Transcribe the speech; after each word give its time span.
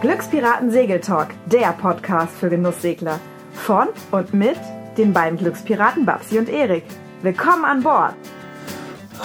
Glückspiraten 0.00 0.72
Segeltalk, 0.72 1.28
der 1.46 1.72
Podcast 1.72 2.34
für 2.34 2.48
Genusssegler. 2.48 3.20
Von 3.52 3.88
und 4.10 4.34
mit 4.34 4.56
den 4.96 5.12
beiden 5.12 5.38
Glückspiraten 5.38 6.04
Babsi 6.04 6.40
und 6.40 6.48
Erik. 6.48 6.82
Willkommen 7.22 7.64
an 7.64 7.82
Bord! 7.84 8.14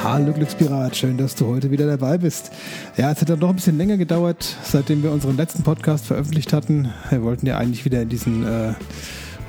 Hallo 0.04 0.32
Glückspirat, 0.32 0.96
schön, 0.96 1.18
dass 1.18 1.34
du 1.34 1.48
heute 1.48 1.72
wieder 1.72 1.88
dabei 1.88 2.20
bist. 2.20 2.52
Ja, 2.96 3.12
es 3.12 3.22
hat 3.22 3.30
dann 3.30 3.40
doch 3.40 3.50
ein 3.50 3.56
bisschen 3.56 3.78
länger 3.80 3.98
gedauert, 3.98 4.56
seitdem 4.64 5.02
wir 5.02 5.12
unseren 5.12 5.38
letzten 5.38 5.64
Podcast 5.64 6.06
veröffentlicht 6.06 6.54
hatten. 6.54 6.94
Wir 7.10 7.24
wollten 7.24 7.48
ja 7.48 7.58
eigentlich 7.58 7.84
wieder 7.84 8.04
in 8.04 8.10
diesen 8.10 8.46
äh, 8.46 8.74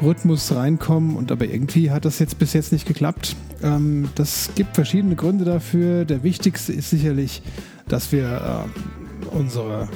Rhythmus 0.04 0.54
reinkommen 0.54 1.16
und 1.16 1.32
aber 1.32 1.46
irgendwie 1.46 1.90
hat 1.90 2.04
das 2.04 2.18
jetzt 2.18 2.38
bis 2.38 2.52
jetzt 2.52 2.72
nicht 2.72 2.86
geklappt. 2.86 3.36
Ähm, 3.62 4.08
das 4.14 4.50
gibt 4.54 4.74
verschiedene 4.74 5.16
Gründe 5.16 5.44
dafür. 5.44 6.04
Der 6.04 6.22
wichtigste 6.22 6.72
ist 6.72 6.90
sicherlich, 6.90 7.42
dass 7.88 8.12
wir 8.12 8.66
äh, 8.72 9.36
unsere 9.36 9.88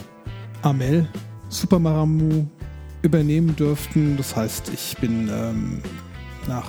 Amel 0.62 1.06
Supermaramu 1.48 2.46
übernehmen 3.02 3.54
durften. 3.56 4.16
Das 4.16 4.34
heißt, 4.34 4.70
ich 4.74 4.96
bin 5.00 5.30
ähm, 5.32 5.82
nach 6.46 6.68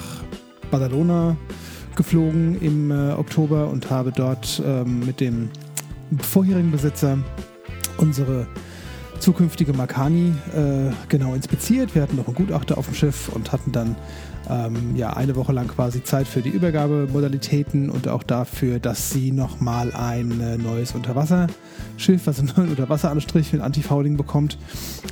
Badalona 0.72 1.36
geflogen 1.96 2.62
im 2.62 2.92
äh, 2.92 3.12
Oktober 3.12 3.70
und 3.70 3.90
habe 3.90 4.12
dort 4.12 4.62
ähm, 4.66 5.06
mit 5.06 5.20
dem 5.20 5.50
vorherigen 6.22 6.72
Besitzer 6.72 7.18
unsere 7.98 8.48
zukünftige 9.20 9.74
Makani 9.74 10.34
äh, 10.56 10.94
genau 11.08 11.34
inspiziert. 11.34 11.96
Wir 11.96 12.02
hatten 12.02 12.16
noch 12.16 12.28
einen 12.28 12.36
Gutachter 12.36 12.78
auf 12.78 12.86
dem 12.86 12.96
Schiff 12.96 13.30
und 13.30 13.52
hatten 13.52 13.72
dann 13.72 13.96
ähm, 14.50 14.96
ja 14.96 15.14
eine 15.14 15.36
Woche 15.36 15.54
lang 15.54 15.68
quasi 15.68 16.04
Zeit 16.04 16.28
für 16.28 16.42
die 16.42 16.50
Übergabemodalitäten 16.50 17.90
und 17.90 18.08
auch 18.08 18.24
dafür, 18.24 18.80
dass 18.80 19.12
sie 19.12 19.32
nochmal 19.32 19.94
ein 19.94 20.40
äh, 20.42 20.58
neues 20.58 20.94
Unterwasserschiff, 20.94 22.28
also 22.28 22.42
einen 22.42 22.54
neuen 22.56 22.70
Unterwasseranstrich 22.70 23.54
mit 23.54 23.62
Antifouling 23.62 24.18
bekommt. 24.18 24.58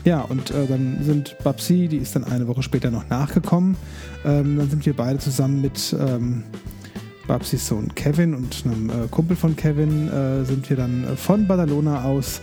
Ja, 0.04 0.22
und 0.22 0.52
äh, 0.52 0.68
dann 0.68 1.00
sind 1.04 1.38
Babsi, 1.44 1.88
die 1.88 1.98
ist 1.98 2.16
dann 2.16 2.24
eine 2.24 2.48
Woche 2.48 2.64
später 2.64 2.92
noch 2.92 3.10
nachgekommen. 3.10 3.78
Ähm, 4.26 4.58
dann 4.58 4.70
sind 4.70 4.86
wir 4.86 4.96
beide 4.96 5.20
zusammen 5.20 5.62
mit 5.62 5.96
ähm, 6.00 6.44
Babsis 7.28 7.68
Sohn 7.68 7.94
Kevin 7.94 8.34
und 8.34 8.64
einem 8.66 8.90
äh, 8.90 9.08
Kumpel 9.12 9.36
von 9.36 9.56
Kevin 9.56 10.08
äh, 10.08 10.46
sind 10.46 10.70
wir 10.70 10.78
dann 10.78 11.04
äh, 11.04 11.16
von 11.16 11.46
Badalona 11.46 12.04
aus 12.04 12.42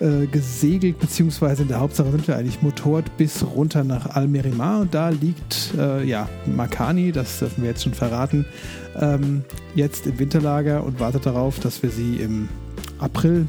äh, 0.00 0.26
gesegelt, 0.26 0.98
beziehungsweise 0.98 1.62
in 1.62 1.68
der 1.68 1.80
Hauptsache 1.80 2.10
sind 2.10 2.26
wir 2.26 2.36
eigentlich 2.36 2.62
motort 2.62 3.16
bis 3.16 3.44
runter 3.44 3.84
nach 3.84 4.16
Almerimar 4.16 4.80
und 4.80 4.94
da 4.94 5.10
liegt 5.10 5.74
äh, 5.78 6.04
ja 6.04 6.28
Makani, 6.46 7.12
das 7.12 7.38
dürfen 7.38 7.62
wir 7.62 7.70
jetzt 7.70 7.84
schon 7.84 7.94
verraten, 7.94 8.44
ähm, 8.98 9.44
jetzt 9.74 10.06
im 10.06 10.18
Winterlager 10.18 10.84
und 10.84 11.00
wartet 11.00 11.26
darauf, 11.26 11.58
dass 11.60 11.82
wir 11.82 11.90
sie 11.90 12.16
im 12.16 12.48
April 12.98 13.46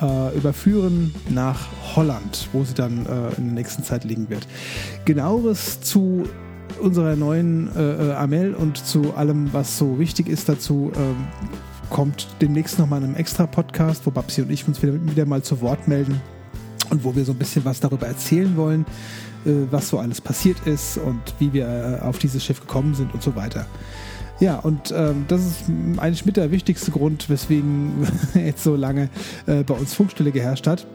äh, 0.00 0.36
überführen 0.36 1.14
nach 1.28 1.68
Holland, 1.94 2.48
wo 2.52 2.64
sie 2.64 2.74
dann 2.74 3.06
äh, 3.06 3.36
in 3.36 3.46
der 3.46 3.54
nächsten 3.54 3.82
Zeit 3.82 4.04
liegen 4.04 4.28
wird. 4.30 4.46
Genaueres 5.04 5.80
zu 5.80 6.24
unserer 6.80 7.16
neuen 7.16 7.70
äh, 7.76 8.12
Amel 8.12 8.54
und 8.54 8.76
zu 8.78 9.14
allem, 9.14 9.52
was 9.52 9.78
so 9.78 9.98
wichtig 9.98 10.28
ist 10.28 10.48
dazu, 10.48 10.92
ähm, 10.94 11.26
kommt 11.90 12.28
demnächst 12.40 12.78
nochmal 12.78 13.00
in 13.00 13.06
einem 13.06 13.16
extra 13.16 13.46
Podcast, 13.46 14.06
wo 14.06 14.10
Babsi 14.10 14.42
und 14.42 14.50
ich 14.50 14.66
uns 14.66 14.82
wieder, 14.82 14.94
wieder 14.94 15.26
mal 15.26 15.42
zu 15.42 15.60
Wort 15.60 15.88
melden 15.88 16.20
und 16.90 17.04
wo 17.04 17.14
wir 17.14 17.24
so 17.24 17.32
ein 17.32 17.38
bisschen 17.38 17.64
was 17.64 17.80
darüber 17.80 18.06
erzählen 18.06 18.56
wollen, 18.56 18.86
äh, 19.44 19.50
was 19.70 19.88
so 19.88 19.98
alles 19.98 20.20
passiert 20.20 20.66
ist 20.66 20.98
und 20.98 21.20
wie 21.38 21.52
wir 21.52 22.00
äh, 22.02 22.04
auf 22.04 22.18
dieses 22.18 22.44
Schiff 22.44 22.60
gekommen 22.60 22.94
sind 22.94 23.12
und 23.14 23.22
so 23.22 23.34
weiter. 23.36 23.66
Ja, 24.40 24.56
und 24.56 24.92
ähm, 24.96 25.24
das 25.26 25.44
ist 25.44 25.64
eigentlich 25.96 26.24
mit 26.24 26.36
der 26.36 26.52
wichtigste 26.52 26.92
Grund, 26.92 27.28
weswegen 27.28 28.06
jetzt 28.34 28.62
so 28.62 28.76
lange 28.76 29.08
äh, 29.46 29.64
bei 29.64 29.74
uns 29.74 29.94
Funkstille 29.94 30.30
geherrscht 30.30 30.66
hat. 30.66 30.86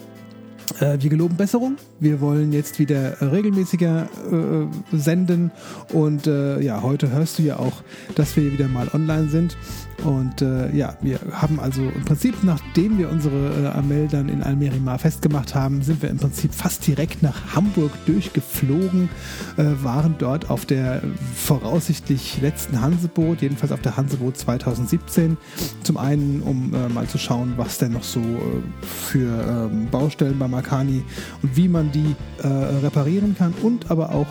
Äh, 0.79 0.97
wir 0.99 1.09
geloben 1.09 1.35
Besserung. 1.35 1.77
Wir 1.99 2.21
wollen 2.21 2.51
jetzt 2.51 2.79
wieder 2.79 3.21
regelmäßiger 3.21 4.07
äh, 4.31 4.97
senden. 4.97 5.51
Und 5.91 6.27
äh, 6.27 6.59
ja, 6.61 6.81
heute 6.81 7.11
hörst 7.11 7.39
du 7.39 7.43
ja 7.43 7.57
auch, 7.57 7.83
dass 8.15 8.35
wir 8.35 8.51
wieder 8.51 8.67
mal 8.67 8.89
online 8.93 9.29
sind. 9.29 9.57
Und 10.03 10.41
äh, 10.41 10.75
ja, 10.75 10.97
wir 11.01 11.19
haben 11.31 11.59
also 11.59 11.81
im 11.81 12.03
Prinzip, 12.03 12.43
nachdem 12.43 12.97
wir 12.97 13.09
unsere 13.09 13.63
äh, 13.63 13.77
Amel 13.77 14.07
dann 14.07 14.27
in 14.27 14.43
Almerimar 14.43 14.99
festgemacht 14.99 15.55
haben, 15.55 15.81
sind 15.81 16.01
wir 16.01 16.09
im 16.09 16.17
Prinzip 16.17 16.53
fast 16.53 16.85
direkt 16.85 17.23
nach 17.23 17.55
Hamburg 17.55 17.91
durchgeflogen, 18.05 19.09
äh, 19.57 19.63
waren 19.81 20.15
dort 20.17 20.49
auf 20.49 20.65
der 20.65 21.01
voraussichtlich 21.35 22.41
letzten 22.41 22.81
Hanseboot, 22.81 23.41
jedenfalls 23.41 23.71
auf 23.71 23.81
der 23.81 23.95
Hanseboot 23.95 24.37
2017. 24.37 25.37
Zum 25.83 25.97
einen, 25.97 26.41
um 26.41 26.73
äh, 26.73 26.89
mal 26.89 27.07
zu 27.07 27.17
schauen, 27.17 27.53
was 27.55 27.77
denn 27.77 27.93
noch 27.93 28.03
so 28.03 28.19
äh, 28.19 28.85
für 28.85 29.69
ähm, 29.71 29.87
Baustellen 29.89 30.37
bei 30.37 30.47
Makani 30.53 31.03
und 31.41 31.57
wie 31.57 31.67
man 31.67 31.91
die 31.91 32.15
äh, 32.41 32.47
reparieren 32.47 33.35
kann. 33.37 33.53
Und 33.61 33.91
aber 33.91 34.13
auch 34.13 34.27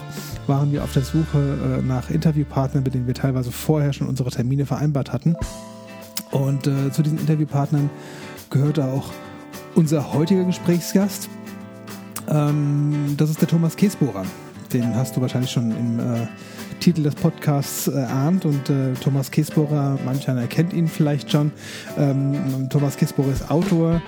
waren 0.47 0.73
wir 0.73 0.83
auf 0.83 0.93
der 0.93 1.03
Suche 1.03 1.83
nach 1.87 2.11
Interviewpartnern, 2.11 2.83
mit 2.83 2.95
denen 2.95 3.07
wir 3.07 3.15
teilweise 3.15 3.53
vorher 3.53 3.93
schon 3.93 4.09
unsere 4.09 4.31
Termine 4.31 4.67
vereinbart 4.67 5.13
hatten. 5.13 5.37
Und 6.33 6.67
äh, 6.67 6.91
zu 6.91 7.03
diesen 7.03 7.19
Interviewpartnern 7.19 7.91
gehört 8.51 8.81
auch 8.81 9.11
unser 9.75 10.13
heutiger 10.13 10.45
Gesprächsgast. 10.45 11.29
Ähm, 12.29 13.15
das 13.17 13.31
ist 13.31 13.41
der 13.41 13.49
Thomas 13.49 13.77
Käsbohrer. 13.77 14.25
Den 14.73 14.95
hast 14.97 15.17
du 15.17 15.21
wahrscheinlich 15.21 15.51
schon 15.51 15.71
im 15.71 15.99
äh, 16.01 16.27
Titel 16.81 17.03
des 17.03 17.15
Podcasts 17.15 17.87
äh. 17.87 18.45
Und 18.45 18.71
äh, 18.71 18.95
Thomas 18.95 19.31
Käsbohrer, 19.31 19.99
manch 20.05 20.29
einer 20.29 20.47
kennt 20.47 20.73
ihn 20.73 20.89
vielleicht 20.89 21.31
schon. 21.31 21.53
Ähm, 21.99 22.69
Thomas 22.71 22.97
Käsbohrer 22.97 23.33
ist 23.33 23.51
Autor 23.51 24.01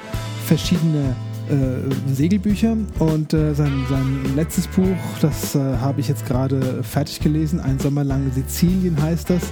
verschiedener 0.47 1.15
äh, 1.49 2.13
Segelbücher. 2.15 2.77
Und 2.99 3.33
äh, 3.33 3.55
sein, 3.55 3.73
sein 3.89 4.37
letztes 4.37 4.67
Buch, 4.69 4.97
das 5.21 5.55
äh, 5.55 5.59
habe 5.79 6.01
ich 6.01 6.09
jetzt 6.09 6.27
gerade 6.27 6.83
fertig 6.83 7.21
gelesen, 7.21 7.61
Ein 7.61 7.79
Sommer 7.79 8.05
lang 8.05 8.31
Sizilien 8.33 9.01
heißt 9.01 9.31
das, 9.31 9.43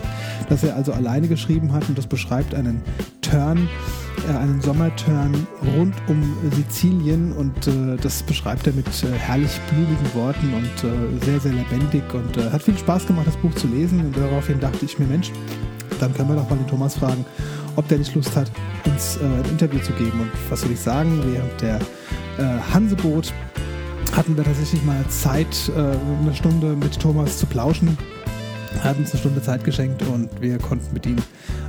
das 0.48 0.64
er 0.64 0.76
also 0.76 0.92
alleine 0.92 1.28
geschrieben 1.28 1.72
hat. 1.72 1.88
Und 1.88 1.98
das 1.98 2.06
beschreibt 2.06 2.54
einen 2.54 2.82
Turn, 3.20 3.69
äh, 4.28 4.36
einen 4.36 4.60
Sommerturn 4.60 5.47
rund 5.76 5.94
um 6.08 6.36
Sizilien. 6.54 7.32
Und 7.32 7.66
äh, 7.66 7.97
das 8.00 8.22
beschreibt 8.22 8.66
er 8.66 8.72
mit 8.72 8.86
äh, 8.86 9.12
herrlich 9.16 9.60
blumigen 9.70 10.14
Worten 10.14 10.52
und 10.54 11.22
sehr, 11.25 11.41
sehr 11.41 11.52
lebendig. 11.52 12.02
Und 12.14 12.36
hat 12.52 12.62
viel 12.62 12.76
Spaß 12.76 13.06
gemacht, 13.06 13.26
das 13.26 13.36
Buch 13.36 13.54
zu 13.54 13.66
lesen. 13.66 14.00
Und 14.00 14.16
daraufhin 14.16 14.60
dachte 14.60 14.84
ich 14.84 14.98
mir, 14.98 15.06
Mensch, 15.06 15.31
dann 16.00 16.12
können 16.14 16.31
wir 16.31 16.36
doch 16.36 16.50
mal 16.50 16.56
den 16.56 16.66
Thomas 16.66 16.97
fragen, 16.97 17.25
ob 17.77 17.88
der 17.88 17.99
nicht 17.99 18.15
Lust 18.15 18.34
hat, 18.37 18.50
uns 18.84 19.16
äh, 19.16 19.25
ein 19.25 19.50
Interview 19.50 19.78
zu 19.81 19.93
geben. 19.93 20.21
Und 20.21 20.31
was 20.49 20.62
soll 20.62 20.72
ich 20.72 20.81
sagen, 20.81 21.21
während 21.25 21.60
der 21.60 21.77
äh, 22.38 22.72
Hanseboot 22.72 23.33
hatten 24.16 24.37
wir 24.37 24.44
tatsächlich 24.44 24.83
mal 24.84 25.05
Zeit, 25.09 25.71
äh, 25.75 25.81
eine 25.81 26.34
Stunde 26.34 26.77
mit 26.77 26.99
Thomas 26.99 27.38
zu 27.38 27.47
plauschen. 27.47 27.97
Er 28.75 28.84
hat 28.84 28.99
uns 28.99 29.11
eine 29.12 29.21
Stunde 29.21 29.43
Zeit 29.43 29.65
geschenkt 29.65 30.03
und 30.03 30.28
wir 30.41 30.59
konnten 30.59 30.93
mit 30.93 31.06
ihm 31.06 31.16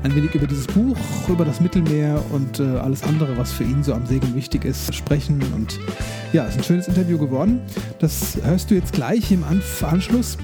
ein 0.03 0.15
wenig 0.15 0.33
über 0.35 0.47
dieses 0.47 0.67
Buch, 0.67 0.97
über 1.27 1.45
das 1.45 1.59
Mittelmeer 1.59 2.21
und 2.31 2.59
äh, 2.59 2.63
alles 2.63 3.03
andere, 3.03 3.37
was 3.37 3.51
für 3.51 3.63
ihn 3.63 3.83
so 3.83 3.93
am 3.93 4.05
Segeln 4.05 4.35
wichtig 4.35 4.65
ist, 4.65 4.93
sprechen. 4.93 5.41
Und 5.53 5.79
ja, 6.31 6.43
es 6.45 6.51
ist 6.51 6.57
ein 6.57 6.63
schönes 6.63 6.87
Interview 6.87 7.17
geworden. 7.17 7.61
Das 7.99 8.37
hörst 8.43 8.71
du 8.71 8.75
jetzt 8.75 8.93
gleich 8.93 9.31
im 9.31 9.43
Anf 9.43 9.83
Anschluss. 9.83 10.37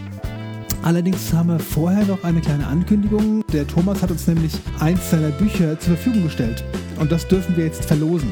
Allerdings 0.82 1.34
haben 1.34 1.50
wir 1.50 1.60
vorher 1.60 2.06
noch 2.06 2.24
eine 2.24 2.40
kleine 2.40 2.66
Ankündigung. 2.66 3.44
Der 3.52 3.68
Thomas 3.68 4.02
hat 4.02 4.12
uns 4.12 4.28
nämlich 4.28 4.54
eins 4.80 5.10
seiner 5.10 5.30
Bücher 5.30 5.78
zur 5.80 5.96
Verfügung 5.96 6.24
gestellt. 6.24 6.64
Und 7.00 7.12
das 7.12 7.28
dürfen 7.28 7.58
wir 7.58 7.66
jetzt 7.66 7.86
verlosen. 7.86 8.32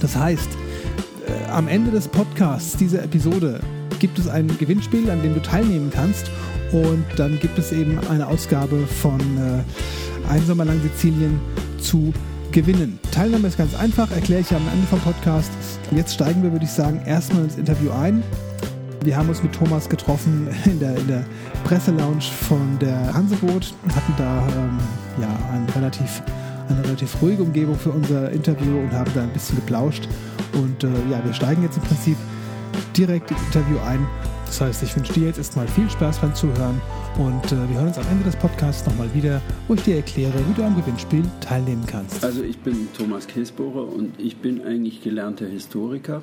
Das 0.00 0.16
heißt, 0.16 0.48
äh, 1.26 1.50
am 1.50 1.68
Ende 1.68 1.90
des 1.90 2.08
Podcasts, 2.08 2.76
dieser 2.76 3.02
Episode, 3.02 3.60
gibt 3.98 4.18
es 4.18 4.28
ein 4.28 4.48
Gewinnspiel, 4.58 5.10
an 5.10 5.22
dem 5.22 5.34
du 5.34 5.42
teilnehmen 5.42 5.90
kannst. 5.92 6.30
Und 6.72 7.04
dann 7.16 7.38
gibt 7.40 7.58
es 7.58 7.72
eben 7.72 7.98
eine 8.08 8.26
Ausgabe 8.28 8.86
von 8.86 9.20
äh, 9.20 10.32
Ein 10.32 10.46
Sommer 10.46 10.64
lang 10.64 10.80
Sizilien 10.80 11.40
zu 11.80 12.12
gewinnen. 12.52 12.98
Teilnahme 13.10 13.48
ist 13.48 13.58
ganz 13.58 13.74
einfach, 13.74 14.10
erkläre 14.12 14.40
ich 14.40 14.50
am 14.52 14.62
Ende 14.72 14.86
vom 14.86 15.00
Podcast. 15.00 15.50
Jetzt 15.90 16.14
steigen 16.14 16.42
wir, 16.42 16.52
würde 16.52 16.64
ich 16.64 16.70
sagen, 16.70 17.02
erstmal 17.04 17.44
ins 17.44 17.56
Interview 17.56 17.90
ein. 17.90 18.22
Wir 19.02 19.16
haben 19.16 19.30
uns 19.30 19.42
mit 19.42 19.54
Thomas 19.54 19.88
getroffen 19.88 20.48
in 20.66 20.78
der, 20.78 20.94
in 20.96 21.08
der 21.08 21.24
Presselounge 21.64 22.20
von 22.20 22.78
der 22.78 23.14
Hanseboot, 23.14 23.72
hatten 23.94 24.14
da 24.18 24.46
ähm, 24.48 24.78
ja, 25.20 25.28
ein 25.52 25.66
relativ, 25.74 26.22
eine 26.68 26.84
relativ 26.84 27.20
ruhige 27.22 27.42
Umgebung 27.42 27.76
für 27.76 27.92
unser 27.92 28.30
Interview 28.30 28.78
und 28.78 28.92
haben 28.92 29.10
da 29.14 29.22
ein 29.22 29.32
bisschen 29.32 29.56
geplauscht. 29.56 30.06
Und 30.52 30.84
äh, 30.84 30.88
ja, 31.10 31.24
wir 31.24 31.32
steigen 31.32 31.62
jetzt 31.62 31.78
im 31.78 31.82
Prinzip 31.84 32.16
direkt 32.94 33.30
ins 33.30 33.40
Interview 33.46 33.78
ein. 33.86 34.06
Das 34.44 34.60
heißt, 34.60 34.82
ich 34.82 34.94
wünsche 34.94 35.12
dir 35.14 35.28
jetzt 35.28 35.38
erstmal 35.38 35.66
viel 35.68 35.88
Spaß 35.88 36.18
beim 36.18 36.34
Zuhören 36.34 36.80
und 37.16 37.52
äh, 37.52 37.68
wir 37.70 37.76
hören 37.76 37.88
uns 37.88 37.98
am 37.98 38.06
Ende 38.10 38.24
des 38.24 38.36
Podcasts 38.36 38.84
nochmal 38.84 39.08
wieder, 39.14 39.40
wo 39.68 39.74
ich 39.74 39.82
dir 39.82 39.96
erkläre, 39.96 40.34
wie 40.48 40.52
du 40.52 40.64
am 40.64 40.76
Gewinnspiel 40.76 41.22
teilnehmen 41.40 41.84
kannst. 41.86 42.22
Also 42.22 42.42
ich 42.42 42.58
bin 42.58 42.88
Thomas 42.98 43.26
Käsbohrer 43.26 43.90
und 43.90 44.12
ich 44.18 44.36
bin 44.36 44.62
eigentlich 44.62 45.02
gelernter 45.02 45.46
Historiker 45.46 46.20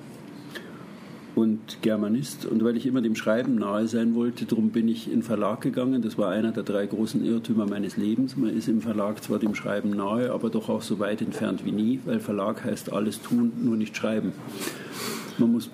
und 1.38 1.84
Germanist. 1.84 2.48
Und 2.48 2.64
weil 2.64 2.76
ich 2.78 2.88
immer 2.88 3.02
dem 3.02 3.16
Schreiben 3.16 3.56
nahe 3.56 3.88
sein 3.88 4.16
wollte, 4.16 4.46
darum 4.46 4.72
bin 4.72 4.88
ich 4.88 5.06
in 5.06 5.20
den 5.20 5.24
Verlag 5.24 5.62
gegangen. 5.62 6.02
Das 6.02 6.18
war 6.18 6.32
einer 6.32 6.52
der 6.52 6.64
drei 6.64 6.88
großen 6.88 7.24
Irrtümer 7.24 7.68
meines 7.68 7.96
Lebens. 7.96 8.36
Man 8.36 8.50
ist 8.50 8.68
im 8.68 8.82
Verlag 8.82 9.24
zwar 9.24 9.38
dem 9.38 9.54
Schreiben 9.54 9.92
nahe, 9.92 10.32
aber 10.32 10.50
doch 10.50 10.68
auch 10.68 10.82
so 10.82 10.98
weit 10.98 11.22
entfernt 11.22 11.64
wie 11.64 11.72
nie, 11.72 12.00
weil 12.06 12.20
Verlag 12.20 12.64
heißt 12.64 12.92
alles 12.92 13.22
tun, 13.22 13.52
nur 13.64 13.78
nicht 13.78 13.96
schreiben. 13.96 14.34
Man 15.38 15.52
muss 15.52 15.70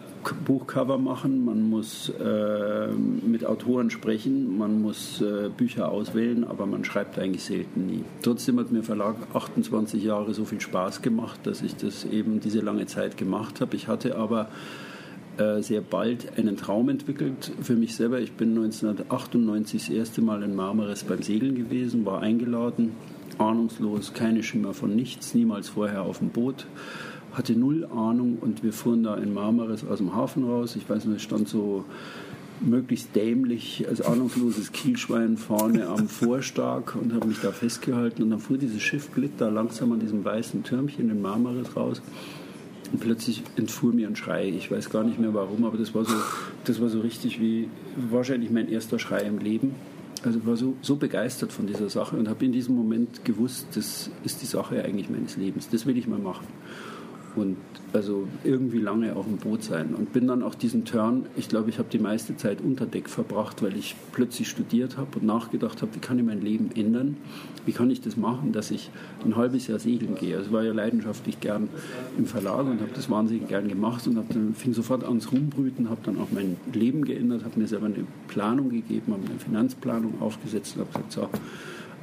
Buchcover 0.46 0.98
machen, 0.98 1.46
man 1.46 1.70
muss 1.70 2.10
äh, 2.10 2.88
mit 2.92 3.46
Autoren 3.46 3.90
sprechen, 3.90 4.58
man 4.58 4.82
muss 4.82 5.22
äh, 5.22 5.50
Bücher 5.56 5.90
auswählen, 5.90 6.44
aber 6.44 6.66
man 6.66 6.84
schreibt 6.84 7.18
eigentlich 7.18 7.44
selten 7.44 7.86
nie. 7.86 8.04
Trotzdem 8.22 8.60
hat 8.60 8.72
mir 8.72 8.84
Verlag 8.84 9.16
28 9.34 10.04
Jahre 10.04 10.34
so 10.34 10.44
viel 10.44 10.60
Spaß 10.60 11.02
gemacht, 11.02 11.40
dass 11.44 11.62
ich 11.62 11.78
das 11.78 12.04
eben 12.04 12.42
diese 12.42 12.60
lange 12.60 12.86
Zeit 12.86 13.16
gemacht 13.16 13.62
habe. 13.62 13.78
Ich 13.78 13.88
hatte 13.88 14.18
aber 14.18 14.50
sehr 15.60 15.82
bald 15.82 16.38
einen 16.38 16.58
Traum 16.58 16.90
entwickelt 16.90 17.52
für 17.62 17.76
mich 17.76 17.96
selber. 17.96 18.20
Ich 18.20 18.34
bin 18.34 18.50
1998 18.50 19.88
das 19.88 19.96
erste 19.96 20.22
Mal 20.22 20.44
in 20.44 20.56
Marmaris 20.56 21.04
beim 21.04 21.24
Segeln 21.24 21.56
gewesen, 21.56 22.06
war 22.06 22.22
eingeladen, 22.22 22.92
ahnungslos, 23.40 24.14
keine 24.14 24.44
Schimmer 24.44 24.74
von 24.74 24.96
nichts, 24.96 25.34
niemals 25.34 25.70
vorher 25.70 26.04
auf 26.04 26.20
dem 26.20 26.30
Boot 26.30 26.68
hatte 27.34 27.56
null 27.56 27.86
Ahnung 27.86 28.38
und 28.40 28.64
wir 28.64 28.74
fuhren 28.74 29.04
da 29.04 29.16
in 29.16 29.34
Marmaris 29.34 29.84
aus 29.84 29.98
dem 29.98 30.16
Hafen 30.16 30.44
raus. 30.46 30.76
Ich 30.76 30.88
weiß 30.88 31.06
nicht, 31.06 31.18
es 31.18 31.24
stand 31.24 31.50
so 31.50 31.84
möglichst 32.62 33.16
dämlich 33.16 33.86
als 33.90 34.02
ahnungsloses 34.02 34.72
Kielschwein 34.72 35.38
vorne 35.38 35.88
am 35.88 36.08
Vorstark 36.08 36.96
und 36.96 37.14
habe 37.14 37.28
mich 37.28 37.42
da 37.42 37.52
festgehalten 37.52 38.24
und 38.24 38.30
dann 38.30 38.40
fuhr 38.40 38.58
dieses 38.58 38.82
Schiff 38.82 39.12
glitt 39.14 39.34
da 39.40 39.50
langsam 39.50 39.92
an 39.92 40.00
diesem 40.00 40.24
weißen 40.24 40.64
Türmchen 40.64 41.10
in 41.10 41.22
Marmaris 41.22 41.76
raus 41.76 42.02
und 42.94 43.00
plötzlich 43.00 43.44
entfuhr 43.56 43.92
mir 43.92 44.08
ein 44.08 44.16
Schrei. 44.16 44.48
Ich 44.48 44.72
weiß 44.72 44.90
gar 44.90 45.04
nicht 45.04 45.20
mehr 45.20 45.34
warum, 45.34 45.66
aber 45.66 45.78
das 45.78 45.94
war 45.96 46.06
so, 46.06 46.14
das 46.64 46.80
war 46.80 46.90
so 46.90 47.02
richtig 47.02 47.42
wie 47.42 47.68
wahrscheinlich 47.96 48.52
mein 48.52 48.70
erster 48.70 49.00
Schrei 49.00 49.24
im 49.24 49.40
Leben. 49.40 49.76
Also 50.24 50.46
war 50.46 50.56
so, 50.56 50.76
so 50.82 50.96
begeistert 50.96 51.52
von 51.52 51.68
dieser 51.68 51.90
Sache 51.90 52.16
und 52.16 52.30
habe 52.30 52.46
in 52.46 52.54
diesem 52.54 52.76
Moment 52.76 53.26
gewusst, 53.26 53.68
das 53.74 54.10
ist 54.24 54.42
die 54.42 54.46
Sache 54.46 54.82
eigentlich 54.82 55.10
meines 55.10 55.36
Lebens. 55.36 55.68
Das 55.70 55.86
will 55.86 55.98
ich 55.98 56.08
mal 56.08 56.20
machen 56.20 56.48
und 57.36 57.58
also 57.94 58.28
irgendwie 58.44 58.80
lange 58.80 59.16
auf 59.16 59.26
dem 59.26 59.38
Boot 59.38 59.64
sein 59.64 59.94
und 59.96 60.14
bin 60.14 60.28
dann 60.28 60.42
auch 60.44 60.56
diesen 60.56 60.86
Turn, 60.86 61.26
ich 61.36 61.50
glaube, 61.50 61.70
ich 61.70 61.78
habe 61.78 61.90
die 61.92 62.00
meiste 62.00 62.36
Zeit 62.38 62.60
unter 62.62 62.86
Deck 62.86 63.10
verbracht, 63.10 63.62
weil 63.62 63.76
ich 63.76 63.96
plötzlich 64.12 64.50
studiert 64.50 64.98
habe 64.98 65.20
und 65.20 65.26
nachgedacht 65.26 65.82
habe, 65.82 65.94
wie 65.96 66.00
kann 66.00 66.18
ich 66.18 66.26
mein 66.26 66.42
Leben 66.42 66.72
ändern, 66.76 67.18
wie 67.66 67.72
kann 67.72 67.90
ich 67.92 68.02
das 68.02 68.18
machen, 68.18 68.52
dass 68.52 68.72
ich 68.72 68.90
ein 69.24 69.36
halbes 69.36 69.68
Jahr 69.68 69.80
segeln 69.80 70.16
gehe. 70.16 70.38
Also 70.38 70.52
war 70.52 70.64
ja 70.64 70.74
leidenschaftlich 70.74 71.40
gern 71.40 71.70
im 72.18 72.26
Verlag 72.26 72.66
und 72.66 72.82
habe 72.82 72.92
das 72.96 73.10
wahnsinnig 73.10 73.48
gern 73.48 73.68
gemacht 73.68 74.06
und 74.08 74.16
dann 74.16 74.54
fing 74.56 74.74
sofort 74.74 75.04
ans 75.04 75.32
Rumbrüten, 75.32 75.90
habe 75.90 76.02
dann 76.04 76.20
auch 76.20 76.30
mein 76.32 76.58
Leben 76.74 77.06
geändert, 77.06 77.44
habe 77.46 77.60
mir 77.60 77.68
selber 77.68 77.88
eine 77.88 78.06
Planung 78.28 78.70
gegeben, 78.70 79.14
habe 79.14 79.26
eine 79.30 79.40
Finanzplanung 79.40 80.22
aufgesetzt 80.22 80.78
und 80.78 80.82
habe 80.82 80.94
gesagt, 80.94 81.14
so, 81.14 81.30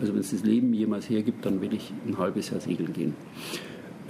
also 0.00 0.14
wenn 0.14 0.20
es 0.20 0.30
das 0.30 0.44
Leben 0.44 0.72
jemals 0.72 1.10
hergibt, 1.10 1.44
dann 1.44 1.60
will 1.60 1.74
ich 1.74 1.92
ein 2.06 2.16
halbes 2.16 2.50
Jahr 2.50 2.60
segeln 2.60 2.92
gehen. 2.92 3.14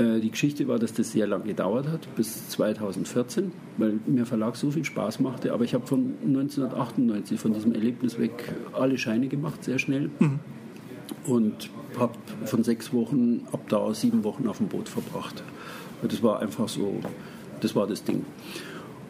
Äh, 0.00 0.20
die 0.20 0.30
Geschichte 0.30 0.66
war, 0.66 0.78
dass 0.78 0.94
das 0.94 1.12
sehr 1.12 1.26
lange 1.26 1.44
gedauert 1.44 1.88
hat, 1.88 2.14
bis 2.16 2.48
2014, 2.48 3.52
weil 3.76 4.00
mir 4.06 4.24
Verlag 4.24 4.56
so 4.56 4.70
viel 4.70 4.84
Spaß 4.84 5.20
machte. 5.20 5.52
Aber 5.52 5.64
ich 5.64 5.74
habe 5.74 5.86
von 5.86 6.14
1998, 6.26 7.38
von 7.38 7.52
diesem 7.52 7.74
Erlebnis 7.74 8.18
weg, 8.18 8.54
alle 8.72 8.96
Scheine 8.96 9.28
gemacht, 9.28 9.62
sehr 9.62 9.78
schnell. 9.78 10.10
Mhm. 10.18 10.40
Und 11.26 11.70
habe 11.98 12.14
von 12.46 12.64
sechs 12.64 12.92
Wochen 12.94 13.46
ab 13.52 13.60
da 13.68 13.92
sieben 13.92 14.24
Wochen 14.24 14.46
auf 14.46 14.58
dem 14.58 14.68
Boot 14.68 14.88
verbracht. 14.88 15.42
Das 16.02 16.22
war 16.22 16.40
einfach 16.40 16.68
so, 16.68 17.00
das 17.60 17.76
war 17.76 17.86
das 17.86 18.04
Ding. 18.04 18.24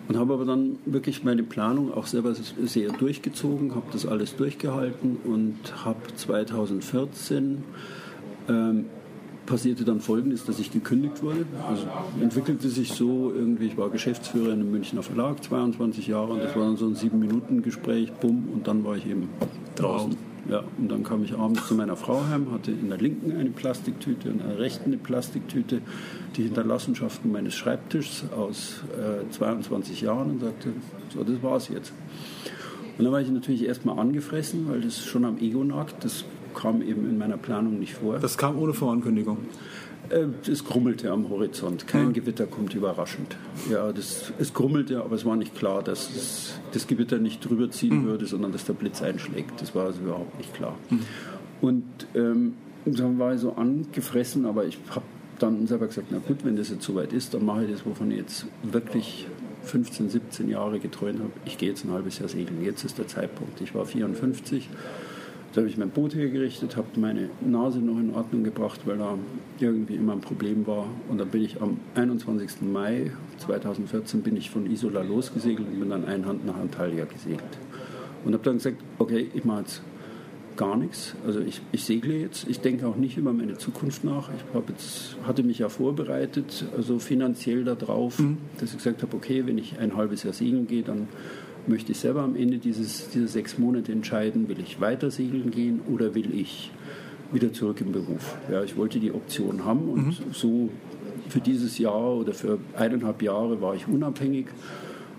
Und 0.09 0.19
habe 0.19 0.35
aber 0.35 0.45
dann 0.45 0.79
wirklich 0.87 1.23
meine 1.23 1.45
Planung 1.45 1.95
auch 1.95 2.07
selber 2.07 2.35
sehr 2.35 2.91
durchgezogen, 2.91 3.77
habe 3.77 3.87
das 3.93 4.07
alles 4.07 4.35
durchgehalten 4.35 5.19
und 5.23 5.85
habe 5.85 6.01
2014 6.17 7.63
ähm, 8.49 8.87
passierte 9.51 9.85
dann 9.85 9.99
Folgendes, 9.99 10.45
dass 10.45 10.61
ich 10.61 10.71
gekündigt 10.71 11.25
wurde. 11.25 11.45
Also 11.69 11.83
entwickelte 12.23 12.69
sich 12.69 12.93
so 12.93 13.33
irgendwie, 13.35 13.67
ich 13.67 13.77
war 13.77 13.91
Geschäftsführer 13.91 14.53
in 14.53 14.61
einem 14.61 14.71
Münchner 14.71 15.03
Verlag, 15.03 15.43
22 15.43 16.07
Jahre, 16.07 16.35
und 16.35 16.43
das 16.45 16.55
war 16.55 16.65
dann 16.65 16.77
so 16.77 16.87
ein 16.87 16.95
sieben-Minuten-Gespräch, 16.95 18.13
bumm, 18.13 18.49
und 18.53 18.69
dann 18.69 18.85
war 18.85 18.97
ich 18.97 19.07
eben 19.07 19.29
draußen. 19.75 20.17
Ja, 20.49 20.63
und 20.79 20.91
dann 20.91 21.03
kam 21.03 21.25
ich 21.25 21.37
abends 21.37 21.67
zu 21.67 21.75
meiner 21.75 21.97
Frau 21.97 22.23
heim, 22.29 22.53
hatte 22.53 22.71
in 22.71 22.89
der 22.89 22.99
linken 22.99 23.37
eine 23.37 23.51
Plastiktüte, 23.51 24.29
in 24.29 24.39
der 24.39 24.59
rechten 24.59 24.91
eine 24.91 24.99
Plastiktüte, 24.99 25.83
die 26.37 26.45
Hinterlassenschaften 26.45 27.31
meines 27.31 27.55
Schreibtischs 27.55 28.25
aus 28.35 28.85
äh, 28.97 29.29
22 29.31 30.01
Jahren 30.01 30.31
und 30.31 30.41
sagte, 30.41 30.71
so, 31.13 31.25
das 31.25 31.43
war's 31.43 31.69
jetzt. 31.69 31.93
Und 32.99 33.05
dann 33.05 33.13
war 33.13 33.21
ich 33.21 33.31
natürlich 33.31 33.65
erstmal 33.65 33.99
angefressen, 33.99 34.69
weil 34.69 34.81
das 34.81 35.05
schon 35.05 35.25
am 35.25 35.39
Ego 35.39 35.65
nagt. 35.65 36.05
Das 36.05 36.25
kam 36.55 36.83
eben 36.83 37.09
in 37.09 37.19
meiner 37.19 37.37
Planung 37.37 37.79
nicht 37.79 37.95
vor. 37.95 38.19
Das 38.19 38.39
kam 38.39 38.59
ohne 38.59 38.75
Vorankündigung? 38.75 39.39
Äh, 40.11 40.27
es 40.51 40.65
grummelte 40.65 41.11
am 41.11 41.29
Horizont. 41.29 41.87
Kein 41.87 42.09
mhm. 42.09 42.13
Gewitter 42.15 42.47
kommt 42.47 42.75
überraschend. 42.75 43.37
Ja, 43.71 43.93
das, 43.93 44.33
es 44.39 44.53
grummelte, 44.53 45.03
aber 45.03 45.15
es 45.15 45.25
war 45.25 45.37
nicht 45.37 45.55
klar, 45.55 45.83
dass 45.83 46.11
es, 46.15 46.55
das 46.73 46.87
Gewitter 46.87 47.19
nicht 47.19 47.49
drüber 47.49 47.71
ziehen 47.71 48.03
mhm. 48.03 48.07
würde, 48.07 48.27
sondern 48.27 48.53
dass 48.53 48.65
der 48.65 48.73
Blitz 48.73 49.03
einschlägt. 49.03 49.61
Das 49.61 49.75
war 49.75 49.87
also 49.87 50.01
überhaupt 50.01 50.37
nicht 50.39 50.53
klar. 50.55 50.77
Mhm. 50.91 51.01
Und 51.61 51.85
ähm, 52.15 52.55
dann 52.85 53.19
war 53.19 53.35
ich 53.35 53.41
so 53.41 53.53
angefressen, 53.53 54.47
aber 54.47 54.65
ich 54.65 54.79
habe 54.91 55.05
dann 55.39 55.67
selber 55.67 55.87
gesagt, 55.87 56.09
na 56.11 56.19
gut, 56.19 56.45
wenn 56.45 56.57
das 56.57 56.71
jetzt 56.71 56.85
soweit 56.85 57.13
ist, 57.13 57.35
dann 57.35 57.45
mache 57.45 57.65
ich 57.65 57.71
das, 57.71 57.87
wovon 57.87 58.11
ich 58.11 58.19
jetzt 58.19 58.47
wirklich 58.63 59.27
15, 59.63 60.09
17 60.09 60.49
Jahre 60.49 60.79
geträumt 60.79 61.21
habe. 61.21 61.31
Ich 61.45 61.59
gehe 61.59 61.69
jetzt 61.69 61.85
ein 61.85 61.93
halbes 61.93 62.19
Jahr 62.19 62.29
segeln. 62.29 62.65
Jetzt 62.65 62.85
ist 62.85 62.99
der 62.99 63.07
Zeitpunkt. 63.07 63.61
Ich 63.61 63.75
war 63.75 63.85
54 63.85 64.69
da 65.53 65.63
habe 65.63 65.69
ich 65.69 65.77
mein 65.77 65.91
Boot 65.91 66.15
hergerichtet, 66.15 66.77
habe 66.77 66.89
meine 66.97 67.29
Nase 67.41 67.81
noch 67.81 67.99
in 67.99 68.15
Ordnung 68.15 68.45
gebracht, 68.45 68.83
weil 68.85 68.99
da 68.99 69.19
irgendwie 69.59 69.95
immer 69.95 70.13
ein 70.13 70.21
Problem 70.21 70.67
war. 70.67 70.87
Und 71.09 71.19
dann 71.19 71.29
bin 71.29 71.43
ich 71.43 71.61
am 71.61 71.79
21. 71.97 72.63
Mai 72.63 73.11
2014 73.39 74.23
bin 74.23 74.37
ich 74.37 74.51
von 74.51 74.71
Isola 74.71 75.03
losgesegelt 75.03 75.67
und 75.69 75.81
bin 75.81 75.91
dann 75.91 76.05
einhand 76.05 76.47
nach 76.47 76.57
Antalya 76.57 77.05
gesegelt. 77.05 77.43
Und 78.25 78.33
habe 78.33 78.45
dann 78.45 78.55
gesagt, 78.55 78.77
okay, 78.99 79.29
ich 79.35 79.45
mache 79.45 79.61
jetzt 79.61 79.83
gar 80.57 80.77
nichts. 80.77 81.17
Also 81.27 81.41
ich, 81.41 81.63
ich 81.73 81.85
segle 81.85 82.19
jetzt, 82.19 82.47
ich 82.49 82.61
denke 82.61 82.87
auch 82.87 82.97
nicht 82.97 83.17
über 83.17 83.33
meine 83.33 83.57
Zukunft 83.57 84.05
nach. 84.05 84.29
Ich 84.29 84.69
jetzt, 84.69 85.17
hatte 85.27 85.43
mich 85.43 85.59
ja 85.59 85.69
vorbereitet, 85.69 86.67
also 86.77 86.99
finanziell 86.99 87.65
darauf, 87.65 88.19
mhm. 88.19 88.39
dass 88.59 88.71
ich 88.71 88.77
gesagt 88.77 89.03
habe, 89.03 89.17
okay, 89.17 89.47
wenn 89.47 89.59
ich 89.59 89.79
ein 89.79 89.97
halbes 89.97 90.23
Jahr 90.23 90.35
segeln 90.35 90.67
gehe, 90.67 90.83
dann 90.83 91.09
möchte 91.67 91.93
ich 91.93 91.99
selber 91.99 92.23
am 92.23 92.37
Ende 92.37 92.59
dieses, 92.59 93.11
dieser 93.11 93.29
sechs 93.29 93.59
Monate 93.59 93.93
entscheiden, 93.93 94.49
will 94.49 94.61
ich 94.61 94.81
weiter 94.81 95.11
segeln 95.11 95.51
gehen 95.51 95.81
oder 95.93 96.15
will 96.15 96.35
ich 96.35 96.71
wieder 97.33 97.53
zurück 97.53 97.81
im 97.81 97.93
Beruf. 97.93 98.37
Ja, 98.51 98.63
ich 98.63 98.77
wollte 98.77 98.99
die 98.99 99.13
Option 99.13 99.65
haben 99.65 99.89
und 99.89 100.07
mhm. 100.07 100.15
so 100.33 100.69
für 101.29 101.41
dieses 101.41 101.79
Jahr 101.79 102.17
oder 102.17 102.33
für 102.33 102.59
eineinhalb 102.77 103.23
Jahre 103.23 103.61
war 103.61 103.75
ich 103.75 103.87
unabhängig 103.87 104.47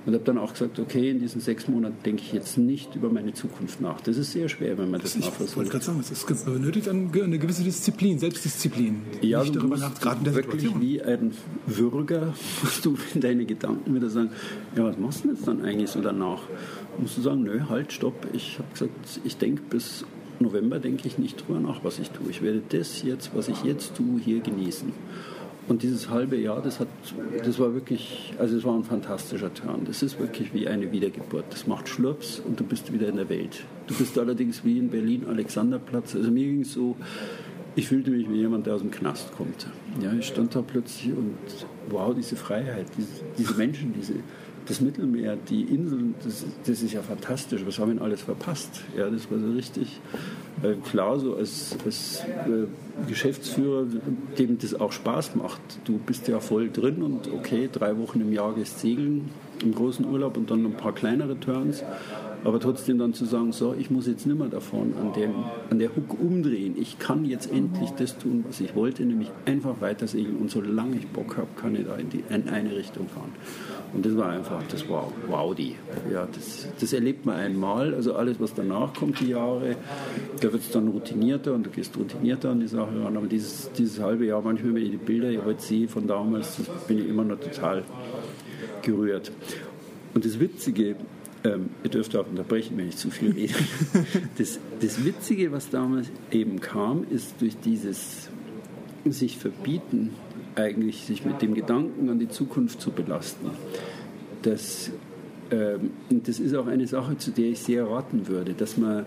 und 0.05 0.13
habe 0.13 0.23
dann 0.23 0.37
auch 0.37 0.53
gesagt, 0.53 0.79
okay, 0.79 1.11
in 1.11 1.19
diesen 1.19 1.41
sechs 1.41 1.67
Monaten 1.67 1.97
denke 2.03 2.23
ich 2.23 2.33
jetzt 2.33 2.57
nicht 2.57 2.95
über 2.95 3.09
meine 3.09 3.33
Zukunft 3.33 3.81
nach. 3.81 4.01
Das 4.01 4.17
ist 4.17 4.31
sehr 4.31 4.49
schwer, 4.49 4.77
wenn 4.77 4.89
man 4.89 5.01
das, 5.01 5.13
das 5.13 5.25
nachversucht. 5.25 5.49
Ich 5.49 5.55
wollte 5.57 5.71
gerade 5.71 5.85
sagen, 5.85 5.99
es 5.99 6.43
benötigt 6.43 6.89
eine 6.89 7.37
gewisse 7.37 7.63
Disziplin, 7.63 8.17
Selbstdisziplin. 8.17 9.01
Ja, 9.21 9.41
nicht 9.41 9.55
du 9.55 9.59
darüber 9.59 9.77
musst 9.77 10.01
gerade 10.01 10.17
in 10.19 10.23
der 10.23 10.35
wirklich 10.35 10.61
Situation. 10.61 10.81
wie 10.81 11.01
ein 11.01 11.31
Würger 11.67 12.33
musst 12.63 12.85
du 12.85 12.97
in 13.13 13.21
deine 13.21 13.45
Gedanken 13.45 13.93
wieder 13.93 14.09
sagen, 14.09 14.31
ja, 14.75 14.83
was 14.83 14.97
machst 14.97 15.23
du 15.23 15.29
jetzt 15.29 15.47
dann 15.47 15.63
eigentlich 15.63 15.89
so 15.89 16.01
danach? 16.01 16.41
Musst 16.97 17.17
du 17.17 17.21
sagen, 17.21 17.43
nö, 17.43 17.61
halt, 17.69 17.93
stopp. 17.93 18.27
Ich 18.33 18.57
habe 18.57 18.67
gesagt, 18.73 19.21
ich 19.23 19.37
denke 19.37 19.61
bis 19.69 20.03
November 20.39 20.79
denke 20.79 21.07
ich 21.07 21.17
nicht 21.17 21.47
drüber 21.47 21.59
nach, 21.59 21.83
was 21.83 21.99
ich 21.99 22.09
tue. 22.09 22.29
Ich 22.29 22.41
werde 22.41 22.63
das 22.69 23.03
jetzt, 23.03 23.35
was 23.35 23.47
ich 23.47 23.63
jetzt 23.63 23.95
tue, 23.95 24.19
hier 24.19 24.39
genießen. 24.39 24.91
Und 25.67 25.83
dieses 25.83 26.09
halbe 26.09 26.37
Jahr, 26.37 26.61
das, 26.61 26.79
hat, 26.79 26.87
das 27.45 27.59
war 27.59 27.73
wirklich, 27.73 28.33
also 28.39 28.57
es 28.57 28.63
war 28.63 28.75
ein 28.75 28.83
fantastischer 28.83 29.53
Turn. 29.53 29.81
Das 29.85 30.01
ist 30.01 30.19
wirklich 30.19 30.53
wie 30.53 30.67
eine 30.67 30.91
Wiedergeburt. 30.91 31.45
Das 31.51 31.67
macht 31.67 31.87
Schlurps 31.87 32.41
und 32.45 32.59
du 32.59 32.63
bist 32.63 32.91
wieder 32.91 33.07
in 33.07 33.15
der 33.15 33.29
Welt. 33.29 33.63
Du 33.87 33.93
bist 33.93 34.17
allerdings 34.17 34.65
wie 34.65 34.79
in 34.79 34.89
Berlin 34.89 35.25
Alexanderplatz. 35.27 36.15
Also 36.15 36.31
mir 36.31 36.45
ging 36.45 36.61
es 36.61 36.73
so, 36.73 36.95
ich 37.75 37.87
fühlte 37.87 38.11
mich 38.11 38.29
wie 38.29 38.37
jemand, 38.37 38.65
der 38.65 38.75
aus 38.75 38.81
dem 38.81 38.91
Knast 38.91 39.31
kommt. 39.33 39.67
Ja, 40.01 40.11
ich 40.13 40.25
stand 40.25 40.55
da 40.55 40.61
plötzlich 40.61 41.13
und 41.13 41.37
wow, 41.89 42.13
diese 42.13 42.35
Freiheit, 42.35 42.87
diese, 42.97 43.23
diese 43.37 43.53
Menschen, 43.53 43.93
diese, 43.93 44.15
das 44.65 44.81
Mittelmeer, 44.81 45.37
die 45.49 45.63
Inseln, 45.63 46.15
das, 46.23 46.45
das, 46.65 46.81
ist 46.81 46.93
ja 46.93 47.01
fantastisch. 47.01 47.61
Was 47.65 47.79
haben 47.79 47.95
wir 47.95 48.01
alles 48.01 48.21
verpasst? 48.21 48.81
Ja, 48.95 49.09
das 49.09 49.29
war 49.31 49.39
so 49.39 49.51
richtig 49.51 49.99
äh, 50.63 50.73
klar, 50.89 51.19
so 51.19 51.35
als, 51.35 51.75
als 51.85 52.21
äh, 52.21 52.67
Geschäftsführer, 53.07 53.85
dem 54.37 54.57
das 54.59 54.73
auch 54.73 54.91
Spaß 54.91 55.35
macht. 55.35 55.61
Du 55.85 55.97
bist 55.97 56.27
ja 56.27 56.39
voll 56.39 56.69
drin 56.69 57.01
und 57.01 57.31
okay, 57.31 57.69
drei 57.71 57.97
Wochen 57.97 58.21
im 58.21 58.31
Jahr 58.31 58.53
gehst 58.53 58.79
segeln 58.79 59.29
im 59.61 59.73
großen 59.73 60.05
Urlaub 60.05 60.37
und 60.37 60.49
dann 60.49 60.65
ein 60.65 60.77
paar 60.77 60.93
kleinere 60.93 61.39
Turns. 61.39 61.83
Aber 62.43 62.59
trotzdem 62.59 62.97
dann 62.97 63.13
zu 63.13 63.25
sagen, 63.25 63.51
so, 63.51 63.75
ich 63.77 63.91
muss 63.91 64.07
jetzt 64.07 64.25
nicht 64.25 64.37
mehr 64.37 64.47
davon 64.47 64.93
an, 64.99 65.13
dem, 65.13 65.33
an 65.69 65.77
der 65.77 65.89
Hook 65.95 66.19
umdrehen. 66.19 66.75
Ich 66.77 66.97
kann 66.97 67.23
jetzt 67.25 67.51
endlich 67.51 67.91
das 67.91 68.17
tun, 68.17 68.43
was 68.47 68.59
ich 68.59 68.75
wollte, 68.75 69.03
nämlich 69.03 69.29
einfach 69.45 69.79
weiter 69.79 70.07
segeln. 70.07 70.37
Und 70.37 70.49
solange 70.49 70.97
ich 70.97 71.07
Bock 71.07 71.37
habe, 71.37 71.47
kann 71.55 71.75
ich 71.75 71.85
da 71.85 71.95
in, 71.95 72.09
die, 72.09 72.23
in 72.29 72.49
eine 72.49 72.75
Richtung 72.75 73.07
fahren. 73.07 73.31
Und 73.93 74.05
das 74.05 74.17
war 74.17 74.29
einfach, 74.29 74.63
das 74.69 74.89
war 74.89 75.11
wow, 75.27 75.53
die. 75.53 75.75
Ja, 76.11 76.27
das, 76.33 76.67
das 76.79 76.93
erlebt 76.93 77.25
man 77.25 77.35
einmal. 77.35 77.93
Also 77.93 78.15
alles, 78.15 78.39
was 78.39 78.53
danach 78.53 78.93
kommt, 78.93 79.19
die 79.19 79.29
Jahre, 79.29 79.75
da 80.39 80.51
wird 80.51 80.63
es 80.63 80.71
dann 80.71 80.87
routinierter 80.87 81.53
und 81.53 81.65
du 81.65 81.69
gehst 81.69 81.95
routinierter 81.97 82.51
an 82.51 82.61
die 82.61 82.67
Sache 82.67 83.03
ran. 83.03 83.17
Aber 83.17 83.27
dieses, 83.27 83.71
dieses 83.73 83.99
halbe 83.99 84.25
Jahr, 84.25 84.41
manchmal, 84.41 84.75
wenn 84.75 84.83
ich 84.83 84.91
die 84.91 84.97
Bilder 84.97 85.45
heute 85.45 85.61
sehe 85.61 85.87
von 85.87 86.07
damals, 86.07 86.57
bin 86.87 86.99
ich 86.99 87.07
immer 87.07 87.23
noch 87.23 87.39
total 87.39 87.83
gerührt. 88.81 89.31
Und 90.13 90.25
das 90.25 90.39
Witzige, 90.39 90.95
ähm, 91.43 91.69
ihr 91.83 91.89
dürft 91.89 92.15
auch 92.15 92.27
unterbrechen, 92.27 92.77
wenn 92.77 92.87
ich 92.87 92.97
zu 92.97 93.09
viel 93.09 93.31
rede. 93.31 93.53
Das, 94.37 94.59
das 94.79 95.03
Witzige, 95.03 95.51
was 95.51 95.69
damals 95.69 96.07
eben 96.31 96.59
kam, 96.59 97.05
ist 97.09 97.35
durch 97.41 97.57
dieses 97.57 98.29
sich 99.05 99.37
verbieten, 99.37 100.11
eigentlich 100.55 101.05
sich 101.05 101.25
mit 101.25 101.41
dem 101.41 101.53
Gedanken 101.53 102.09
an 102.09 102.19
die 102.19 102.29
Zukunft 102.29 102.81
zu 102.81 102.91
belasten. 102.91 103.49
Das, 104.41 104.91
ähm, 105.49 105.91
das 106.09 106.39
ist 106.39 106.55
auch 106.55 106.67
eine 106.67 106.87
Sache, 106.87 107.17
zu 107.17 107.31
der 107.31 107.49
ich 107.49 107.59
sehr 107.59 107.87
raten 107.87 108.27
würde, 108.27 108.53
dass 108.53 108.77
man 108.77 109.05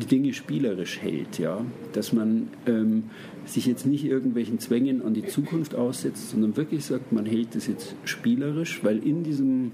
die 0.00 0.06
Dinge 0.06 0.32
spielerisch 0.32 1.00
hält, 1.00 1.38
ja, 1.38 1.64
dass 1.92 2.12
man 2.12 2.48
ähm, 2.66 3.04
sich 3.44 3.66
jetzt 3.66 3.84
nicht 3.84 4.04
irgendwelchen 4.04 4.58
Zwängen 4.58 5.02
an 5.02 5.14
die 5.14 5.26
Zukunft 5.26 5.74
aussetzt, 5.74 6.30
sondern 6.30 6.56
wirklich 6.56 6.84
sagt, 6.84 7.12
man 7.12 7.26
hält 7.26 7.54
es 7.56 7.66
jetzt 7.66 7.94
spielerisch, 8.04 8.82
weil 8.82 8.98
in 8.98 9.22
diesem 9.22 9.72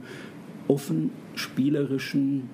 offen 0.69 1.11
spielerischen, 1.35 2.51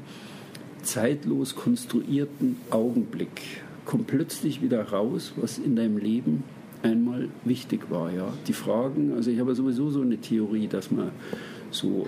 zeitlos 0.83 1.54
konstruierten 1.54 2.56
Augenblick 2.71 3.42
kommt 3.85 4.06
plötzlich 4.06 4.62
wieder 4.62 4.83
raus, 4.88 5.33
was 5.37 5.59
in 5.59 5.76
deinem 5.76 5.99
Leben 5.99 6.44
einmal 6.83 7.28
wichtig 7.44 7.90
war. 7.90 8.12
Ja? 8.12 8.33
Die 8.47 8.52
Fragen, 8.52 9.12
also 9.12 9.30
ich 9.30 9.40
habe 9.40 9.54
sowieso 9.54 9.90
so 9.90 10.00
eine 10.00 10.18
Theorie, 10.18 10.68
dass 10.68 10.90
man 10.90 11.11
so 11.71 12.06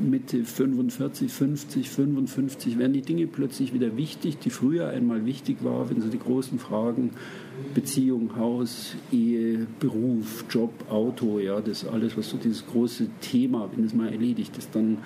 Mitte 0.00 0.44
45, 0.44 1.32
50, 1.32 1.90
55 1.90 2.78
werden 2.78 2.92
die 2.92 3.02
Dinge 3.02 3.26
plötzlich 3.26 3.74
wieder 3.74 3.96
wichtig, 3.96 4.38
die 4.38 4.50
früher 4.50 4.88
einmal 4.88 5.26
wichtig 5.26 5.64
waren, 5.64 5.90
wenn 5.90 6.00
so 6.00 6.08
die 6.08 6.18
großen 6.18 6.58
Fragen 6.58 7.10
Beziehung, 7.74 8.36
Haus, 8.36 8.94
Ehe, 9.12 9.66
Beruf, 9.78 10.44
Job, 10.50 10.72
Auto, 10.88 11.38
ja, 11.38 11.60
das 11.60 11.86
alles, 11.86 12.16
was 12.16 12.28
so 12.28 12.36
dieses 12.36 12.66
große 12.66 13.06
Thema, 13.20 13.68
wenn 13.74 13.84
es 13.84 13.94
mal 13.94 14.12
erledigt 14.12 14.56
ist, 14.58 14.74
dann 14.74 14.98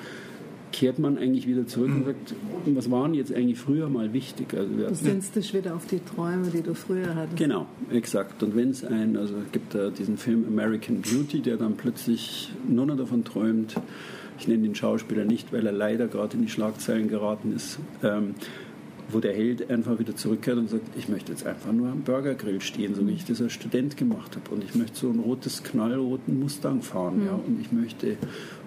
kehrt 0.74 0.98
man 0.98 1.18
eigentlich 1.18 1.46
wieder 1.46 1.68
zurück 1.68 1.90
und 1.90 2.04
sagt, 2.04 2.34
was 2.66 2.90
waren 2.90 3.14
jetzt 3.14 3.32
eigentlich 3.32 3.60
früher 3.60 3.88
mal 3.88 4.12
wichtig? 4.12 4.54
Also 4.54 4.74
du 4.74 4.94
sinnst 4.94 5.36
dich 5.36 5.54
wieder 5.54 5.76
auf 5.76 5.86
die 5.86 6.00
Träume, 6.00 6.48
die 6.48 6.62
du 6.62 6.74
früher 6.74 7.14
hattest. 7.14 7.36
Genau, 7.36 7.66
exakt. 7.92 8.42
Und 8.42 8.56
wenn 8.56 8.70
es 8.70 8.84
ein, 8.84 9.16
also 9.16 9.34
gibt 9.52 9.76
da 9.76 9.90
diesen 9.90 10.18
Film 10.18 10.44
American 10.48 11.00
Beauty, 11.00 11.40
der 11.40 11.58
dann 11.58 11.76
plötzlich 11.76 12.50
nur 12.68 12.86
noch 12.86 12.96
davon 12.96 13.22
träumt, 13.22 13.76
ich 14.36 14.48
nenne 14.48 14.64
den 14.64 14.74
Schauspieler 14.74 15.24
nicht, 15.24 15.52
weil 15.52 15.64
er 15.64 15.72
leider 15.72 16.08
gerade 16.08 16.36
in 16.36 16.42
die 16.42 16.48
Schlagzeilen 16.48 17.08
geraten 17.08 17.54
ist, 17.54 17.78
ähm, 18.02 18.34
wo 19.14 19.20
der 19.20 19.32
Held 19.32 19.70
einfach 19.70 19.98
wieder 19.98 20.16
zurückkehrt 20.16 20.58
und 20.58 20.68
sagt, 20.68 20.82
ich 20.98 21.08
möchte 21.08 21.30
jetzt 21.30 21.46
einfach 21.46 21.72
nur 21.72 21.88
am 21.88 22.02
Burgergrill 22.02 22.60
stehen, 22.60 22.94
so 22.94 23.06
wie 23.06 23.12
ich 23.12 23.24
das 23.24 23.40
als 23.40 23.52
Student 23.52 23.96
gemacht 23.96 24.36
habe. 24.36 24.54
Und 24.54 24.64
ich 24.64 24.74
möchte 24.74 24.98
so 24.98 25.08
ein 25.08 25.20
rotes, 25.20 25.62
knallroten 25.62 26.40
Mustang 26.40 26.82
fahren. 26.82 27.20
Mhm. 27.20 27.26
Ja, 27.26 27.32
und 27.34 27.60
ich 27.60 27.70
möchte, 27.70 28.16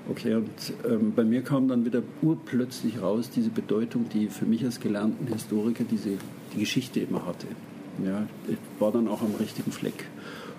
okay, 0.09 0.35
und 0.35 0.49
ähm, 0.89 1.11
bei 1.13 1.25
mir 1.25 1.41
kam 1.41 1.67
dann 1.67 1.85
wieder 1.85 2.01
urplötzlich 2.21 3.01
raus 3.01 3.29
diese 3.29 3.49
Bedeutung, 3.49 4.05
die 4.13 4.27
für 4.27 4.45
mich 4.45 4.63
als 4.63 4.79
gelernten 4.79 5.27
Historiker 5.27 5.83
diese, 5.83 6.11
die 6.55 6.59
Geschichte 6.59 7.01
immer 7.01 7.25
hatte. 7.25 7.47
Ja, 8.03 8.25
ich 8.47 8.57
war 8.79 8.91
dann 8.91 9.07
auch 9.07 9.21
am 9.21 9.35
richtigen 9.39 9.71
Fleck 9.71 10.05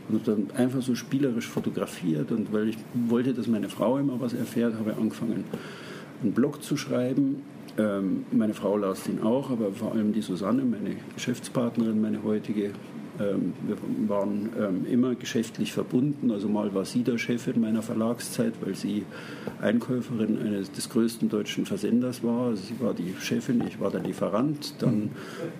und 0.08 0.26
dann 0.26 0.50
einfach 0.56 0.82
so 0.82 0.94
spielerisch 0.94 1.46
fotografiert 1.46 2.32
und 2.32 2.52
weil 2.52 2.68
ich 2.68 2.78
wollte, 2.94 3.32
dass 3.34 3.46
meine 3.46 3.68
Frau 3.68 3.98
immer 3.98 4.20
was 4.20 4.32
erfährt, 4.32 4.74
habe 4.74 4.90
ich 4.90 4.96
angefangen, 4.96 5.44
einen 6.22 6.32
Blog 6.32 6.62
zu 6.62 6.76
schreiben. 6.76 7.42
Ähm, 7.78 8.24
meine 8.32 8.54
Frau 8.54 8.76
las 8.76 9.08
ihn 9.08 9.22
auch, 9.22 9.50
aber 9.50 9.70
vor 9.70 9.92
allem 9.92 10.12
die 10.12 10.20
Susanne, 10.20 10.62
meine 10.64 10.96
Geschäftspartnerin, 11.14 12.00
meine 12.00 12.24
heutige, 12.24 12.72
ähm, 13.20 13.52
wir 13.66 13.76
waren 14.08 14.48
ähm, 14.58 14.86
immer 14.90 15.14
geschäftlich 15.14 15.72
verbunden. 15.72 16.32
Also 16.32 16.48
mal 16.48 16.74
war 16.74 16.84
sie 16.84 17.04
der 17.04 17.18
Chefin 17.18 17.60
meiner 17.60 17.82
Verlagszeit, 17.82 18.54
weil 18.60 18.74
sie 18.74 19.04
Einkäuferin 19.60 20.38
eines 20.38 20.72
des 20.72 20.88
größten 20.88 21.28
deutschen 21.28 21.66
Versenders 21.66 22.24
war. 22.24 22.48
Also 22.48 22.62
sie 22.64 22.80
war 22.80 22.94
die 22.94 23.14
Chefin, 23.20 23.62
ich 23.66 23.78
war 23.78 23.92
der 23.92 24.00
Lieferant. 24.00 24.74
Dann 24.80 25.10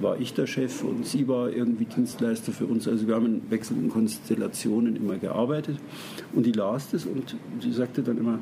war 0.01 0.19
ich 0.21 0.35
der 0.35 0.49
Chef 0.49 0.83
und 0.83 1.07
sie 1.07 1.29
war 1.29 1.51
irgendwie 1.51 1.85
Dienstleister 1.85 2.51
für 2.51 2.67
uns. 2.67 2.89
Also 2.89 3.07
wir 3.07 3.15
haben 3.15 3.27
in 3.27 3.51
wechselnden 3.51 3.91
Konstellationen 3.91 4.97
immer 4.97 5.19
gearbeitet. 5.19 5.79
Und 6.35 6.47
die 6.47 6.53
las 6.53 6.91
das 6.91 7.07
und 7.07 7.37
sie 7.61 7.73
sagte 7.73 8.03
dann 8.03 8.19
immer, 8.19 8.41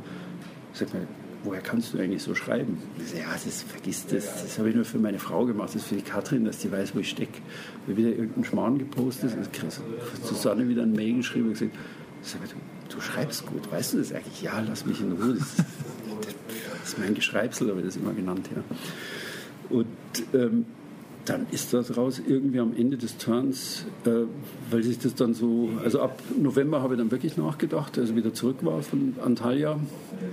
sag 0.73 0.95
mal, 0.95 1.06
woher 1.47 1.61
kannst 1.61 1.95
du 1.95 1.99
eigentlich 1.99 2.23
so 2.23 2.35
schreiben? 2.35 2.79
Ich 2.99 3.19
ja, 3.19 3.26
das 3.33 3.62
vergiss 3.62 4.07
das. 4.07 4.43
Das 4.43 4.59
habe 4.59 4.69
ich 4.69 4.75
nur 4.75 4.85
für 4.85 4.99
meine 4.99 5.19
Frau 5.19 5.47
gemacht. 5.47 5.71
Das 5.71 5.76
ist 5.76 5.88
für 5.88 5.95
die 5.95 6.03
Katrin, 6.03 6.45
dass 6.45 6.59
die 6.59 6.71
weiß, 6.71 6.95
wo 6.95 6.99
ich 6.99 7.09
stecke. 7.09 7.41
Weil 7.87 7.97
wieder 7.97 8.11
irgendein 8.11 8.45
Schmarrn 8.45 8.79
gepostet 8.79 9.33
ist. 9.41 9.50
Susanne 10.26 10.69
wieder 10.69 10.83
ein 10.83 10.93
Mail 10.93 11.15
geschrieben 11.15 11.47
und 11.47 11.53
gesagt, 11.53 11.73
sag 12.23 12.41
mal, 12.41 12.49
du, 12.49 12.97
du, 12.97 13.00
schreibst 13.00 13.47
gut. 13.47 13.71
Weißt 13.71 13.95
du 13.95 13.99
das 13.99 14.12
eigentlich? 14.12 14.43
Ja, 14.43 14.61
lass 14.61 14.85
mich 14.85 15.00
in 15.00 15.12
Ruhe. 15.12 15.35
Das, 15.35 15.57
das, 15.57 15.67
das 16.81 16.88
ist 16.88 16.99
mein 16.99 17.15
Geschreibsel, 17.15 17.71
habe 17.71 17.81
ich 17.81 17.87
das 17.87 17.97
immer 17.97 18.12
genannt. 18.12 18.49
Ja. 18.55 18.62
Und 19.71 19.87
ähm, 20.35 20.67
dann 21.28 21.47
ist 21.50 21.75
daraus 21.75 22.21
irgendwie 22.26 22.61
am 22.61 22.75
Ende 22.76 22.97
des 22.97 23.18
Turns, 23.18 23.85
äh, 24.04 24.11
weil 24.71 24.83
sich 24.83 24.99
das 24.99 25.14
dann 25.14 25.35
so, 25.35 25.68
also 25.85 26.00
ab 26.00 26.23
November 26.40 26.83
habe 26.83 26.95
ich 26.95 26.99
dann 26.99 27.11
wirklich 27.11 27.37
nachgedacht, 27.37 27.99
als 27.99 28.11
ich 28.11 28.16
wieder 28.16 28.33
zurück 28.33 28.59
war 28.62 28.83
von 28.83 29.14
Antalya, 29.23 29.78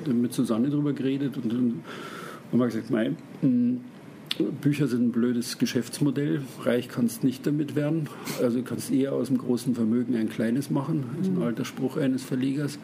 mit 0.06 0.34
Susanne 0.34 0.70
drüber 0.70 0.94
geredet 0.94 1.38
und 1.38 1.52
dann 1.52 1.84
haben 2.52 2.60
wir 2.60 2.66
gesagt, 2.68 2.92
mein, 2.92 3.18
hm, 3.42 3.82
Bücher 4.62 4.88
sind 4.88 5.08
ein 5.08 5.12
blödes 5.12 5.60
Geschäftsmodell, 5.60 6.42
reich 6.62 6.90
kannst 6.90 7.24
nicht 7.24 7.46
damit 7.46 7.76
werden, 7.76 8.10
also 8.42 8.62
kannst 8.64 8.92
eher 8.92 9.14
aus 9.14 9.28
dem 9.28 9.38
großen 9.38 9.76
Vermögen 9.76 10.16
ein 10.16 10.30
kleines 10.30 10.70
machen, 10.70 11.06
das 11.18 11.28
ist 11.28 11.36
ein 11.36 11.44
alter 11.44 11.66
Spruch 11.66 11.98
eines 11.98 12.24
Verlegers. 12.24 12.80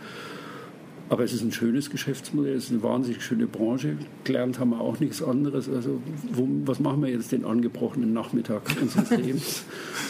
Aber 1.09 1.23
es 1.23 1.33
ist 1.33 1.41
ein 1.41 1.51
schönes 1.51 1.89
Geschäftsmodell, 1.89 2.55
es 2.55 2.65
ist 2.65 2.71
eine 2.71 2.83
wahnsinnig 2.83 3.23
schöne 3.23 3.47
Branche. 3.47 3.97
Gelernt 4.23 4.59
haben 4.59 4.69
wir 4.69 4.79
auch 4.79 4.99
nichts 4.99 5.23
anderes. 5.23 5.67
Also, 5.67 6.01
wo, 6.31 6.47
was 6.65 6.79
machen 6.79 7.01
wir 7.01 7.09
jetzt 7.09 7.31
den 7.31 7.45
angebrochenen 7.45 8.13
Nachmittag 8.13 8.61
unseres 8.79 9.09
Lebens? 9.17 9.63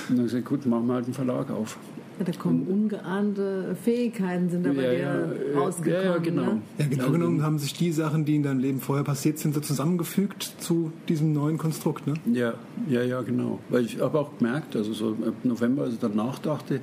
Und 0.09 0.17
dann 0.17 0.25
gesagt, 0.25 0.45
gut, 0.45 0.65
machen 0.65 0.87
wir 0.87 0.95
halt 0.95 1.05
einen 1.05 1.13
Verlag 1.13 1.51
auf. 1.51 1.77
Ja, 2.19 2.25
da 2.25 2.33
kommen 2.33 2.67
ungeahnte 2.67 3.77
Fähigkeiten 3.81 4.49
sind 4.49 4.67
aber 4.67 4.81
ja, 4.81 4.91
ja, 4.91 5.25
rausgekommen. 5.55 6.03
Ja, 6.03 6.17
genau. 6.17 6.41
Ne? 6.41 6.61
Ja, 6.77 6.85
genau 6.87 7.03
also, 7.03 7.13
genommen 7.13 7.43
haben 7.43 7.59
sich 7.59 7.73
die 7.73 7.93
Sachen, 7.93 8.25
die 8.25 8.35
in 8.35 8.43
deinem 8.43 8.59
Leben 8.59 8.81
vorher 8.81 9.05
passiert 9.05 9.39
sind, 9.39 9.53
so 9.53 9.61
zusammengefügt 9.61 10.43
zu 10.59 10.91
diesem 11.07 11.31
neuen 11.31 11.57
Konstrukt, 11.57 12.07
ne? 12.07 12.15
Ja, 12.33 12.55
ja, 12.89 13.03
ja, 13.03 13.21
genau. 13.21 13.59
Weil 13.69 13.85
ich 13.85 14.01
habe 14.01 14.19
auch 14.19 14.37
gemerkt, 14.37 14.75
also 14.75 14.91
so 14.91 15.11
im 15.11 15.49
November, 15.49 15.83
als 15.83 15.93
ich 15.93 15.99
dann 15.99 16.17
nachdachte, 16.17 16.81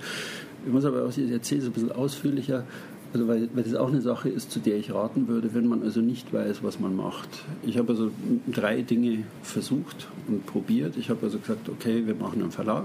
ich 0.66 0.72
muss 0.72 0.86
aber 0.86 1.04
auch, 1.04 1.10
ich 1.10 1.30
erzähle 1.30 1.60
es 1.60 1.66
ein 1.66 1.72
bisschen 1.72 1.92
ausführlicher, 1.92 2.64
also 3.12 3.28
weil, 3.28 3.48
weil 3.54 3.64
das 3.64 3.74
auch 3.74 3.88
eine 3.88 4.00
Sache 4.00 4.28
ist, 4.28 4.50
zu 4.50 4.60
der 4.60 4.76
ich 4.76 4.92
raten 4.92 5.28
würde, 5.28 5.54
wenn 5.54 5.66
man 5.66 5.82
also 5.82 6.00
nicht 6.00 6.32
weiß, 6.32 6.62
was 6.62 6.80
man 6.80 6.96
macht. 6.96 7.28
Ich 7.62 7.78
habe 7.78 7.92
also 7.92 8.10
drei 8.46 8.82
Dinge 8.82 9.24
versucht 9.42 10.08
und 10.28 10.46
probiert. 10.46 10.96
Ich 10.96 11.10
habe 11.10 11.20
also 11.24 11.38
gesagt, 11.38 11.68
okay, 11.68 12.06
wir 12.06 12.14
machen 12.14 12.42
einen 12.42 12.50
Verlag, 12.50 12.84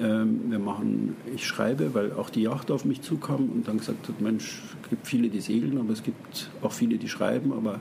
ähm, 0.00 0.42
wir 0.48 0.58
machen, 0.58 1.16
ich 1.34 1.46
schreibe, 1.46 1.94
weil 1.94 2.12
auch 2.12 2.30
die 2.30 2.42
Yacht 2.42 2.70
auf 2.70 2.84
mich 2.84 3.02
zukam 3.02 3.50
und 3.50 3.66
dann 3.68 3.78
gesagt 3.78 4.08
hat, 4.08 4.20
Mensch, 4.20 4.62
es 4.82 4.90
gibt 4.90 5.06
viele, 5.06 5.28
die 5.28 5.40
segeln, 5.40 5.78
aber 5.78 5.92
es 5.92 6.02
gibt 6.02 6.50
auch 6.62 6.72
viele, 6.72 6.98
die 6.98 7.08
schreiben, 7.08 7.52
aber 7.52 7.80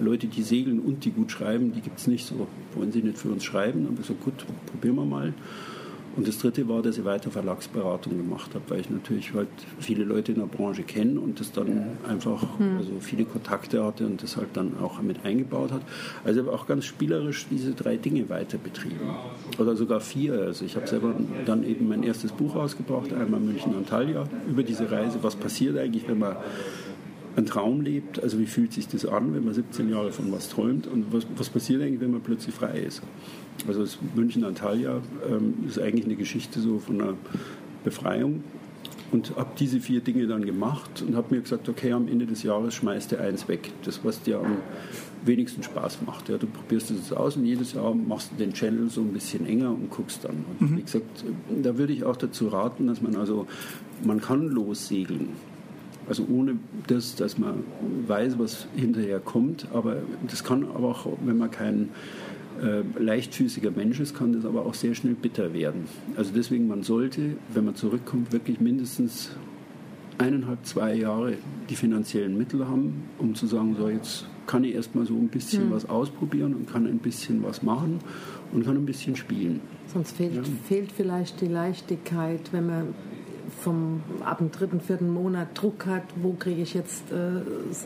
Leute, 0.00 0.26
die 0.26 0.42
segeln 0.42 0.80
und 0.80 1.04
die 1.04 1.10
gut 1.10 1.30
schreiben, 1.30 1.72
die 1.72 1.80
gibt 1.80 1.98
es 1.98 2.06
nicht 2.06 2.26
so. 2.26 2.46
Wollen 2.74 2.92
sie 2.92 3.02
nicht 3.02 3.18
für 3.18 3.28
uns 3.28 3.44
schreiben? 3.44 3.84
Dann 3.84 3.92
habe 3.92 4.00
ich 4.00 4.06
gesagt, 4.06 4.24
gut, 4.24 4.46
probieren 4.70 4.96
wir 4.96 5.04
mal. 5.04 5.34
Und 6.14 6.28
das 6.28 6.38
dritte 6.38 6.68
war, 6.68 6.82
dass 6.82 6.98
ich 6.98 7.04
weiter 7.04 7.30
Verlagsberatung 7.30 8.16
gemacht 8.16 8.54
habe, 8.54 8.64
weil 8.68 8.80
ich 8.80 8.90
natürlich 8.90 9.32
halt 9.32 9.48
viele 9.80 10.04
Leute 10.04 10.32
in 10.32 10.38
der 10.38 10.46
Branche 10.46 10.82
kenne 10.82 11.18
und 11.18 11.40
das 11.40 11.52
dann 11.52 11.96
einfach, 12.06 12.58
hm. 12.58 12.76
also 12.76 12.90
viele 13.00 13.24
Kontakte 13.24 13.82
hatte 13.82 14.04
und 14.06 14.22
das 14.22 14.36
halt 14.36 14.48
dann 14.52 14.78
auch 14.78 15.00
mit 15.00 15.24
eingebaut 15.24 15.72
hat. 15.72 15.82
Also 16.24 16.40
ich 16.40 16.46
habe 16.46 16.56
auch 16.56 16.66
ganz 16.66 16.84
spielerisch 16.84 17.46
diese 17.50 17.72
drei 17.72 17.96
Dinge 17.96 18.28
weiter 18.28 18.58
betrieben. 18.58 19.10
Oder 19.58 19.74
sogar 19.74 20.00
vier. 20.00 20.34
Also 20.34 20.64
ich 20.66 20.76
habe 20.76 20.86
selber 20.86 21.14
dann 21.46 21.64
eben 21.64 21.88
mein 21.88 22.02
erstes 22.02 22.32
Buch 22.32 22.56
rausgebracht, 22.56 23.12
einmal 23.14 23.40
München 23.40 23.74
Antalya, 23.74 24.24
über 24.48 24.62
diese 24.62 24.90
Reise. 24.90 25.18
Was 25.22 25.36
passiert 25.36 25.78
eigentlich, 25.78 26.08
wenn 26.08 26.18
man 26.18 26.36
einen 27.36 27.46
Traum 27.46 27.80
lebt? 27.80 28.22
Also 28.22 28.38
wie 28.38 28.46
fühlt 28.46 28.72
sich 28.72 28.88
das 28.88 29.06
an, 29.06 29.34
wenn 29.34 29.44
man 29.44 29.54
17 29.54 29.88
Jahre 29.88 30.12
von 30.12 30.30
was 30.30 30.50
träumt? 30.50 30.86
Und 30.86 31.12
was, 31.12 31.26
was 31.36 31.48
passiert 31.48 31.82
eigentlich, 31.82 32.00
wenn 32.00 32.12
man 32.12 32.20
plötzlich 32.20 32.54
frei 32.54 32.80
ist? 32.80 33.02
Also 33.66 33.80
das 33.82 33.98
München 34.14 34.44
Antalya 34.44 35.00
ähm, 35.28 35.54
ist 35.66 35.78
eigentlich 35.78 36.04
eine 36.04 36.16
Geschichte 36.16 36.60
so 36.60 36.78
von 36.78 37.00
einer 37.00 37.14
Befreiung. 37.84 38.42
und 39.12 39.36
habe 39.36 39.50
diese 39.58 39.78
vier 39.78 40.00
Dinge 40.00 40.26
dann 40.26 40.44
gemacht 40.44 41.04
und 41.06 41.14
habe 41.16 41.34
mir 41.34 41.42
gesagt, 41.42 41.68
okay, 41.68 41.92
am 41.92 42.08
Ende 42.08 42.26
des 42.26 42.42
Jahres 42.42 42.74
schmeißt 42.74 43.12
du 43.12 43.20
eins 43.20 43.46
weg, 43.46 43.70
das 43.84 44.00
was 44.04 44.22
dir 44.22 44.38
am 44.38 44.56
wenigsten 45.24 45.62
Spaß 45.62 45.98
macht. 46.06 46.30
Ja, 46.30 46.38
du 46.38 46.46
probierst 46.46 46.90
es 46.90 47.12
aus 47.12 47.36
und 47.36 47.44
jedes 47.44 47.74
Jahr 47.74 47.94
machst 47.94 48.32
du 48.32 48.36
den 48.36 48.54
Channel 48.54 48.88
so 48.88 49.02
ein 49.02 49.12
bisschen 49.12 49.46
enger 49.46 49.70
und 49.70 49.90
guckst 49.90 50.24
dann. 50.24 50.44
Und 50.58 50.70
mhm. 50.70 50.76
wie 50.78 50.82
gesagt, 50.82 51.24
da 51.62 51.76
würde 51.76 51.92
ich 51.92 52.04
auch 52.04 52.16
dazu 52.16 52.48
raten, 52.48 52.86
dass 52.86 53.02
man 53.02 53.14
also, 53.16 53.46
man 54.02 54.20
kann 54.20 54.48
lossegeln. 54.48 55.28
Also 56.08 56.26
ohne 56.28 56.56
das, 56.88 57.14
dass 57.14 57.38
man 57.38 57.62
weiß, 58.08 58.38
was 58.38 58.66
hinterher 58.74 59.20
kommt, 59.20 59.68
aber 59.72 59.98
das 60.26 60.42
kann 60.42 60.64
aber 60.74 60.88
auch, 60.88 61.06
wenn 61.24 61.38
man 61.38 61.50
kein 61.50 61.90
äh, 62.60 62.82
leichtfüßiger 62.98 63.70
Mensch 63.70 64.00
ist, 64.00 64.16
kann 64.16 64.32
das 64.32 64.44
aber 64.44 64.66
auch 64.66 64.74
sehr 64.74 64.94
schnell 64.94 65.14
bitter 65.14 65.54
werden. 65.54 65.84
Also 66.16 66.32
deswegen, 66.34 66.66
man 66.68 66.82
sollte, 66.82 67.36
wenn 67.54 67.64
man 67.64 67.74
zurückkommt, 67.74 68.32
wirklich 68.32 68.60
mindestens 68.60 69.30
eineinhalb, 70.18 70.64
zwei 70.64 70.94
Jahre 70.94 71.34
die 71.68 71.76
finanziellen 71.76 72.36
Mittel 72.36 72.66
haben, 72.68 73.04
um 73.18 73.34
zu 73.34 73.46
sagen, 73.46 73.76
so 73.78 73.88
jetzt 73.88 74.26
kann 74.46 74.64
ich 74.64 74.74
erstmal 74.74 75.06
so 75.06 75.14
ein 75.14 75.28
bisschen 75.28 75.68
mhm. 75.68 75.72
was 75.72 75.88
ausprobieren 75.88 76.54
und 76.54 76.70
kann 76.70 76.86
ein 76.86 76.98
bisschen 76.98 77.42
was 77.42 77.62
machen 77.62 78.00
und 78.52 78.64
kann 78.64 78.76
ein 78.76 78.86
bisschen 78.86 79.16
spielen. 79.16 79.60
Sonst 79.86 80.16
fehlt, 80.16 80.34
ja. 80.34 80.42
fehlt 80.68 80.92
vielleicht 80.92 81.40
die 81.40 81.46
Leichtigkeit, 81.46 82.52
wenn 82.52 82.66
man 82.66 82.94
vom 83.60 84.02
ab 84.24 84.38
dem 84.38 84.50
dritten, 84.50 84.80
vierten 84.80 85.10
Monat 85.12 85.48
Druck 85.54 85.86
hat, 85.86 86.04
wo 86.16 86.32
kriege 86.32 86.62
ich 86.62 86.74
jetzt 86.74 87.10
äh, 87.12 87.40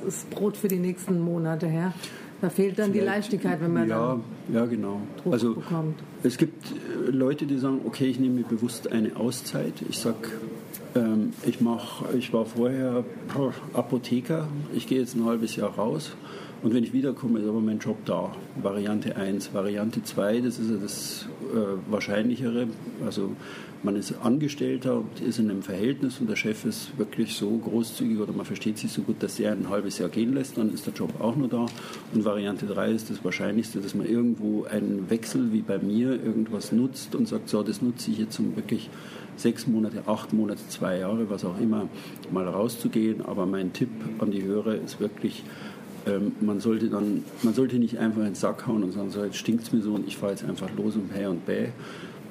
das 0.04 0.24
Brot 0.24 0.56
für 0.56 0.68
die 0.68 0.78
nächsten 0.78 1.20
Monate 1.20 1.66
her. 1.66 1.92
Da 2.40 2.50
fehlt 2.50 2.78
dann 2.78 2.92
die 2.92 3.00
Leichtigkeit, 3.00 3.60
wenn 3.60 3.72
man 3.72 3.88
ja, 3.88 4.08
dann 4.48 4.54
ja, 4.54 4.66
genau. 4.66 5.00
Druck 5.22 5.32
also, 5.32 5.54
bekommt. 5.54 5.98
Es 6.22 6.36
gibt 6.36 6.66
äh, 6.70 7.10
Leute, 7.10 7.46
die 7.46 7.58
sagen, 7.58 7.80
okay, 7.86 8.06
ich 8.06 8.20
nehme 8.20 8.34
mir 8.36 8.44
bewusst 8.44 8.92
eine 8.92 9.16
Auszeit. 9.16 9.72
Ich 9.88 9.98
sage, 9.98 10.28
ähm, 10.94 11.32
ich, 11.44 11.58
ich 12.18 12.32
war 12.32 12.44
vorher 12.44 13.04
Apotheker, 13.72 14.48
ich 14.74 14.86
gehe 14.86 15.00
jetzt 15.00 15.14
ein 15.16 15.24
halbes 15.24 15.56
Jahr 15.56 15.70
raus 15.70 16.12
und 16.62 16.74
wenn 16.74 16.82
ich 16.82 16.92
wiederkomme, 16.92 17.38
ist 17.40 17.48
aber 17.48 17.60
mein 17.60 17.78
Job 17.78 17.98
da. 18.06 18.34
Variante 18.60 19.14
1. 19.14 19.52
Variante 19.52 20.02
2, 20.02 20.40
das 20.40 20.58
ist 20.58 20.70
ja 20.70 20.76
das 20.78 21.28
äh, 21.54 21.92
Wahrscheinlichere. 21.92 22.68
Also 23.04 23.32
man 23.82 23.94
ist 23.94 24.14
Angestellter 24.22 24.96
und 24.96 25.20
ist 25.20 25.38
in 25.38 25.50
einem 25.50 25.62
Verhältnis 25.62 26.18
und 26.18 26.30
der 26.30 26.36
Chef 26.36 26.64
ist 26.64 26.98
wirklich 26.98 27.36
so 27.36 27.50
großzügig 27.58 28.18
oder 28.18 28.32
man 28.32 28.46
versteht 28.46 28.78
sich 28.78 28.90
so 28.90 29.02
gut, 29.02 29.22
dass 29.22 29.38
er 29.38 29.52
ein 29.52 29.68
halbes 29.68 29.98
Jahr 29.98 30.08
gehen 30.08 30.34
lässt, 30.34 30.56
dann 30.56 30.72
ist 30.72 30.86
der 30.86 30.94
Job 30.94 31.20
auch 31.20 31.36
nur 31.36 31.48
da. 31.48 31.66
Und 32.14 32.24
Variante 32.24 32.66
3 32.66 32.90
ist 32.90 33.10
das 33.10 33.22
Wahrscheinlichste, 33.22 33.80
dass 33.80 33.94
man 33.94 34.06
irgendwo 34.06 34.64
einen 34.64 35.10
Wechsel 35.10 35.52
wie 35.52 35.60
bei 35.60 35.78
mir 35.78 36.12
irgendwas 36.12 36.72
nutzt 36.72 37.14
und 37.14 37.28
sagt, 37.28 37.50
so, 37.50 37.62
das 37.62 37.82
nutze 37.82 38.10
ich 38.10 38.18
jetzt 38.18 38.38
um 38.40 38.56
wirklich 38.56 38.88
sechs 39.36 39.66
Monate, 39.66 40.02
acht 40.06 40.32
Monate, 40.32 40.60
zwei 40.68 40.98
Jahre, 40.98 41.30
was 41.30 41.44
auch 41.44 41.58
immer, 41.60 41.88
mal 42.30 42.46
rauszugehen. 42.46 43.24
Aber 43.24 43.46
mein 43.46 43.72
Tipp 43.72 43.88
an 44.18 44.30
die 44.30 44.42
Hörer 44.42 44.74
ist 44.76 45.00
wirklich, 45.00 45.44
ähm, 46.06 46.32
man 46.40 46.60
sollte 46.60 46.88
dann, 46.88 47.24
man 47.42 47.54
sollte 47.54 47.78
nicht 47.78 47.98
einfach 47.98 48.20
in 48.20 48.26
den 48.26 48.34
Sack 48.34 48.66
hauen 48.66 48.82
und 48.82 48.92
sagen, 48.92 49.10
so 49.10 49.24
jetzt 49.24 49.36
stinkt 49.36 49.64
es 49.64 49.72
mir 49.72 49.82
so 49.82 49.94
und 49.94 50.06
ich 50.06 50.16
fahre 50.16 50.32
jetzt 50.32 50.44
einfach 50.44 50.68
los 50.76 50.96
und 50.96 51.12
bäh 51.12 51.26
und 51.26 51.46
bäh. 51.46 51.68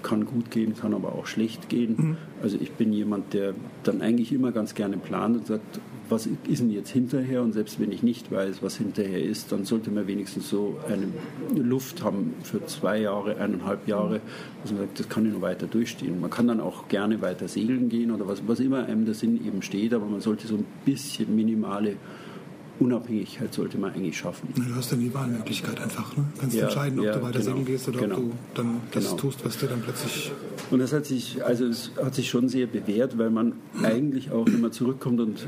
Kann 0.04 0.26
gut 0.26 0.52
gehen, 0.52 0.76
kann 0.76 0.94
aber 0.94 1.14
auch 1.14 1.26
schlecht 1.26 1.68
gehen. 1.68 1.96
Mhm. 1.98 2.18
Also 2.44 2.58
ich 2.62 2.72
bin 2.72 2.94
jemand, 2.94 3.34
der 3.34 3.56
dann 3.84 4.02
eigentlich 4.02 4.32
immer 4.32 4.52
ganz 4.52 4.76
gerne 4.76 4.98
plant 4.98 5.38
und 5.38 5.48
sagt, 5.48 5.80
was 6.10 6.28
ist 6.48 6.62
denn 6.62 6.70
jetzt 6.70 6.92
hinterher? 6.92 7.42
Und 7.42 7.54
selbst 7.54 7.80
wenn 7.80 7.92
ich 7.92 8.04
nicht 8.04 8.32
weiß, 8.32 8.62
was 8.62 8.78
hinterher 8.78 9.24
ist, 9.24 9.52
dann 9.52 9.66
sollte 9.66 9.92
man 9.92 10.08
wenigstens 10.08 10.50
so 10.50 10.78
eine 10.88 11.08
Luft 11.62 12.04
haben 12.04 12.34
für 12.44 12.66
zwei 12.66 13.00
Jahre, 13.02 13.38
eineinhalb 13.38 13.88
Jahre, 13.88 14.22
dass 14.62 14.72
man 14.72 14.82
sagt, 14.82 15.00
das 15.00 15.10
kann 15.10 15.26
ich 15.26 15.34
noch 15.34 15.42
weiter 15.42 15.68
durchstehen. 15.68 16.20
Man 16.22 16.30
kann 16.30 16.48
dann 16.48 16.60
auch 16.60 16.88
gerne 16.88 17.22
weiter 17.22 17.48
segeln 17.48 17.90
gehen 17.90 18.12
oder 18.12 18.28
was, 18.28 18.42
was 18.48 18.60
immer 18.60 18.86
einem 18.86 19.06
der 19.06 19.14
Sinn 19.14 19.46
eben 19.46 19.62
steht, 19.62 19.94
aber 19.94 20.06
man 20.06 20.22
sollte 20.22 20.48
so 20.48 20.56
ein 20.56 20.66
bisschen 20.86 21.36
minimale 21.36 21.96
Unabhängigkeit 22.80 23.54
sollte 23.54 23.78
man 23.78 23.94
eigentlich 23.94 24.18
schaffen. 24.18 24.50
Du 24.54 24.76
hast 24.76 24.92
dann 24.92 25.00
die 25.00 25.14
Wahlmöglichkeit 25.14 25.80
einfach. 25.80 26.16
Ne? 26.18 26.26
Du 26.34 26.42
kannst 26.42 26.56
ja, 26.56 26.66
entscheiden, 26.66 27.00
ob 27.00 27.06
ja, 27.06 27.14
du 27.14 27.22
weiter 27.22 27.40
genau, 27.40 27.52
singen 27.52 27.66
gehst 27.66 27.88
oder 27.88 28.00
genau. 28.00 28.16
ob 28.18 28.22
du 28.24 28.32
dann 28.54 28.82
das 28.92 29.04
genau. 29.06 29.16
tust, 29.16 29.46
was 29.46 29.58
dir 29.58 29.68
dann 29.68 29.82
plötzlich. 29.82 30.32
Und 30.72 30.80
das 30.80 30.92
hat 30.92 31.06
sich, 31.06 31.44
also 31.44 31.66
es 31.66 31.92
hat 32.04 32.16
sich 32.16 32.30
schon 32.30 32.50
sehr 32.50 32.68
bewährt, 32.68 33.18
weil 33.18 33.30
man 33.30 33.54
eigentlich 33.82 34.32
auch, 34.32 34.46
wenn 34.46 34.60
man 34.60 34.74
zurückkommt 34.74 35.22
und 35.22 35.48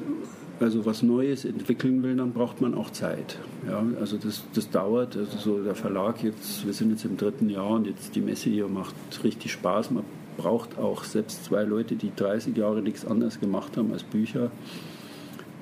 also 0.59 0.85
was 0.85 1.03
Neues 1.03 1.45
entwickeln 1.45 2.03
will, 2.03 2.15
dann 2.15 2.31
braucht 2.31 2.61
man 2.61 2.73
auch 2.73 2.89
Zeit. 2.89 3.37
Ja, 3.67 3.83
also 3.99 4.17
das, 4.17 4.43
das 4.53 4.69
dauert. 4.69 5.15
Also 5.15 5.37
so 5.37 5.63
der 5.63 5.75
Verlag 5.75 6.23
jetzt, 6.23 6.65
wir 6.65 6.73
sind 6.73 6.91
jetzt 6.91 7.05
im 7.05 7.17
dritten 7.17 7.49
Jahr 7.49 7.71
und 7.71 7.87
jetzt 7.87 8.15
die 8.15 8.21
Messe 8.21 8.49
hier 8.49 8.67
macht 8.67 8.95
richtig 9.23 9.51
Spaß. 9.51 9.91
Man 9.91 10.03
braucht 10.37 10.77
auch 10.77 11.03
selbst 11.03 11.45
zwei 11.45 11.63
Leute, 11.63 11.95
die 11.95 12.11
30 12.15 12.55
Jahre 12.55 12.81
nichts 12.81 13.05
anderes 13.05 13.39
gemacht 13.39 13.77
haben 13.77 13.91
als 13.91 14.03
Bücher 14.03 14.51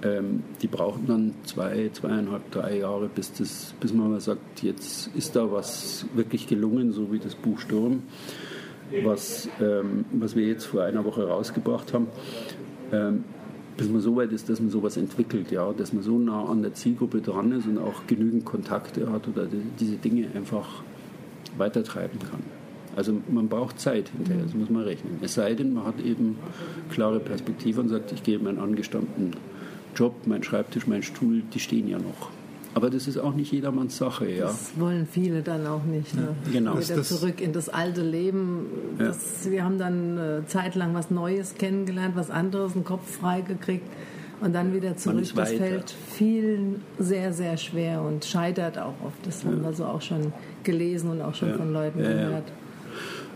ähm, 0.05 0.43
die 0.61 0.67
brauchen 0.67 1.07
dann 1.07 1.33
zwei, 1.45 1.89
zweieinhalb, 1.91 2.51
drei 2.51 2.79
Jahre, 2.79 3.07
bis, 3.07 3.33
das, 3.33 3.73
bis 3.79 3.93
man 3.93 4.11
mal 4.11 4.19
sagt, 4.19 4.61
jetzt 4.61 5.09
ist 5.15 5.35
da 5.35 5.51
was 5.51 6.05
wirklich 6.13 6.47
gelungen, 6.47 6.91
so 6.91 7.11
wie 7.11 7.19
das 7.19 7.35
Buch 7.35 7.59
Sturm, 7.59 8.03
was, 9.03 9.49
ähm, 9.59 10.05
was 10.11 10.35
wir 10.35 10.47
jetzt 10.47 10.65
vor 10.65 10.83
einer 10.83 11.03
Woche 11.05 11.27
rausgebracht 11.27 11.93
haben. 11.93 12.07
Ähm, 12.91 13.23
bis 13.77 13.89
man 13.89 14.01
so 14.01 14.15
weit 14.15 14.31
ist, 14.31 14.49
dass 14.49 14.59
man 14.59 14.69
sowas 14.69 14.97
entwickelt, 14.97 15.51
ja, 15.51 15.71
dass 15.73 15.91
man 15.93 16.03
so 16.03 16.17
nah 16.17 16.45
an 16.45 16.61
der 16.61 16.73
Zielgruppe 16.73 17.21
dran 17.21 17.51
ist 17.51 17.67
und 17.67 17.77
auch 17.77 18.07
genügend 18.07 18.45
Kontakte 18.45 19.11
hat 19.11 19.27
oder 19.27 19.45
die, 19.45 19.61
diese 19.79 19.95
Dinge 19.95 20.27
einfach 20.33 20.81
weitertreiben 21.57 22.19
kann. 22.19 22.43
Also 22.95 23.21
man 23.29 23.49
braucht 23.49 23.79
Zeit 23.79 24.09
hinterher, 24.09 24.43
das 24.43 24.53
muss 24.53 24.69
man 24.69 24.83
rechnen. 24.83 25.19
Es 25.21 25.33
sei 25.33 25.53
denn, 25.53 25.73
man 25.73 25.85
hat 25.85 25.99
eben 25.99 26.37
klare 26.89 27.19
Perspektive 27.19 27.81
und 27.81 27.89
sagt, 27.89 28.13
ich 28.13 28.23
gehe 28.23 28.39
meinen 28.39 28.59
angestammten 28.59 29.31
Job, 29.95 30.13
mein 30.25 30.43
Schreibtisch, 30.43 30.87
mein 30.87 31.03
Stuhl, 31.03 31.43
die 31.53 31.59
stehen 31.59 31.89
ja 31.89 31.97
noch. 31.97 32.29
Aber 32.75 32.89
das 32.89 33.07
ist 33.07 33.17
auch 33.17 33.33
nicht 33.33 33.53
jedermanns 33.53 33.95
Sache, 33.95 34.29
ja. 34.29 34.47
Das 34.47 34.73
wollen 34.77 35.07
viele 35.09 35.41
dann 35.41 35.65
auch 35.65 35.85
nicht. 35.85 36.13
Ne? 36.13 36.35
Ja, 36.47 36.51
genau. 36.51 36.77
Wieder 36.77 37.03
zurück 37.03 37.39
in 37.39 37.53
das 37.53 37.69
alte 37.69 38.01
Leben. 38.01 38.65
Das, 38.97 39.45
ja. 39.45 39.51
Wir 39.51 39.63
haben 39.63 39.77
dann 39.77 40.17
äh, 40.17 40.45
zeitlang 40.45 40.93
was 40.93 41.09
Neues 41.09 41.55
kennengelernt, 41.55 42.17
was 42.17 42.29
anderes, 42.29 42.75
einen 42.75 42.83
Kopf 42.83 43.09
frei 43.09 43.39
gekriegt 43.39 43.87
und 44.41 44.53
dann 44.53 44.73
wieder 44.73 44.97
zurück. 44.97 45.23
Das 45.35 45.53
fällt 45.53 45.89
vielen 45.89 46.81
sehr, 46.99 47.31
sehr 47.31 47.55
schwer 47.55 48.01
und 48.01 48.25
scheitert 48.25 48.77
auch 48.77 48.95
oft. 49.05 49.25
Das 49.25 49.45
haben 49.45 49.63
wir 49.63 49.71
so 49.71 49.85
auch 49.85 50.01
schon 50.01 50.33
gelesen 50.63 51.11
und 51.11 51.21
auch 51.21 51.33
schon 51.33 51.51
ja. 51.51 51.57
von 51.57 51.71
Leuten 51.71 51.99
gehört. 51.99 52.51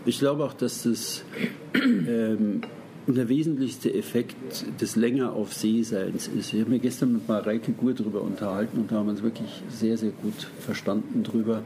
Ich 0.04 0.18
glaube 0.18 0.44
auch, 0.44 0.52
dass 0.52 0.82
das 0.82 1.24
ähm, 1.74 2.60
und 3.06 3.16
der 3.16 3.28
wesentlichste 3.28 3.92
Effekt 3.92 4.64
des 4.80 4.96
länger 4.96 5.32
auf 5.32 5.54
See 5.54 5.82
Seins 5.82 6.28
ist, 6.28 6.52
ich 6.52 6.60
habe 6.60 6.70
mich 6.70 6.82
gestern 6.82 7.14
mit 7.14 7.28
Mareike 7.28 7.72
Gur 7.72 7.94
darüber 7.94 8.22
unterhalten 8.22 8.78
und 8.78 8.92
da 8.92 8.96
haben 8.96 9.06
wir 9.06 9.12
uns 9.12 9.22
wirklich 9.22 9.62
sehr, 9.68 9.96
sehr 9.96 10.10
gut 10.10 10.48
verstanden 10.60 11.22
drüber. 11.22 11.62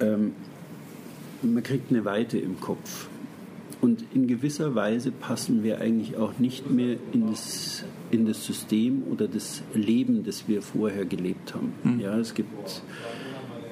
Ähm, 0.00 0.32
man 1.42 1.62
kriegt 1.62 1.90
eine 1.90 2.04
Weite 2.04 2.38
im 2.38 2.60
Kopf. 2.60 3.08
Und 3.80 4.02
in 4.14 4.26
gewisser 4.26 4.74
Weise 4.74 5.10
passen 5.10 5.62
wir 5.62 5.80
eigentlich 5.80 6.16
auch 6.16 6.38
nicht 6.38 6.70
mehr 6.70 6.96
in 7.12 7.30
das, 7.30 7.84
in 8.10 8.24
das 8.24 8.46
System 8.46 9.02
oder 9.10 9.28
das 9.28 9.62
Leben, 9.74 10.24
das 10.24 10.48
wir 10.48 10.62
vorher 10.62 11.04
gelebt 11.04 11.54
haben. 11.54 11.74
Mhm. 11.82 12.00
Ja, 12.00 12.18
es 12.18 12.32
gibt 12.32 12.82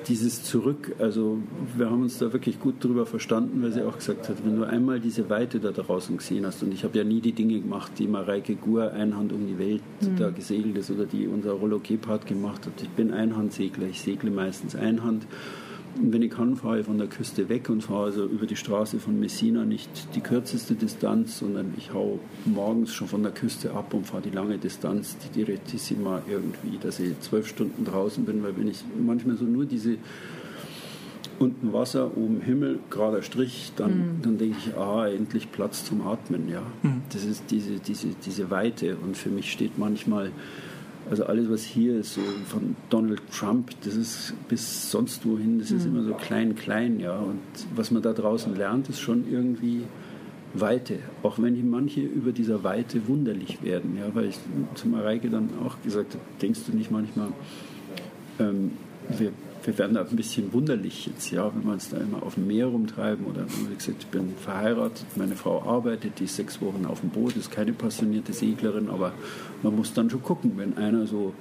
dieses 0.08 0.42
Zurück, 0.42 0.94
also 0.98 1.38
wir 1.76 1.90
haben 1.90 2.02
uns 2.02 2.18
da 2.18 2.32
wirklich 2.32 2.60
gut 2.60 2.82
drüber 2.82 3.06
verstanden, 3.06 3.62
weil 3.62 3.72
sie 3.72 3.82
auch 3.82 3.96
gesagt 3.96 4.28
hat, 4.28 4.36
wenn 4.44 4.56
du 4.56 4.64
einmal 4.64 5.00
diese 5.00 5.30
Weite 5.30 5.60
da 5.60 5.70
draußen 5.70 6.16
gesehen 6.16 6.46
hast, 6.46 6.62
und 6.62 6.72
ich 6.72 6.84
habe 6.84 6.98
ja 6.98 7.04
nie 7.04 7.20
die 7.20 7.32
Dinge 7.32 7.60
gemacht, 7.60 7.92
die 7.98 8.06
Mareike 8.06 8.54
Gur 8.54 8.92
Einhand 8.92 9.32
um 9.32 9.46
die 9.46 9.58
Welt 9.58 9.82
mhm. 10.00 10.16
da 10.16 10.30
gesegelt 10.30 10.76
ist 10.76 10.90
oder 10.90 11.06
die 11.06 11.26
unser 11.26 11.52
Rollo 11.52 11.80
Gebhardt 11.82 12.26
gemacht 12.26 12.66
hat. 12.66 12.74
Ich 12.82 12.90
bin 12.90 13.12
Einhandsegler, 13.12 13.86
ich 13.86 14.00
segle 14.00 14.30
meistens 14.30 14.76
Einhand 14.76 15.26
wenn 16.00 16.22
ich 16.22 16.30
kann, 16.30 16.56
fahre 16.56 16.80
ich 16.80 16.86
von 16.86 16.98
der 16.98 17.06
Küste 17.06 17.48
weg 17.48 17.68
und 17.68 17.82
fahre 17.82 18.04
also 18.06 18.24
über 18.24 18.46
die 18.46 18.56
Straße 18.56 18.98
von 18.98 19.18
Messina 19.20 19.64
nicht 19.64 19.90
die 20.14 20.20
kürzeste 20.20 20.74
Distanz, 20.74 21.38
sondern 21.38 21.74
ich 21.76 21.92
hau 21.92 22.18
morgens 22.44 22.92
schon 22.94 23.08
von 23.08 23.22
der 23.22 23.32
Küste 23.32 23.72
ab 23.72 23.92
und 23.94 24.06
fahre 24.06 24.22
die 24.22 24.30
lange 24.30 24.58
Distanz, 24.58 25.16
die 25.18 25.44
Direttissima 25.44 26.22
irgendwie, 26.28 26.78
dass 26.78 26.98
ich 26.98 27.18
zwölf 27.20 27.46
Stunden 27.46 27.84
draußen 27.84 28.24
bin, 28.24 28.42
weil 28.42 28.56
wenn 28.56 28.68
ich 28.68 28.84
manchmal 28.98 29.36
so 29.36 29.44
nur 29.44 29.66
diese 29.66 29.96
unten 31.38 31.72
Wasser, 31.72 32.16
oben 32.16 32.40
Himmel, 32.40 32.78
gerader 32.88 33.22
Strich, 33.22 33.72
dann, 33.76 33.90
mhm. 33.90 34.22
dann 34.22 34.38
denke 34.38 34.56
ich, 34.58 34.76
ah, 34.76 35.08
endlich 35.08 35.50
Platz 35.50 35.84
zum 35.84 36.06
Atmen, 36.06 36.48
ja. 36.48 36.62
Mhm. 36.82 37.02
Das 37.12 37.24
ist 37.24 37.50
diese, 37.50 37.80
diese, 37.80 38.08
diese 38.24 38.50
Weite 38.50 38.96
und 38.96 39.16
für 39.16 39.30
mich 39.30 39.50
steht 39.50 39.78
manchmal 39.78 40.30
also 41.10 41.24
alles, 41.24 41.50
was 41.50 41.62
hier 41.64 41.96
ist, 41.98 42.14
so 42.14 42.20
von 42.46 42.76
Donald 42.90 43.22
Trump, 43.32 43.70
das 43.84 43.96
ist 43.96 44.34
bis 44.48 44.90
sonst 44.90 45.26
wohin, 45.26 45.58
das 45.58 45.70
ist 45.70 45.86
mhm. 45.86 45.96
immer 45.96 46.04
so 46.04 46.14
klein, 46.14 46.54
klein, 46.54 47.00
ja. 47.00 47.16
Und 47.16 47.40
was 47.74 47.90
man 47.90 48.02
da 48.02 48.12
draußen 48.12 48.54
lernt, 48.54 48.88
ist 48.88 49.00
schon 49.00 49.24
irgendwie 49.30 49.82
Weite. 50.54 50.98
Auch 51.22 51.38
wenn 51.38 51.54
die 51.54 51.62
manche 51.62 52.00
über 52.00 52.32
dieser 52.32 52.62
Weite 52.62 53.08
wunderlich 53.08 53.62
werden, 53.62 53.96
ja. 53.98 54.14
Weil 54.14 54.26
ich 54.26 54.38
zu 54.74 54.88
Mareike 54.88 55.28
dann 55.28 55.50
auch 55.64 55.76
gesagt 55.82 56.14
habe, 56.14 56.24
denkst 56.40 56.60
du 56.66 56.76
nicht 56.76 56.90
manchmal, 56.90 57.28
ähm, 58.38 58.72
wir 59.08 59.32
wir 59.64 59.78
werden 59.78 59.94
da 59.94 60.02
ein 60.02 60.16
bisschen 60.16 60.52
wunderlich 60.52 61.06
jetzt, 61.06 61.30
ja, 61.30 61.52
wenn 61.54 61.64
wir 61.64 61.72
uns 61.72 61.88
da 61.90 61.98
immer 61.98 62.22
auf 62.22 62.34
dem 62.34 62.46
Meer 62.46 62.66
rumtreiben 62.66 63.26
oder 63.26 63.46
wie 63.46 63.74
gesagt, 63.74 63.98
ich 64.00 64.06
bin 64.06 64.34
verheiratet, 64.36 65.06
meine 65.16 65.36
Frau 65.36 65.62
arbeitet, 65.62 66.18
die 66.18 66.24
ist 66.24 66.36
sechs 66.36 66.60
Wochen 66.60 66.86
auf 66.86 67.00
dem 67.00 67.10
Boot, 67.10 67.36
ist 67.36 67.50
keine 67.50 67.72
passionierte 67.72 68.32
Seglerin, 68.32 68.88
aber 68.88 69.12
man 69.62 69.76
muss 69.76 69.94
dann 69.94 70.10
schon 70.10 70.22
gucken, 70.22 70.52
wenn 70.56 70.76
einer 70.76 71.06
so 71.06 71.32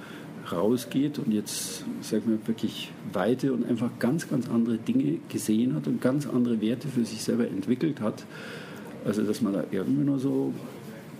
rausgeht 0.50 1.18
und 1.18 1.32
jetzt, 1.32 1.84
sagen 2.00 2.24
wir 2.26 2.46
wirklich 2.46 2.92
weite 3.12 3.52
und 3.52 3.64
einfach 3.68 3.90
ganz, 3.98 4.28
ganz 4.28 4.48
andere 4.48 4.78
Dinge 4.78 5.18
gesehen 5.28 5.74
hat 5.74 5.86
und 5.86 6.00
ganz 6.00 6.26
andere 6.26 6.60
Werte 6.60 6.88
für 6.88 7.04
sich 7.04 7.22
selber 7.22 7.46
entwickelt 7.46 8.00
hat, 8.00 8.24
also 9.04 9.22
dass 9.22 9.40
man 9.40 9.52
da 9.52 9.64
irgendwie 9.70 10.04
nur 10.04 10.18
so 10.18 10.52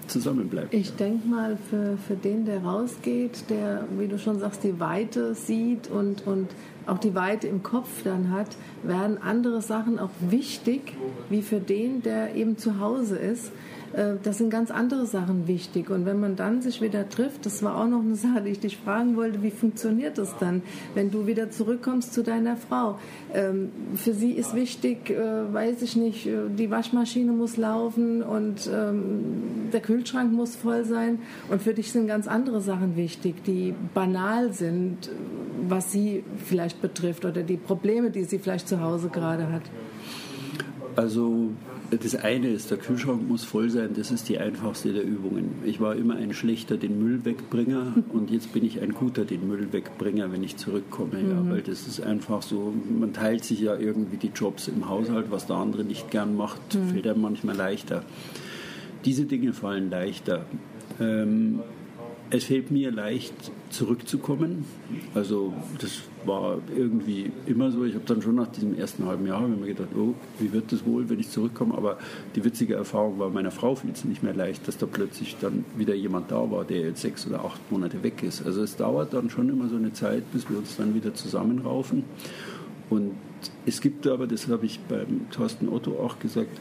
zusammenbleibt. 0.08 0.74
Ich 0.74 0.94
denke 0.94 1.26
mal, 1.28 1.56
für, 1.70 1.96
für 2.06 2.16
den, 2.16 2.44
der 2.44 2.62
rausgeht, 2.62 3.44
der, 3.48 3.86
wie 3.98 4.08
du 4.08 4.18
schon 4.18 4.38
sagst, 4.40 4.64
die 4.64 4.78
Weite 4.80 5.34
sieht 5.34 5.88
und, 5.88 6.26
und 6.26 6.48
auch 6.86 6.98
die 6.98 7.14
Weite 7.14 7.46
im 7.46 7.62
Kopf 7.62 8.02
dann 8.04 8.30
hat, 8.30 8.48
werden 8.82 9.18
andere 9.22 9.62
Sachen 9.62 9.98
auch 9.98 10.10
wichtig, 10.20 10.94
wie 11.30 11.42
für 11.42 11.60
den, 11.60 12.02
der 12.02 12.34
eben 12.34 12.58
zu 12.58 12.80
Hause 12.80 13.16
ist 13.16 13.52
äh, 13.92 14.14
das 14.22 14.38
sind 14.38 14.50
ganz 14.50 14.70
andere 14.70 15.06
Sachen 15.06 15.46
wichtig. 15.46 15.90
Und 15.90 16.06
wenn 16.06 16.20
man 16.20 16.36
dann 16.36 16.62
sich 16.62 16.80
wieder 16.80 17.08
trifft, 17.08 17.46
das 17.46 17.62
war 17.62 17.76
auch 17.78 17.86
noch 17.86 18.00
eine 18.00 18.14
Sache, 18.14 18.42
die 18.42 18.50
ich 18.50 18.60
dich 18.60 18.76
fragen 18.76 19.16
wollte, 19.16 19.42
wie 19.42 19.50
funktioniert 19.50 20.18
das 20.18 20.36
dann, 20.38 20.62
wenn 20.94 21.10
du 21.10 21.26
wieder 21.26 21.50
zurückkommst 21.50 22.12
zu 22.12 22.22
deiner 22.22 22.56
Frau? 22.56 22.98
Ähm, 23.34 23.70
für 23.94 24.12
sie 24.12 24.32
ist 24.32 24.54
wichtig, 24.54 25.10
äh, 25.10 25.52
weiß 25.52 25.82
ich 25.82 25.96
nicht, 25.96 26.26
äh, 26.26 26.48
die 26.56 26.70
Waschmaschine 26.70 27.32
muss 27.32 27.56
laufen 27.56 28.22
und 28.22 28.68
ähm, 28.72 29.70
der 29.72 29.80
Kühlschrank 29.80 30.32
muss 30.32 30.56
voll 30.56 30.84
sein. 30.84 31.18
Und 31.50 31.62
für 31.62 31.74
dich 31.74 31.92
sind 31.92 32.06
ganz 32.06 32.26
andere 32.28 32.60
Sachen 32.60 32.96
wichtig, 32.96 33.44
die 33.44 33.74
banal 33.94 34.52
sind, 34.52 35.10
was 35.68 35.92
sie 35.92 36.24
vielleicht 36.44 36.82
betrifft 36.82 37.24
oder 37.24 37.42
die 37.42 37.56
Probleme, 37.56 38.10
die 38.10 38.24
sie 38.24 38.38
vielleicht 38.38 38.68
zu 38.68 38.80
Hause 38.80 39.08
gerade 39.08 39.52
hat. 39.52 39.62
Also 40.96 41.50
das 41.98 42.14
eine 42.14 42.48
ist, 42.48 42.70
der 42.70 42.78
Kühlschrank 42.78 43.28
muss 43.28 43.44
voll 43.44 43.68
sein, 43.68 43.90
das 43.94 44.10
ist 44.10 44.28
die 44.28 44.38
einfachste 44.38 44.92
der 44.92 45.04
Übungen. 45.04 45.56
Ich 45.64 45.80
war 45.80 45.94
immer 45.94 46.16
ein 46.16 46.32
schlechter 46.32 46.76
den 46.76 47.02
Müll 47.02 47.24
wegbringer 47.24 47.94
und 48.12 48.30
jetzt 48.30 48.52
bin 48.52 48.64
ich 48.64 48.80
ein 48.80 48.92
guter 48.92 49.24
den 49.24 49.46
Müll 49.46 49.72
wegbringer, 49.72 50.32
wenn 50.32 50.42
ich 50.42 50.56
zurückkomme. 50.56 51.18
Mhm. 51.18 51.30
Ja, 51.30 51.50
weil 51.50 51.62
das 51.62 51.86
ist 51.86 52.00
einfach 52.00 52.42
so, 52.42 52.72
man 52.98 53.12
teilt 53.12 53.44
sich 53.44 53.60
ja 53.60 53.76
irgendwie 53.76 54.16
die 54.16 54.30
Jobs 54.34 54.68
im 54.68 54.88
Haushalt, 54.88 55.26
was 55.30 55.46
der 55.46 55.56
andere 55.56 55.84
nicht 55.84 56.10
gern 56.10 56.36
macht, 56.36 56.74
mhm. 56.74 56.88
fällt 56.88 57.06
einem 57.06 57.20
manchmal 57.20 57.56
leichter. 57.56 58.04
Diese 59.04 59.24
Dinge 59.24 59.52
fallen 59.52 59.90
leichter. 59.90 60.46
Ähm, 61.00 61.60
es 62.30 62.44
fällt 62.44 62.70
mir 62.70 62.90
leicht 62.90 63.34
zurückzukommen. 63.72 64.64
Also 65.14 65.52
das 65.80 66.02
war 66.24 66.58
irgendwie 66.76 67.32
immer 67.46 67.70
so. 67.70 67.84
Ich 67.84 67.94
habe 67.94 68.04
dann 68.06 68.22
schon 68.22 68.36
nach 68.36 68.48
diesem 68.48 68.78
ersten 68.78 69.06
halben 69.06 69.26
Jahr 69.26 69.40
mir 69.40 69.66
gedacht, 69.66 69.88
oh, 69.96 70.14
wie 70.38 70.52
wird 70.52 70.70
das 70.70 70.84
wohl, 70.86 71.08
wenn 71.08 71.18
ich 71.18 71.30
zurückkomme? 71.30 71.74
Aber 71.74 71.98
die 72.36 72.44
witzige 72.44 72.74
Erfahrung 72.74 73.18
war, 73.18 73.30
meiner 73.30 73.50
Frau 73.50 73.74
fiel 73.74 73.90
es 73.92 74.04
nicht 74.04 74.22
mehr 74.22 74.34
leicht, 74.34 74.68
dass 74.68 74.78
da 74.78 74.86
plötzlich 74.86 75.36
dann 75.40 75.64
wieder 75.76 75.94
jemand 75.94 76.30
da 76.30 76.50
war, 76.50 76.64
der 76.64 76.80
jetzt 76.80 77.00
sechs 77.00 77.26
oder 77.26 77.44
acht 77.44 77.60
Monate 77.72 78.02
weg 78.02 78.22
ist. 78.22 78.44
Also 78.46 78.62
es 78.62 78.76
dauert 78.76 79.14
dann 79.14 79.30
schon 79.30 79.48
immer 79.48 79.68
so 79.68 79.76
eine 79.76 79.92
Zeit, 79.92 80.30
bis 80.32 80.48
wir 80.48 80.58
uns 80.58 80.76
dann 80.76 80.94
wieder 80.94 81.14
zusammenraufen. 81.14 82.04
Und 82.90 83.12
es 83.64 83.80
gibt 83.80 84.06
aber, 84.06 84.26
das 84.26 84.48
habe 84.48 84.66
ich 84.66 84.78
beim 84.80 85.30
Thorsten 85.30 85.68
Otto 85.68 85.92
auch 85.98 86.18
gesagt, 86.18 86.60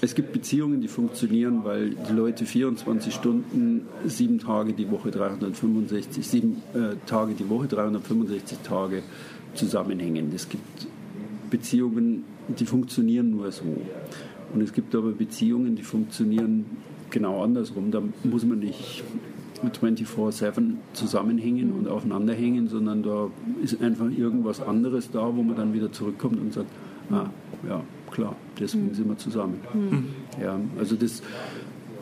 es 0.00 0.14
gibt 0.14 0.32
Beziehungen, 0.32 0.80
die 0.80 0.88
funktionieren, 0.88 1.64
weil 1.64 1.90
die 1.90 2.12
Leute 2.12 2.46
24 2.46 3.12
Stunden, 3.12 3.86
sieben 4.04 4.38
Tage 4.38 4.72
die 4.72 4.90
Woche, 4.90 5.10
365, 5.10 6.26
sieben 6.26 6.62
äh, 6.74 6.96
Tage 7.06 7.34
die 7.34 7.48
Woche, 7.48 7.66
365 7.68 8.58
Tage 8.58 9.02
zusammenhängen. 9.54 10.32
Es 10.34 10.48
gibt 10.48 10.86
Beziehungen, 11.50 12.24
die 12.48 12.64
funktionieren 12.64 13.30
nur 13.30 13.50
so. 13.52 13.64
Und 14.54 14.62
es 14.62 14.72
gibt 14.72 14.94
aber 14.94 15.10
Beziehungen, 15.12 15.76
die 15.76 15.82
funktionieren 15.82 16.64
genau 17.10 17.42
andersrum. 17.42 17.90
Da 17.90 18.02
muss 18.24 18.44
man 18.44 18.60
nicht 18.60 19.02
24-7 19.62 20.74
zusammenhängen 20.92 21.72
und 21.72 21.88
aufeinanderhängen, 21.88 22.68
sondern 22.68 23.02
da 23.02 23.28
ist 23.62 23.80
einfach 23.82 24.10
irgendwas 24.10 24.60
anderes 24.60 25.10
da, 25.10 25.34
wo 25.34 25.42
man 25.42 25.56
dann 25.56 25.74
wieder 25.74 25.92
zurückkommt 25.92 26.40
und 26.40 26.52
sagt, 26.52 26.70
ah, 27.10 27.26
ja, 27.68 27.82
klar, 28.10 28.36
deswegen 28.58 28.88
mhm. 28.88 28.94
sind 28.94 29.08
wir 29.08 29.18
zusammen. 29.18 29.60
Mhm. 29.72 30.06
Ja, 30.42 30.58
also 30.78 30.96
das, 30.96 31.22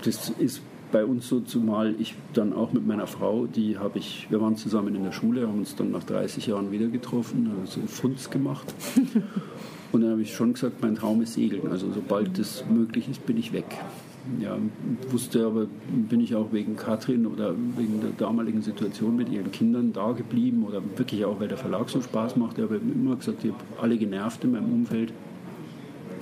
das 0.03 0.31
ist 0.31 0.63
bei 0.93 1.05
uns 1.05 1.29
so, 1.29 1.41
zumal 1.41 1.95
ich 1.99 2.15
dann 2.33 2.53
auch 2.53 2.73
mit 2.73 2.87
meiner 2.87 3.07
Frau, 3.07 3.47
die 3.47 3.79
habe 3.79 3.99
ich, 3.99 4.27
wir 4.31 4.41
waren 4.41 4.57
zusammen 4.57 4.95
in 4.95 5.05
der 5.05 5.13
Schule, 5.13 5.47
haben 5.47 5.59
uns 5.59 5.75
dann 5.75 5.91
nach 5.91 6.05
30 6.05 6.47
Jahren 6.47 6.71
wieder 6.71 6.87
getroffen, 6.87 7.51
haben 7.51 7.67
so 7.67 7.81
Funds 7.87 8.31
gemacht. 8.31 8.73
Und 9.93 10.03
dann 10.03 10.11
habe 10.11 10.23
ich 10.23 10.35
schon 10.35 10.53
gesagt, 10.53 10.83
mein 10.83 10.97
Traum 10.97 11.23
ist 11.23 11.35
Segeln. 11.35 11.69
Also 11.71 11.91
sobald 11.93 12.39
das 12.39 12.65
möglich 12.69 13.09
ist, 13.09 13.25
bin 13.27 13.37
ich 13.37 13.53
weg. 13.53 13.65
Ja, 14.41 14.59
wusste 15.11 15.47
aber, 15.47 15.67
bin 15.89 16.21
ich 16.21 16.35
auch 16.35 16.53
wegen 16.53 16.77
Katrin 16.77 17.27
oder 17.27 17.55
wegen 17.77 18.01
der 18.01 18.11
damaligen 18.11 18.61
Situation 18.61 19.15
mit 19.15 19.29
ihren 19.29 19.53
Kindern 19.53 19.93
da 19.93 20.13
geblieben 20.13 20.65
oder 20.67 20.83
wirklich 20.97 21.25
auch, 21.25 21.39
weil 21.39 21.49
der 21.49 21.59
Verlag 21.59 21.89
so 21.89 22.01
Spaß 22.01 22.37
macht. 22.37 22.59
Ich 22.59 22.65
habe 22.65 22.77
immer 22.77 23.17
gesagt, 23.17 23.45
ich 23.45 23.53
habe 23.53 23.63
alle 23.81 23.97
genervt 23.97 24.43
in 24.43 24.53
meinem 24.53 24.73
Umfeld 24.73 25.13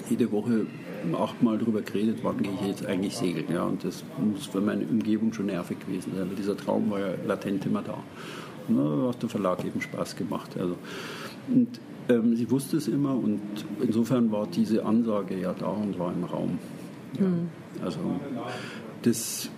jede 0.09 0.31
Woche 0.33 0.67
achtmal 1.13 1.59
darüber 1.59 1.83
geredet, 1.83 2.19
wann 2.23 2.39
gehe 2.39 2.53
ich 2.61 2.67
jetzt 2.67 2.87
eigentlich 2.87 3.17
segeln. 3.17 3.47
Ja, 3.53 3.65
und 3.65 3.85
das 3.85 4.05
muss 4.19 4.47
für 4.47 4.61
meine 4.61 4.85
Umgebung 4.85 5.33
schon 5.33 5.47
nervig 5.47 5.79
gewesen 5.81 6.13
sein, 6.17 6.29
weil 6.29 6.37
dieser 6.37 6.57
Traum 6.57 6.91
war 6.91 7.01
ja 7.01 7.09
latent 7.27 7.67
immer 7.67 7.83
da. 7.83 7.99
Und 8.69 8.77
da 8.79 9.09
hat 9.09 9.23
der 9.23 9.29
Verlag 9.29 9.65
eben 9.65 9.81
Spaß 9.81 10.17
gemacht. 10.17 10.57
Also, 10.59 10.77
und 11.49 11.69
ähm, 12.09 12.37
sie 12.37 12.51
wusste 12.51 12.77
es 12.77 12.89
immer 12.89 13.15
und 13.15 13.41
insofern 13.81 14.31
war 14.31 14.47
diese 14.47 14.85
Ansage 14.85 15.39
ja 15.39 15.55
da 15.59 15.67
und 15.67 15.99
war 15.99 16.13
im 16.13 16.25
Raum. 16.25 16.59
Ja, 17.19 17.27
mhm. 17.27 17.49
Also 17.83 17.99
das, 19.03 19.51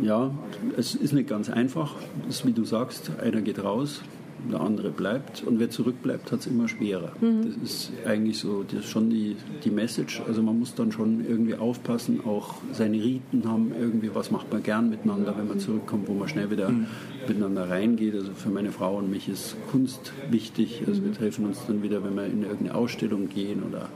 ja, 0.00 0.30
es 0.76 0.94
ist 0.94 1.12
nicht 1.12 1.28
ganz 1.28 1.50
einfach. 1.50 1.94
Das 2.26 2.36
ist, 2.36 2.46
wie 2.46 2.52
du 2.52 2.64
sagst, 2.64 3.10
einer 3.20 3.40
geht 3.40 3.62
raus, 3.62 4.02
der 4.50 4.60
andere 4.60 4.90
bleibt. 4.90 5.42
Und 5.44 5.58
wer 5.58 5.70
zurückbleibt, 5.70 6.32
hat 6.32 6.40
es 6.40 6.46
immer 6.46 6.68
schwerer. 6.68 7.12
Mhm. 7.20 7.54
Das 7.62 7.70
ist 7.70 7.92
eigentlich 8.06 8.38
so, 8.38 8.62
das 8.62 8.84
ist 8.84 8.90
schon 8.90 9.10
die, 9.10 9.36
die 9.64 9.70
Message. 9.70 10.22
Also 10.26 10.42
man 10.42 10.58
muss 10.58 10.74
dann 10.74 10.92
schon 10.92 11.24
irgendwie 11.26 11.54
aufpassen, 11.54 12.20
auch 12.24 12.54
seine 12.72 13.02
Riten 13.02 13.48
haben, 13.48 13.72
irgendwie, 13.78 14.10
was 14.14 14.30
macht 14.30 14.52
man 14.52 14.62
gern 14.62 14.90
miteinander, 14.90 15.34
wenn 15.36 15.48
man 15.48 15.60
zurückkommt, 15.60 16.08
wo 16.08 16.14
man 16.14 16.28
schnell 16.28 16.50
wieder 16.50 16.68
mhm. 16.68 16.86
miteinander 17.26 17.68
reingeht. 17.68 18.14
Also 18.14 18.32
für 18.32 18.50
meine 18.50 18.72
Frau 18.72 18.98
und 18.98 19.10
mich 19.10 19.28
ist 19.28 19.56
Kunst 19.70 20.12
wichtig. 20.30 20.82
Also 20.86 21.02
wir 21.02 21.10
mhm. 21.10 21.14
treffen 21.14 21.46
uns 21.46 21.60
dann 21.66 21.82
wieder, 21.82 22.04
wenn 22.04 22.14
wir 22.14 22.26
in 22.26 22.42
irgendeine 22.42 22.74
Ausstellung 22.74 23.28
gehen 23.28 23.62
oder 23.62 23.88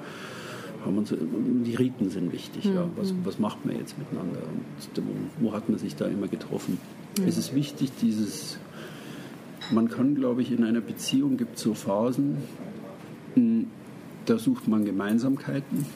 haben 0.85 0.99
uns, 0.99 1.13
die 1.13 1.75
Riten 1.75 2.11
sind 2.11 2.33
wichtig. 2.33 2.65
Ja. 2.65 2.87
Mhm. 2.87 2.91
Was, 2.97 3.15
was 3.25 3.39
macht 3.39 3.65
man 3.65 3.77
jetzt 3.77 3.99
miteinander? 3.99 4.41
Und 4.41 5.05
wo, 5.41 5.49
wo 5.49 5.53
hat 5.53 5.69
man 5.69 5.79
sich 5.79 5.97
da 5.97 6.07
immer 6.07 6.29
getroffen? 6.29 6.79
Es 7.27 7.37
ist 7.37 7.55
wichtig, 7.55 7.91
dieses 8.01 8.59
man 9.71 9.89
kann, 9.89 10.15
glaube 10.15 10.43
ich, 10.43 10.53
in 10.53 10.65
einer 10.65 10.81
Beziehung 10.81 11.37
gibt 11.37 11.57
es 11.57 11.63
so 11.63 11.75
Phasen, 11.75 12.39
hm, 13.35 13.67
da 14.27 14.39
sucht 14.39 14.69
man 14.69 14.85
Gemeinsamkeiten. 14.85 15.87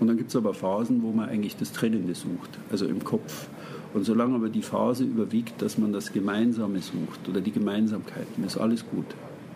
Und 0.00 0.08
dann 0.08 0.16
gibt 0.16 0.30
es 0.30 0.36
aber 0.36 0.52
Phasen, 0.52 1.02
wo 1.02 1.12
man 1.12 1.28
eigentlich 1.28 1.56
das 1.56 1.72
Trennende 1.72 2.14
sucht, 2.14 2.58
also 2.70 2.86
im 2.86 3.04
Kopf. 3.04 3.48
Und 3.94 4.04
solange 4.04 4.34
aber 4.34 4.48
die 4.48 4.62
Phase 4.62 5.04
überwiegt, 5.04 5.60
dass 5.60 5.78
man 5.78 5.92
das 5.92 6.12
Gemeinsame 6.12 6.80
sucht 6.80 7.28
oder 7.28 7.40
die 7.40 7.52
Gemeinsamkeiten, 7.52 8.44
ist 8.44 8.56
alles 8.56 8.84
gut. 8.88 9.04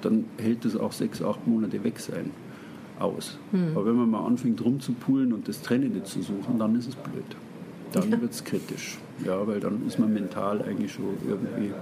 Dann 0.02 0.26
hält 0.36 0.64
es 0.64 0.76
auch 0.76 0.92
sechs, 0.92 1.22
acht 1.22 1.46
Monate 1.46 1.82
weg 1.82 1.98
sein 1.98 2.30
aus. 2.98 3.38
Hm. 3.50 3.70
Aber 3.74 3.86
wenn 3.86 3.96
man 3.96 4.10
mal 4.10 4.26
anfängt 4.26 4.62
rumzupulen 4.64 5.32
und 5.32 5.48
das 5.48 5.62
Trennende 5.62 6.04
zu 6.04 6.22
suchen, 6.22 6.58
dann 6.58 6.76
ist 6.76 6.88
es 6.88 6.94
blöd. 6.94 7.24
Dann 7.92 8.20
wird 8.20 8.32
es 8.32 8.44
kritisch. 8.44 8.98
Ja, 9.24 9.46
weil 9.46 9.60
dann 9.60 9.86
ist 9.86 9.98
man 9.98 10.12
mental 10.12 10.62
eigentlich 10.62 10.92
schon 10.92 11.16
irgendwie 11.26 11.72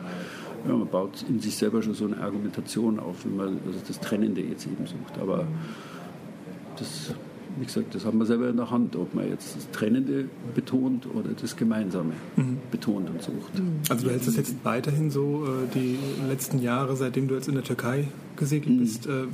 ja, 0.67 0.75
man 0.75 0.89
baut 0.89 1.25
in 1.29 1.41
sich 1.41 1.57
selber 1.57 1.83
schon 1.83 1.95
so 1.95 2.07
eine 2.07 2.19
Argumentation 2.19 2.99
auf, 2.99 3.25
wenn 3.25 3.37
man 3.37 3.59
also 3.67 3.79
das 3.87 4.01
Trennende 4.01 4.41
jetzt 4.41 4.67
eben 4.67 4.87
sucht. 4.87 5.19
Aber 5.21 5.47
das, 6.79 7.15
wie 7.59 7.67
gesagt, 7.67 7.95
das 7.95 8.05
haben 8.05 8.19
wir 8.19 8.27
selber 8.27 8.49
in 8.49 8.57
der 8.57 8.71
Hand, 8.71 8.97
ob 8.97 9.15
man 9.15 9.29
jetzt 9.29 9.57
das 9.57 9.71
Trennende 9.71 10.29
betont 10.55 11.07
oder 11.07 11.31
das 11.41 11.57
Gemeinsame 11.57 12.13
mhm. 12.37 12.59
betont 12.71 13.11
und 13.11 13.23
sucht. 13.23 13.59
Mhm. 13.59 13.81
Also 13.89 14.07
du 14.07 14.11
hältst 14.11 14.29
das 14.29 14.37
jetzt 14.37 14.57
weiterhin 14.65 15.11
so, 15.11 15.45
äh, 15.45 15.75
die 15.75 15.99
letzten 16.29 16.61
Jahre, 16.61 16.97
seitdem 16.97 17.29
du 17.29 17.35
jetzt 17.35 17.49
in 17.49 17.55
der 17.55 17.65
Türkei 17.65 18.09
gesegelt 18.37 18.77
mhm. 18.77 18.81
bist, 18.81 19.07
äh, 19.07 19.27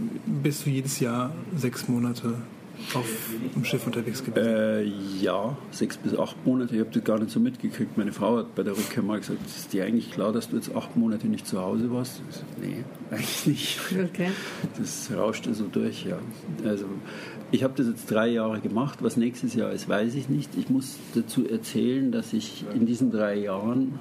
bist 0.42 0.66
du 0.66 0.70
jedes 0.70 1.00
Jahr 1.00 1.32
sechs 1.56 1.88
Monate 1.88 2.34
auf 2.94 3.06
dem 3.54 3.64
Schiff 3.64 3.86
unterwegs 3.86 4.24
gewesen? 4.24 4.46
Äh, 4.46 4.84
ja, 5.22 5.56
sechs 5.70 5.96
bis 5.96 6.16
acht 6.18 6.36
Monate. 6.46 6.74
Ich 6.74 6.80
habe 6.80 6.90
das 6.90 7.04
gar 7.04 7.18
nicht 7.18 7.30
so 7.30 7.40
mitgekriegt. 7.40 7.96
Meine 7.96 8.12
Frau 8.12 8.38
hat 8.38 8.54
bei 8.54 8.62
der 8.62 8.76
Rückkehr 8.76 9.02
mal 9.02 9.18
gesagt, 9.18 9.38
ist 9.46 9.72
dir 9.72 9.84
eigentlich 9.84 10.10
klar, 10.10 10.32
dass 10.32 10.48
du 10.48 10.56
jetzt 10.56 10.74
acht 10.74 10.96
Monate 10.96 11.26
nicht 11.28 11.46
zu 11.46 11.60
Hause 11.60 11.90
warst? 11.90 12.22
Ich 12.28 12.36
so, 12.36 12.42
nee, 12.60 12.84
eigentlich 13.10 13.46
nicht. 13.46 13.80
Okay. 13.92 14.30
Das 14.78 15.10
rauschte 15.16 15.54
so 15.54 15.64
durch, 15.64 16.04
ja. 16.04 16.18
Also 16.64 16.86
ich 17.50 17.64
habe 17.64 17.74
das 17.76 17.86
jetzt 17.86 18.10
drei 18.10 18.28
Jahre 18.28 18.60
gemacht. 18.60 19.02
Was 19.02 19.16
nächstes 19.16 19.54
Jahr 19.54 19.72
ist, 19.72 19.88
weiß 19.88 20.14
ich 20.14 20.28
nicht. 20.28 20.50
Ich 20.56 20.70
muss 20.70 20.96
dazu 21.14 21.46
erzählen, 21.48 22.12
dass 22.12 22.32
ich 22.32 22.64
in 22.74 22.86
diesen 22.86 23.10
drei 23.10 23.36
Jahren 23.36 23.98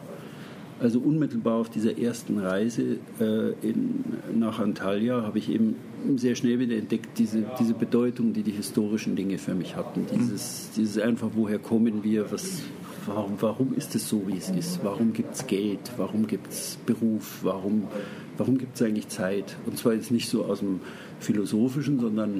Also 0.79 0.99
unmittelbar 0.99 1.55
auf 1.55 1.69
dieser 1.69 1.97
ersten 1.97 2.37
Reise 2.37 2.99
äh, 3.19 3.51
in, 3.61 4.03
nach 4.33 4.59
Antalya 4.59 5.23
habe 5.23 5.37
ich 5.37 5.49
eben 5.49 5.75
sehr 6.15 6.35
schnell 6.35 6.59
wieder 6.59 6.77
entdeckt, 6.77 7.17
diese, 7.17 7.43
diese 7.59 7.73
Bedeutung, 7.73 8.31
die 8.31 8.43
die 8.43 8.51
historischen 8.51 9.17
Dinge 9.17 9.37
für 9.37 9.55
mich 9.55 9.75
hatten. 9.75 10.05
Dieses, 10.13 10.69
dieses 10.77 10.97
einfach, 10.97 11.31
woher 11.33 11.59
kommen 11.59 12.03
wir, 12.03 12.31
was, 12.31 12.61
warum, 13.05 13.33
warum 13.41 13.73
ist 13.73 13.93
es 13.95 14.07
so, 14.07 14.25
wie 14.27 14.37
es 14.37 14.49
ist? 14.49 14.79
Warum 14.81 15.11
gibt 15.11 15.35
es 15.35 15.47
Geld? 15.47 15.91
Warum 15.97 16.27
gibt 16.27 16.47
es 16.47 16.77
Beruf? 16.85 17.39
Warum, 17.43 17.83
warum 18.37 18.57
gibt 18.57 18.75
es 18.75 18.81
eigentlich 18.81 19.09
Zeit? 19.09 19.57
Und 19.65 19.77
zwar 19.77 19.93
jetzt 19.93 20.11
nicht 20.11 20.29
so 20.29 20.45
aus 20.45 20.59
dem 20.59 20.79
Philosophischen, 21.19 21.99
sondern 21.99 22.39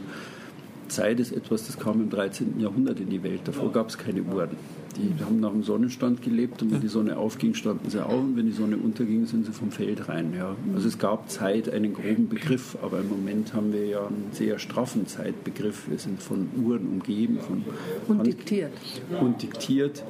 Zeit 0.87 1.19
ist 1.19 1.33
etwas, 1.33 1.67
das 1.67 1.77
kam 1.77 2.01
im 2.01 2.09
13. 2.09 2.59
Jahrhundert 2.59 3.01
in 3.01 3.09
die 3.09 3.21
Welt. 3.21 3.41
Davor 3.43 3.71
gab 3.73 3.89
es 3.89 3.97
keine 3.97 4.23
Uhren. 4.23 4.51
Die 4.97 5.23
haben 5.23 5.39
nach 5.39 5.51
dem 5.51 5.63
Sonnenstand 5.63 6.21
gelebt 6.21 6.61
und 6.61 6.71
wenn 6.71 6.81
die 6.81 6.87
Sonne 6.87 7.17
aufging, 7.17 7.53
standen 7.53 7.89
sie 7.89 8.03
auf 8.03 8.19
und 8.19 8.35
wenn 8.35 8.47
die 8.47 8.51
Sonne 8.51 8.77
unterging, 8.77 9.25
sind 9.25 9.45
sie 9.45 9.51
vom 9.51 9.71
Feld 9.71 10.09
rein. 10.09 10.33
Ja. 10.35 10.55
Also 10.73 10.87
es 10.87 10.97
gab 10.97 11.29
Zeit, 11.29 11.69
einen 11.69 11.93
groben 11.93 12.27
Begriff, 12.27 12.77
aber 12.81 12.99
im 12.99 13.09
Moment 13.09 13.53
haben 13.53 13.71
wir 13.71 13.85
ja 13.85 14.07
einen 14.07 14.29
sehr 14.31 14.59
straffen 14.59 15.07
Zeitbegriff. 15.07 15.89
Wir 15.89 15.99
sind 15.99 16.21
von 16.21 16.49
Uhren 16.57 16.87
umgeben. 16.87 17.39
Von 17.39 17.63
und 18.07 18.17
Hand 18.17 18.27
diktiert. 18.27 18.73
Und 19.21 19.41
diktiert. 19.41 20.03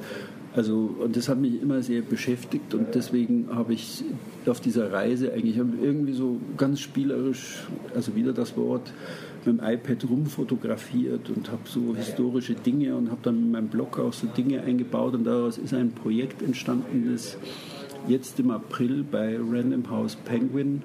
Also, 0.52 0.96
und 0.98 1.16
das 1.16 1.28
hat 1.28 1.38
mich 1.38 1.62
immer 1.62 1.80
sehr 1.82 2.02
beschäftigt 2.02 2.74
und 2.74 2.94
deswegen 2.96 3.48
habe 3.52 3.72
ich 3.72 4.02
auf 4.46 4.60
dieser 4.60 4.90
Reise 4.92 5.32
eigentlich 5.32 5.56
irgendwie 5.56 6.12
so 6.12 6.38
ganz 6.56 6.80
spielerisch, 6.80 7.68
also 7.94 8.16
wieder 8.16 8.32
das 8.32 8.56
Wort, 8.56 8.92
mit 9.44 9.58
dem 9.58 9.64
iPad 9.64 10.08
rumfotografiert 10.08 11.30
und 11.30 11.50
habe 11.50 11.62
so 11.64 11.94
historische 11.94 12.54
Dinge 12.54 12.96
und 12.96 13.10
habe 13.10 13.20
dann 13.22 13.38
in 13.38 13.50
meinem 13.50 13.68
Blog 13.68 13.98
auch 13.98 14.12
so 14.12 14.26
Dinge 14.26 14.62
eingebaut 14.62 15.14
und 15.14 15.24
daraus 15.24 15.58
ist 15.58 15.74
ein 15.74 15.92
Projekt 15.92 16.42
entstanden, 16.42 17.10
das 17.12 17.36
jetzt 18.08 18.38
im 18.40 18.50
April 18.50 19.04
bei 19.04 19.36
Random 19.36 19.88
House 19.90 20.16
Penguin 20.16 20.82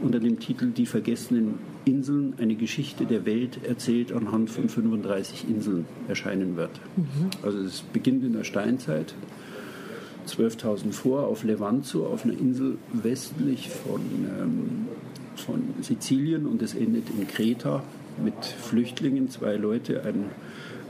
unter 0.00 0.20
dem 0.20 0.38
Titel 0.40 0.70
Die 0.70 0.86
vergessenen 0.86 1.58
Inseln, 1.84 2.34
eine 2.38 2.54
Geschichte 2.54 3.06
der 3.06 3.26
Welt 3.26 3.64
erzählt 3.64 4.12
anhand 4.12 4.50
von 4.50 4.68
35 4.68 5.48
Inseln 5.48 5.86
erscheinen 6.08 6.56
wird. 6.56 6.70
Mhm. 6.96 7.30
Also 7.42 7.58
es 7.58 7.82
beginnt 7.82 8.24
in 8.24 8.32
der 8.32 8.44
Steinzeit, 8.44 9.14
12.000 10.26 10.92
vor, 10.92 11.26
auf 11.26 11.42
Levanzo, 11.42 12.06
auf 12.06 12.24
einer 12.24 12.34
Insel 12.38 12.78
westlich 12.92 13.70
von, 13.70 14.00
ähm, 14.40 14.86
von 15.36 15.62
Sizilien 15.80 16.46
und 16.46 16.62
es 16.62 16.74
endet 16.74 17.04
in 17.10 17.26
Kreta 17.26 17.82
mit 18.22 18.44
Flüchtlingen, 18.44 19.30
zwei 19.30 19.56
Leute, 19.56 20.02
ein 20.04 20.26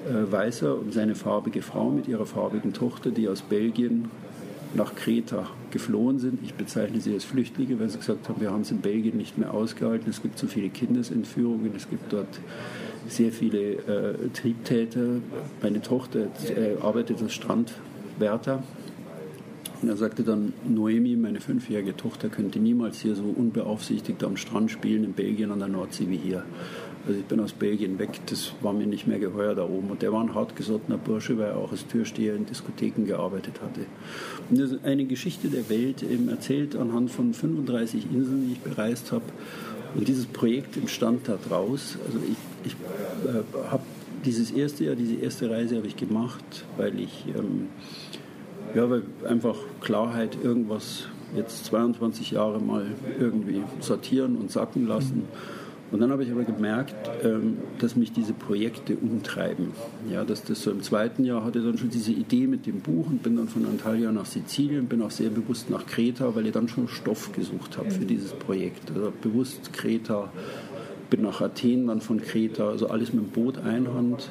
äh, 0.09 0.31
Weißer 0.31 0.77
und 0.79 0.93
seine 0.93 1.15
farbige 1.15 1.63
Frau 1.63 1.91
mit 1.91 2.09
ihrer 2.09 2.27
farbigen 2.27 2.73
Tochter, 2.73 3.11
die 3.11 3.29
aus 3.29 3.43
Belgien 3.43 4.11
nach 4.75 4.95
Kreta 4.95 5.49
geflohen 5.71 6.19
sind. 6.19 6.41
Ich 6.43 6.55
bezeichne 6.55 7.01
sie 7.01 7.13
als 7.13 7.25
Flüchtlinge, 7.25 7.79
weil 7.79 7.91
sie 7.91 7.99
gesagt 7.99 8.29
haben, 8.29 8.41
wir 8.41 8.51
haben 8.51 8.63
es 8.63 8.71
in 8.71 8.81
Belgien 8.81 9.17
nicht 9.17 9.39
mehr 9.39 9.53
ausgehalten. 9.53 10.09
Es 10.09 10.23
gibt 10.23 10.39
zu 10.39 10.47
viele 10.47 10.71
Kindesentführungen, 10.71 11.73
es 11.77 11.89
gibt 11.89 12.13
dort 12.13 12.41
sehr 13.09 13.33
viele 13.33 13.59
äh, 13.59 14.29
Triebtäter. 14.33 15.21
Meine 15.63 15.83
Tochter 15.83 16.27
äh, 16.49 16.81
arbeitet 16.81 17.21
als 17.23 17.35
Strandwärter. 17.35 18.63
Und 19.83 19.89
er 19.89 19.97
sagte 19.97 20.23
dann, 20.23 20.53
Noemi, 20.65 21.17
meine 21.17 21.41
fünfjährige 21.41 21.97
Tochter, 21.97 22.29
könnte 22.29 22.61
niemals 22.61 23.01
hier 23.01 23.17
so 23.17 23.25
unbeaufsichtigt 23.25 24.23
am 24.23 24.37
Strand 24.37 24.71
spielen 24.71 25.03
in 25.03 25.13
Belgien 25.13 25.51
an 25.51 25.59
der 25.59 25.69
Nordsee 25.69 26.09
wie 26.09 26.17
hier. 26.17 26.45
Also 27.05 27.19
ich 27.19 27.27
bin 27.27 27.41
aus 27.41 27.53
Belgien 27.53 27.99
weg, 27.99 28.21
das 28.27 28.53
war 28.61 28.73
mir 28.73 28.87
nicht 28.87 29.09
mehr 29.09 29.19
geheuer 29.19 29.57
da 29.57 29.65
oben. 29.65 29.91
Und 29.91 30.03
der 30.03 30.13
war 30.13 30.23
ein 30.23 30.37
hartgesottener 30.37 30.99
Bursche, 30.99 31.37
weil 31.37 31.49
er 31.49 31.57
auch 31.57 31.73
als 31.73 31.85
Türsteher 31.89 32.37
in 32.37 32.47
Diskotheken 32.47 33.07
gearbeitet 33.07 33.61
hatte. 33.61 33.81
Und 34.49 34.61
das 34.61 34.71
ist 34.71 34.85
eine 34.85 35.05
Geschichte 35.05 35.49
der 35.49 35.69
Welt 35.69 36.05
eben 36.05 36.29
erzählt 36.29 36.77
anhand 36.77 37.11
von 37.11 37.35
35 37.35 38.07
Inseln, 38.13 38.47
die 38.47 38.53
ich 38.53 38.61
bereist 38.61 39.11
habe. 39.11 39.25
Und 39.97 40.07
dieses 40.07 40.27
Projekt 40.27 40.77
entstand 40.77 41.27
da 41.27 41.37
draus. 41.49 41.99
Also 42.07 42.21
ich, 42.21 42.37
ich 42.65 42.73
äh, 43.29 43.43
habe 43.69 43.83
dieses 44.25 44.53
erste 44.53 44.85
Jahr, 44.85 44.95
diese 44.95 45.17
erste 45.17 45.51
Reise 45.51 45.77
habe 45.77 45.89
ich 45.89 45.97
gemacht, 45.97 46.65
weil 46.77 47.01
ich 47.01 47.25
ähm, 47.37 47.67
ja, 48.75 48.89
weil 48.89 49.03
einfach 49.29 49.57
Klarheit, 49.81 50.37
irgendwas 50.43 51.07
jetzt 51.37 51.65
22 51.67 52.33
Jahre 52.33 52.61
mal 52.61 52.87
irgendwie 53.19 53.63
sortieren 53.81 54.37
und 54.37 54.51
sacken 54.51 54.87
lassen. 54.87 55.25
Und 55.91 56.01
dann 56.01 56.11
habe 56.11 56.25
ich 56.25 56.31
aber 56.31 56.45
gemerkt, 56.45 56.95
ähm, 57.23 57.59
dass 57.79 57.97
mich 57.97 58.13
diese 58.13 58.33
Projekte 58.33 58.97
umtreiben. 58.97 59.73
Ja, 60.11 60.25
dass 60.25 60.43
das 60.43 60.63
so 60.63 60.71
im 60.71 60.83
zweiten 60.83 61.23
Jahr 61.25 61.45
hatte 61.45 61.61
dann 61.61 61.77
schon 61.77 61.91
diese 61.91 62.13
Idee 62.13 62.47
mit 62.47 62.65
dem 62.65 62.81
Buch 62.81 63.09
und 63.09 63.23
bin 63.23 63.37
dann 63.37 63.49
von 63.49 63.67
Antalya 63.67 64.11
nach 64.11 64.25
Sizilien, 64.25 64.87
bin 64.87 65.03
auch 65.03 65.11
sehr 65.11 65.29
bewusst 65.29 65.69
nach 65.69 65.85
Kreta, 65.85 66.35
weil 66.35 66.47
ich 66.47 66.53
dann 66.53 66.69
schon 66.69 66.89
Stoff 66.89 67.33
gesucht 67.33 67.77
habe 67.77 67.91
für 67.91 68.07
dieses 68.07 68.33
Projekt. 68.33 68.91
Also 68.95 69.13
bewusst 69.21 69.75
Kreta, 69.75 70.33
bin 71.11 71.23
nach 71.23 71.43
Athen, 71.43 71.89
dann 71.89 72.01
von 72.01 72.23
Kreta, 72.23 72.71
also 72.71 72.89
alles 72.89 73.13
mit 73.13 73.25
dem 73.25 73.31
Boot 73.31 73.59
Einhand 73.59 74.31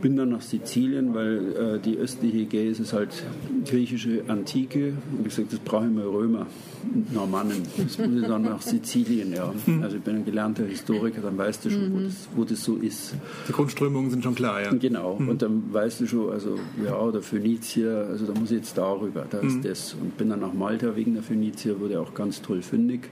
bin 0.00 0.16
dann 0.16 0.30
nach 0.30 0.40
Sizilien, 0.40 1.14
weil 1.14 1.76
äh, 1.76 1.78
die 1.78 1.96
östliche 1.96 2.38
Ägäis 2.38 2.80
ist 2.80 2.92
halt 2.92 3.22
griechische 3.66 4.22
Antike. 4.28 4.94
Und 5.12 5.26
ich 5.26 5.36
gesagt, 5.36 5.52
das 5.52 5.60
brauchen 5.60 5.96
wir 5.96 6.04
Römer 6.04 6.46
und 6.92 7.12
Normannen. 7.12 7.62
Das 7.76 7.98
muss 7.98 8.22
ich 8.22 8.26
dann 8.26 8.42
nach 8.42 8.62
Sizilien, 8.62 9.32
ja. 9.32 9.52
Mhm. 9.66 9.82
Also 9.82 9.96
ich 9.96 10.02
bin 10.02 10.16
ein 10.16 10.24
gelernter 10.24 10.64
Historiker, 10.64 11.20
dann 11.20 11.36
weißt 11.36 11.64
du 11.64 11.70
schon, 11.70 11.92
wo, 11.92 11.98
mhm. 11.98 12.04
das, 12.04 12.28
wo 12.34 12.44
das 12.44 12.64
so 12.64 12.76
ist. 12.76 13.14
Die 13.48 13.52
Grundströmungen 13.52 14.10
sind 14.10 14.22
schon 14.22 14.34
klar, 14.34 14.62
ja. 14.62 14.70
Genau. 14.72 15.18
Mhm. 15.18 15.28
Und 15.28 15.42
dann 15.42 15.72
weißt 15.72 16.00
du 16.00 16.06
schon, 16.06 16.30
also 16.30 16.58
ja, 16.84 16.98
oder 16.98 17.22
Phönizier, 17.22 18.06
also 18.08 18.26
da 18.26 18.38
muss 18.38 18.50
ich 18.50 18.58
jetzt 18.58 18.76
darüber, 18.78 19.26
da 19.28 19.38
ist 19.38 19.56
mhm. 19.56 19.62
das. 19.62 19.94
Und 19.94 20.16
bin 20.16 20.30
dann 20.30 20.40
nach 20.40 20.52
Malta 20.52 20.96
wegen 20.96 21.14
der 21.14 21.22
Phönizier, 21.22 21.80
wurde 21.80 22.00
auch 22.00 22.14
ganz 22.14 22.42
toll 22.42 22.62
fündig. 22.62 23.10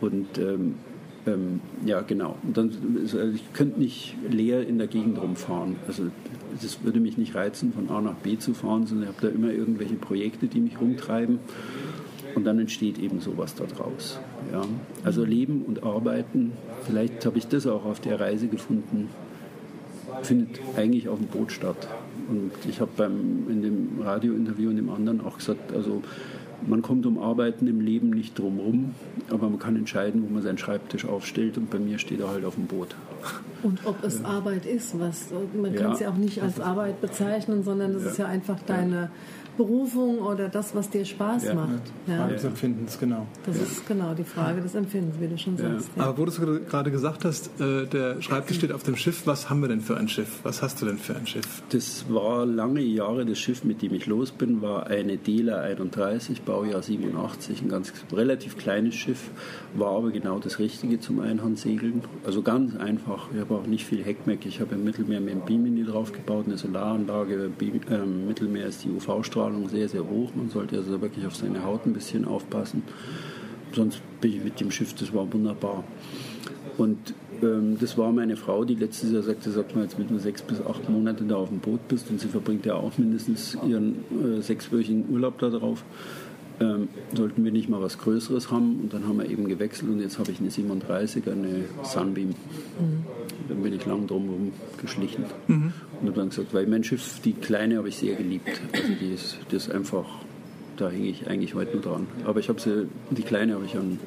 Und 0.00 0.38
ähm, 0.38 0.74
ähm, 1.26 1.60
ja, 1.84 2.02
genau. 2.02 2.36
Und 2.42 2.56
dann, 2.56 2.70
also 3.02 3.20
ich 3.20 3.52
könnte 3.52 3.80
nicht 3.80 4.14
leer 4.30 4.66
in 4.66 4.78
der 4.78 4.86
Gegend 4.86 5.20
rumfahren. 5.20 5.76
Also 5.86 6.04
das 6.62 6.82
würde 6.84 7.00
mich 7.00 7.18
nicht 7.18 7.34
reizen, 7.34 7.72
von 7.72 7.88
A 7.90 8.00
nach 8.00 8.14
B 8.14 8.38
zu 8.38 8.54
fahren, 8.54 8.86
sondern 8.86 9.08
ich 9.08 9.16
habe 9.16 9.26
da 9.26 9.34
immer 9.34 9.50
irgendwelche 9.50 9.94
Projekte, 9.94 10.46
die 10.46 10.60
mich 10.60 10.80
rumtreiben. 10.80 11.38
Und 12.34 12.44
dann 12.44 12.58
entsteht 12.58 12.98
eben 12.98 13.20
sowas 13.20 13.54
daraus. 13.54 14.20
Ja. 14.52 14.62
Also 15.04 15.24
Leben 15.24 15.62
und 15.66 15.82
Arbeiten, 15.82 16.52
vielleicht 16.86 17.24
habe 17.24 17.38
ich 17.38 17.48
das 17.48 17.66
auch 17.66 17.84
auf 17.84 17.98
der 18.00 18.20
Reise 18.20 18.48
gefunden, 18.48 19.08
findet 20.22 20.60
eigentlich 20.76 21.08
auf 21.08 21.18
dem 21.18 21.28
Boot 21.28 21.50
statt. 21.50 21.88
Und 22.28 22.52
ich 22.68 22.80
habe 22.80 23.10
in 23.48 23.62
dem 23.62 23.88
Radiointerview 24.02 24.68
und 24.68 24.76
dem 24.76 24.90
anderen 24.90 25.20
auch 25.22 25.38
gesagt, 25.38 25.72
also 25.72 26.02
man 26.66 26.82
kommt 26.82 27.06
um 27.06 27.18
Arbeiten 27.18 27.66
im 27.66 27.80
Leben 27.80 28.10
nicht 28.10 28.38
drum 28.38 28.58
rum, 28.58 28.94
aber 29.30 29.48
man 29.48 29.58
kann 29.58 29.76
entscheiden, 29.76 30.22
wo 30.22 30.32
man 30.32 30.42
seinen 30.42 30.58
Schreibtisch 30.58 31.04
aufstellt 31.04 31.56
und 31.56 31.70
bei 31.70 31.78
mir 31.78 31.98
steht 31.98 32.20
er 32.20 32.28
halt 32.28 32.44
auf 32.44 32.54
dem 32.54 32.66
Boot. 32.66 32.94
Und 33.62 33.84
ob 33.84 34.02
es 34.04 34.20
ja. 34.20 34.26
Arbeit 34.26 34.66
ist, 34.66 34.98
was 34.98 35.26
man 35.60 35.74
ja. 35.74 35.80
kann 35.80 35.92
es 35.92 36.00
ja 36.00 36.10
auch 36.10 36.16
nicht 36.16 36.42
als 36.42 36.60
Arbeit 36.60 37.00
bezeichnen, 37.00 37.64
sondern 37.64 37.94
es 37.94 38.04
ja. 38.04 38.10
ist 38.10 38.18
ja 38.18 38.26
einfach 38.26 38.58
deine 38.66 39.10
Berufung 39.56 40.18
oder 40.18 40.48
das, 40.48 40.74
was 40.74 40.90
dir 40.90 41.04
Spaß 41.04 41.44
ja. 41.44 41.54
macht. 41.54 41.82
Ja. 42.06 42.18
Frage 42.18 42.34
des 42.34 42.44
Empfindens, 42.44 42.98
genau. 42.98 43.26
Das 43.46 43.56
ja. 43.56 43.62
ist 43.62 43.86
genau 43.86 44.14
die 44.14 44.24
Frage 44.24 44.60
des 44.60 44.74
Empfindens, 44.74 45.18
wie 45.18 45.28
du 45.28 45.38
schon 45.38 45.56
sagst. 45.56 45.90
Aber 45.96 46.18
wo 46.18 46.24
du 46.24 46.60
gerade 46.60 46.90
gesagt 46.90 47.24
hast, 47.24 47.50
äh, 47.60 47.86
der 47.86 48.20
Schreibtisch 48.20 48.58
steht 48.58 48.72
auf 48.72 48.82
dem 48.82 48.96
Schiff, 48.96 49.26
was 49.26 49.48
haben 49.48 49.60
wir 49.60 49.68
denn 49.68 49.80
für 49.80 49.96
ein 49.96 50.08
Schiff? 50.08 50.40
Was 50.42 50.62
hast 50.62 50.82
du 50.82 50.86
denn 50.86 50.98
für 50.98 51.16
ein 51.16 51.26
Schiff? 51.26 51.62
Das 51.70 52.04
war 52.08 52.44
lange 52.44 52.80
Jahre, 52.80 53.24
das 53.24 53.38
Schiff, 53.38 53.64
mit 53.64 53.82
dem 53.82 53.94
ich 53.94 54.06
los 54.06 54.30
bin, 54.30 54.60
war 54.60 54.88
eine 54.88 55.16
Dela 55.16 55.60
31, 55.60 56.42
Baujahr 56.42 56.82
87, 56.82 57.62
ein 57.62 57.68
ganz 57.68 57.92
relativ 58.12 58.58
kleines 58.58 58.94
Schiff, 58.94 59.30
war 59.74 59.96
aber 59.96 60.10
genau 60.10 60.38
das 60.38 60.58
Richtige 60.58 61.00
zum 61.00 61.20
Einhandsegeln. 61.20 62.02
Also 62.24 62.42
ganz 62.42 62.76
einfach, 62.76 63.15
ich 63.32 63.40
habe 63.40 63.54
auch 63.54 63.66
nicht 63.66 63.84
viel 63.84 64.04
Heckmeck, 64.04 64.46
ich 64.46 64.60
habe 64.60 64.74
im 64.74 64.84
Mittelmeer 64.84 65.20
mit 65.20 65.32
einem 65.32 65.44
Bimini 65.44 65.84
draufgebaut, 65.84 66.46
eine 66.46 66.56
Solaranlage, 66.56 67.50
im 67.58 68.26
Mittelmeer 68.26 68.66
ist 68.66 68.84
die 68.84 68.90
UV-Strahlung 68.90 69.68
sehr, 69.68 69.88
sehr 69.88 70.08
hoch. 70.08 70.30
Man 70.34 70.50
sollte 70.50 70.76
also 70.76 71.00
wirklich 71.00 71.26
auf 71.26 71.36
seine 71.36 71.64
Haut 71.64 71.86
ein 71.86 71.92
bisschen 71.92 72.24
aufpassen. 72.24 72.82
Sonst 73.72 74.00
bin 74.20 74.32
ich 74.32 74.44
mit 74.44 74.60
dem 74.60 74.70
Schiff, 74.70 74.94
das 74.94 75.12
war 75.12 75.30
wunderbar. 75.32 75.84
Und 76.78 77.14
ähm, 77.42 77.76
das 77.80 77.96
war 77.96 78.12
meine 78.12 78.36
Frau, 78.36 78.64
die 78.64 78.74
letztes 78.74 79.12
Jahr 79.12 79.22
sagte, 79.22 79.50
sag 79.50 79.74
mal, 79.74 79.84
jetzt 79.84 79.98
mit 79.98 80.10
nur 80.10 80.20
sechs 80.20 80.42
bis 80.42 80.60
acht 80.60 80.88
Monaten 80.88 81.28
da 81.28 81.36
auf 81.36 81.48
dem 81.48 81.58
Boot 81.58 81.88
bist 81.88 82.10
und 82.10 82.20
sie 82.20 82.28
verbringt 82.28 82.66
ja 82.66 82.74
auch 82.74 82.96
mindestens 82.98 83.56
ihren 83.66 84.04
äh, 84.10 84.42
sechswöchigen 84.42 85.08
Urlaub 85.10 85.38
da 85.38 85.50
drauf. 85.50 85.84
Ähm, 86.58 86.88
sollten 87.14 87.44
wir 87.44 87.52
nicht 87.52 87.68
mal 87.68 87.82
was 87.82 87.98
Größeres 87.98 88.50
haben 88.50 88.80
und 88.80 88.94
dann 88.94 89.06
haben 89.06 89.18
wir 89.18 89.28
eben 89.28 89.46
gewechselt 89.46 89.90
und 89.90 90.00
jetzt 90.00 90.18
habe 90.18 90.30
ich 90.30 90.40
eine 90.40 90.50
37, 90.50 91.30
eine 91.30 91.64
Sunbeam. 91.82 92.28
Mhm. 92.28 93.04
Dann 93.48 93.62
bin 93.62 93.74
ich 93.74 93.84
lang 93.84 94.06
drumherum 94.06 94.52
geschlichen. 94.80 95.24
Mhm. 95.48 95.72
Und 96.00 96.08
habe 96.08 96.18
dann 96.18 96.30
gesagt, 96.30 96.54
weil 96.54 96.66
mein 96.66 96.82
Schiff, 96.82 97.20
die 97.22 97.34
kleine 97.34 97.76
habe 97.76 97.88
ich 97.90 97.96
sehr 97.96 98.14
geliebt. 98.14 98.60
Also 98.72 98.88
die 99.00 99.12
ist, 99.12 99.38
die 99.50 99.56
ist 99.56 99.70
einfach, 99.70 100.06
da 100.78 100.88
hänge 100.88 101.08
ich 101.08 101.28
eigentlich 101.28 101.54
heute 101.54 101.74
nur 101.74 101.82
dran. 101.82 102.06
Aber 102.24 102.40
ich 102.40 102.48
habe 102.48 102.58
sie, 102.60 102.88
die 103.10 103.22
kleine 103.22 103.54
habe 103.54 103.66
ich 103.66 103.76
an 103.76 103.98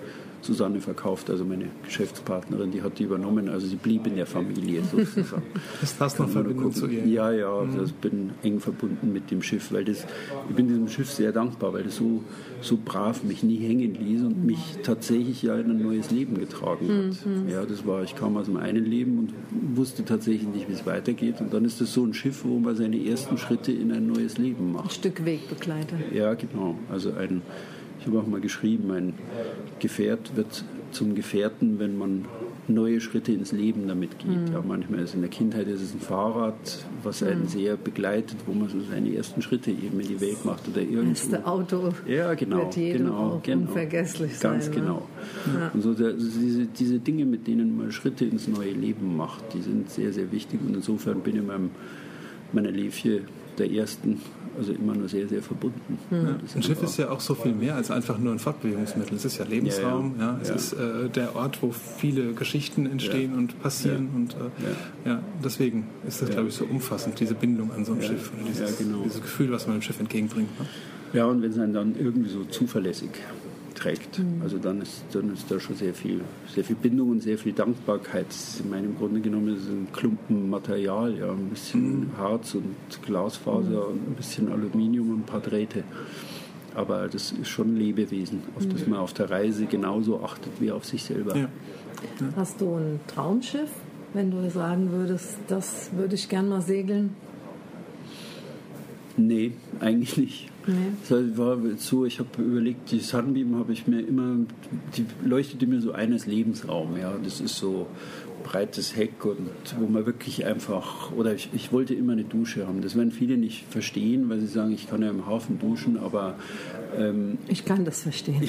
Susanne 0.42 0.80
verkauft, 0.80 1.30
also 1.30 1.44
meine 1.46 1.66
Geschäftspartnerin, 1.84 2.72
die 2.72 2.82
hat 2.82 3.00
die 3.00 3.04
übernommen. 3.04 3.50
Also 3.50 3.68
sie 3.68 3.76
blieb 3.76 4.08
in 4.08 4.16
der 4.16 4.26
Familie 4.26 4.84
sozusagen. 4.92 5.44
das 5.82 5.96
hast 6.00 6.20
du 6.20 6.24
noch 6.24 6.30
Verbindung 6.30 6.74
zu 6.74 6.88
ihr? 6.88 7.06
Ja, 7.06 7.32
ja, 7.32 7.62
mhm. 7.62 7.72
also 7.72 7.86
ich 7.86 7.94
bin 7.94 8.32
eng 8.44 8.60
verbunden 8.60 9.12
mit 9.12 9.32
dem 9.32 9.42
Schiff, 9.42 9.72
weil 9.72 9.86
das, 9.86 10.06
ich 10.50 10.56
bin 10.56 10.68
diesem 10.68 10.88
Schiff 10.88 11.12
sehr 11.12 11.32
dankbar, 11.32 11.74
weil 11.74 11.84
das 11.84 11.98
so, 11.98 12.24
so 12.62 12.78
brav 12.84 13.24
mich 13.24 13.44
nie 13.44 13.58
hängen 13.58 13.96
ließ 13.96 14.24
und 14.24 14.46
mich 14.46 14.78
tatsächlich 14.84 15.42
ja 15.44 15.56
in 15.56 15.72
ein 15.72 15.82
neues 15.82 16.12
Leben 16.12 16.40
getragen 16.40 16.88
hat. 16.88 17.26
Mhm. 17.26 17.50
Ja, 17.50 17.66
das 17.66 17.86
war, 17.86 18.04
ich 18.04 18.16
kam 18.16 18.38
aus 18.38 18.46
dem 18.46 18.58
einen 18.58 18.86
Leben 18.86 19.20
und 19.20 19.78
wusste 19.78 20.06
tatsächlich 20.06 20.48
nicht, 20.48 20.70
wie 20.70 20.74
es 20.74 20.86
weitergeht. 20.86 21.42
Und 21.42 21.54
dann 21.54 21.66
ist 21.66 21.82
das 21.82 21.94
so 21.94 22.04
ein 22.04 22.14
Schiff, 22.14 22.44
wo 22.44 22.60
man 22.60 22.76
seine 22.76 23.04
ersten 23.04 23.38
Schritte 23.38 23.72
in 23.72 23.92
ein 23.92 24.08
neues 24.08 24.38
Leben 24.38 24.72
macht. 24.72 24.86
Ein 24.86 24.92
Stück 24.92 25.26
Wegbegleiter. 25.26 25.98
Ja, 26.14 26.34
genau. 26.34 26.78
Also 26.90 27.14
ein 27.14 27.42
ich 28.00 28.08
habe 28.08 28.20
auch 28.20 28.28
mal 28.28 28.42
geschrieben, 28.42 28.92
ein 28.92 29.14
Gefährt 29.80 30.36
wird 30.36 30.64
zum 30.92 31.16
Gefährten, 31.16 31.80
wenn 31.80 31.98
man 31.98 32.26
neue 32.70 33.02
Schritte 33.02 33.32
ins 33.32 33.52
Leben 33.52 33.88
damit 33.88 34.20
geht. 34.20 34.30
Mhm. 34.30 34.54
Ja, 34.54 34.64
manchmal 34.66 35.02
ist 35.02 35.16
in 35.16 35.22
der 35.22 35.30
Kindheit 35.30 35.68
ist 35.68 35.82
es 35.82 35.94
ein 35.94 36.00
Fahrrad, 36.00 36.56
was 37.04 37.24
einen 37.24 37.42
mhm. 37.42 37.48
sehr 37.48 37.78
begleitet, 37.78 38.38
wo 38.46 38.54
man 38.54 38.70
so 38.70 38.78
seine 38.90 39.14
ersten 39.16 39.42
Schritte 39.42 39.72
eben 39.72 40.00
in 40.00 40.08
die 40.08 40.22
Welt 40.22 40.46
macht 40.46 40.68
oder 40.68 40.82
irgendwo. 40.82 41.10
Das 41.10 41.22
erste 41.24 41.48
Auto 41.48 41.90
ja, 42.08 42.34
genau, 42.36 42.58
wird 42.58 42.76
jedem 42.76 43.06
genau, 43.06 43.18
auch 43.18 43.44
genau, 43.44 43.68
unvergesslich 43.68 44.40
Ganz 44.40 44.66
sein. 44.66 44.76
genau. 44.76 45.08
Ja. 45.48 45.72
Und 45.74 45.82
so 45.82 45.94
der, 45.94 46.14
diese, 46.14 46.66
diese 46.68 47.00
Dinge, 47.00 47.26
mit 47.26 47.48
denen 47.48 47.76
man 47.78 47.92
Schritte 47.92 48.26
ins 48.26 48.48
neue 48.48 48.72
Leben 48.72 49.18
macht, 49.18 49.44
die 49.54 49.62
sind 49.62 49.90
sehr, 49.90 50.14
sehr 50.14 50.32
wichtig 50.32 50.60
und 50.66 50.76
insofern 50.76 51.22
bin 51.22 51.38
ich 51.38 51.44
meinem, 51.44 51.72
meiner 52.54 52.72
Lefje 52.72 53.22
der 53.60 53.72
ersten 53.72 54.20
also 54.58 54.74
immer 54.74 54.94
nur 54.94 55.08
sehr, 55.08 55.28
sehr 55.28 55.42
verbunden. 55.42 55.98
Mhm. 56.10 56.18
Ja, 56.18 56.36
ein 56.56 56.64
Schiff 56.64 56.84
ist 56.84 56.98
ja 56.98 57.10
auch 57.10 57.22
so 57.22 57.34
viel 57.34 57.54
mehr 57.54 57.76
als 57.76 57.92
einfach 57.92 58.18
nur 58.18 58.34
ein 58.34 58.40
Fortbewegungsmittel. 58.40 59.16
Es 59.16 59.24
ist 59.24 59.38
ja 59.38 59.46
Lebensraum, 59.46 60.16
ja, 60.20 60.34
ja. 60.34 60.40
es 60.42 60.50
ist 60.50 60.74
äh, 60.74 61.10
der 61.10 61.36
Ort, 61.36 61.62
wo 61.62 61.72
viele 61.72 62.34
Geschichten 62.34 62.86
entstehen 62.86 63.38
und 63.38 63.62
passieren. 63.62 64.10
Und 64.14 64.34
äh, 64.34 65.10
ja. 65.10 65.24
deswegen 65.44 65.88
ist 66.06 66.22
das, 66.22 66.30
glaube 66.30 66.50
ich, 66.50 66.56
so 66.56 66.66
umfassend, 66.66 67.20
diese 67.20 67.36
Bindung 67.36 67.72
an 67.72 67.86
so 67.86 67.94
ein 67.94 68.02
Schiff. 68.02 68.32
Dieses, 68.48 68.78
genau. 68.78 69.04
dieses 69.04 69.22
Gefühl, 69.22 69.52
was 69.52 69.68
man 69.68 69.78
dem 69.78 69.82
Schiff 69.82 70.00
entgegenbringt. 70.00 70.60
Ne? 70.60 70.66
Ja, 71.14 71.26
und 71.26 71.42
wenn 71.42 71.52
es 71.52 71.58
einen 71.58 71.74
dann 71.74 71.96
irgendwie 71.98 72.30
so 72.30 72.44
zuverlässig 72.44 73.12
trägt. 73.76 74.20
Mhm. 74.20 74.42
Also 74.42 74.58
dann 74.58 74.82
ist, 74.82 75.04
dann 75.12 75.34
ist 75.34 75.50
da 75.50 75.60
schon 75.60 75.76
sehr 75.76 75.94
viel, 75.94 76.22
sehr 76.54 76.64
viel 76.64 76.76
Bindung 76.76 77.12
und 77.12 77.22
sehr 77.22 77.38
viel 77.38 77.54
Dankbarkeit. 77.54 78.28
In 78.64 78.70
meinem 78.70 78.98
Grunde 78.98 79.22
genommen 79.22 79.56
ist 79.56 79.64
es 79.64 79.70
ein 79.70 79.88
Klumpen 79.94 80.50
Material, 80.50 81.18
ja, 81.18 81.32
ein 81.32 81.50
bisschen 81.50 82.00
mhm. 82.00 82.18
Harz 82.18 82.56
und 82.56 82.76
Glasfaser 83.06 83.70
mhm. 83.70 83.92
und 83.92 84.10
ein 84.10 84.16
bisschen 84.16 84.52
Aluminium 84.52 85.10
und 85.12 85.20
ein 85.20 85.26
paar 85.26 85.42
Drähte. 85.42 85.84
Aber 86.76 87.08
das 87.08 87.32
ist 87.32 87.50
schon 87.50 87.74
ein 87.74 87.78
Lebewesen, 87.78 88.44
auf 88.56 88.68
das 88.68 88.86
mhm. 88.86 88.92
man 88.92 89.00
auf 89.00 89.14
der 89.14 89.30
Reise 89.30 89.66
genauso 89.66 90.24
achtet 90.24 90.54
wie 90.60 90.72
auf 90.72 90.86
sich 90.86 91.04
selber. 91.04 91.36
Ja. 91.36 91.50
Ja. 92.20 92.28
Hast 92.36 92.62
du 92.62 92.76
ein 92.76 93.00
Traumschiff, 93.08 93.70
wenn 94.14 94.32
du 94.32 94.50
sagen 94.50 94.92
würdest, 94.92 95.38
das 95.48 95.90
würde 95.94 96.16
ich 96.16 96.30
gern 96.30 96.48
mal 96.48 96.62
segeln? 96.62 97.16
Nee, 99.18 99.52
eigentlich 99.80 100.16
nicht. 100.16 100.50
Nee. 100.70 100.94
Das 101.08 101.38
war 101.38 101.58
so, 101.78 102.06
ich 102.06 102.20
habe 102.20 102.42
überlegt, 102.42 102.92
die 102.92 103.00
Sunbeam 103.00 103.56
habe 103.56 103.74
ich 103.74 103.88
mir 103.88 104.02
immer, 104.02 104.38
die 104.96 105.06
leuchtete 105.26 105.66
mir 105.66 105.82
so 105.82 105.94
eines 105.94 106.28
Lebensraum. 106.28 106.96
Ja, 106.96 107.16
das 107.24 107.42
ist 107.42 107.56
so 107.56 107.88
breites 108.44 108.96
Heck 108.96 109.26
und 109.26 109.50
wo 109.80 109.88
man 109.88 110.06
wirklich 110.06 110.46
einfach, 110.46 111.12
oder 111.12 111.34
ich, 111.34 111.50
ich 111.54 111.74
wollte 111.74 111.94
immer 111.94 112.14
eine 112.14 112.24
Dusche 112.24 112.68
haben. 112.68 112.82
Das 112.82 112.96
werden 112.96 113.12
viele 113.12 113.38
nicht 113.38 113.66
verstehen, 113.70 114.30
weil 114.30 114.40
sie 114.40 114.48
sagen, 114.48 114.72
ich 114.72 114.88
kann 114.90 115.02
ja 115.02 115.10
im 115.10 115.26
Hafen 115.26 115.60
duschen, 115.60 115.98
aber 115.98 116.36
ähm, 116.96 117.40
ich 117.48 117.66
kann 117.66 117.84
das 117.84 118.04
verstehen. 118.04 118.48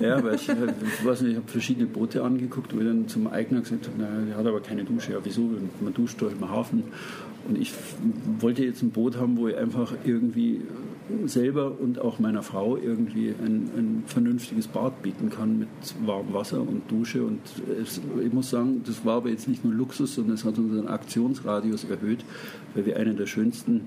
ja, 0.00 0.22
weil 0.22 0.34
ich, 0.34 0.48
ich 0.48 1.04
weiß 1.04 1.22
nicht, 1.22 1.32
ich 1.32 1.36
habe 1.38 1.48
verschiedene 1.48 1.86
Boote 1.86 2.22
angeguckt, 2.22 2.74
wo 2.74 2.80
ich 2.80 2.86
dann 2.86 3.08
zum 3.08 3.26
Eigner 3.26 3.60
gesagt 3.60 3.88
habe, 3.88 4.02
naja, 4.02 4.26
der 4.26 4.36
hat 4.36 4.46
aber 4.46 4.60
keine 4.60 4.84
Dusche. 4.84 5.12
Ja, 5.12 5.18
wieso? 5.22 5.50
Man 5.80 5.94
duscht 5.94 6.20
doch 6.20 6.30
im 6.30 6.48
Hafen. 6.48 6.84
Und 7.48 7.58
ich 7.58 7.72
wollte 8.40 8.64
jetzt 8.64 8.82
ein 8.82 8.90
Boot 8.90 9.16
haben, 9.16 9.36
wo 9.36 9.48
ich 9.48 9.56
einfach 9.56 9.92
irgendwie 10.04 10.62
selber 11.26 11.78
und 11.78 12.00
auch 12.00 12.18
meiner 12.18 12.42
Frau 12.42 12.76
irgendwie 12.76 13.28
ein, 13.28 13.70
ein 13.76 14.02
vernünftiges 14.06 14.66
Bad 14.66 15.02
bieten 15.02 15.30
kann 15.30 15.60
mit 15.60 15.68
warmem 16.04 16.34
Wasser 16.34 16.60
und 16.60 16.90
Dusche. 16.90 17.24
Und 17.24 17.40
es, 17.80 18.00
ich 18.24 18.32
muss 18.32 18.50
sagen, 18.50 18.82
das 18.84 19.04
war 19.04 19.18
aber 19.18 19.30
jetzt 19.30 19.48
nicht 19.48 19.64
nur 19.64 19.72
Luxus, 19.72 20.16
sondern 20.16 20.34
es 20.34 20.44
hat 20.44 20.58
unseren 20.58 20.88
Aktionsradius 20.88 21.84
erhöht, 21.84 22.24
weil 22.74 22.86
wir 22.86 22.96
einen 22.96 23.16
der 23.16 23.26
schönsten 23.26 23.82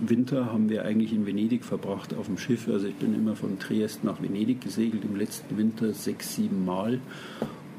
Winter 0.00 0.52
haben 0.52 0.68
wir 0.68 0.84
eigentlich 0.84 1.12
in 1.12 1.26
Venedig 1.26 1.64
verbracht 1.64 2.14
auf 2.14 2.26
dem 2.26 2.38
Schiff. 2.38 2.68
Also 2.68 2.86
ich 2.86 2.94
bin 2.94 3.14
immer 3.14 3.34
von 3.34 3.58
Triest 3.58 4.04
nach 4.04 4.22
Venedig 4.22 4.60
gesegelt, 4.60 5.04
im 5.04 5.16
letzten 5.16 5.56
Winter 5.56 5.92
sechs, 5.94 6.36
sieben 6.36 6.64
Mal. 6.64 7.00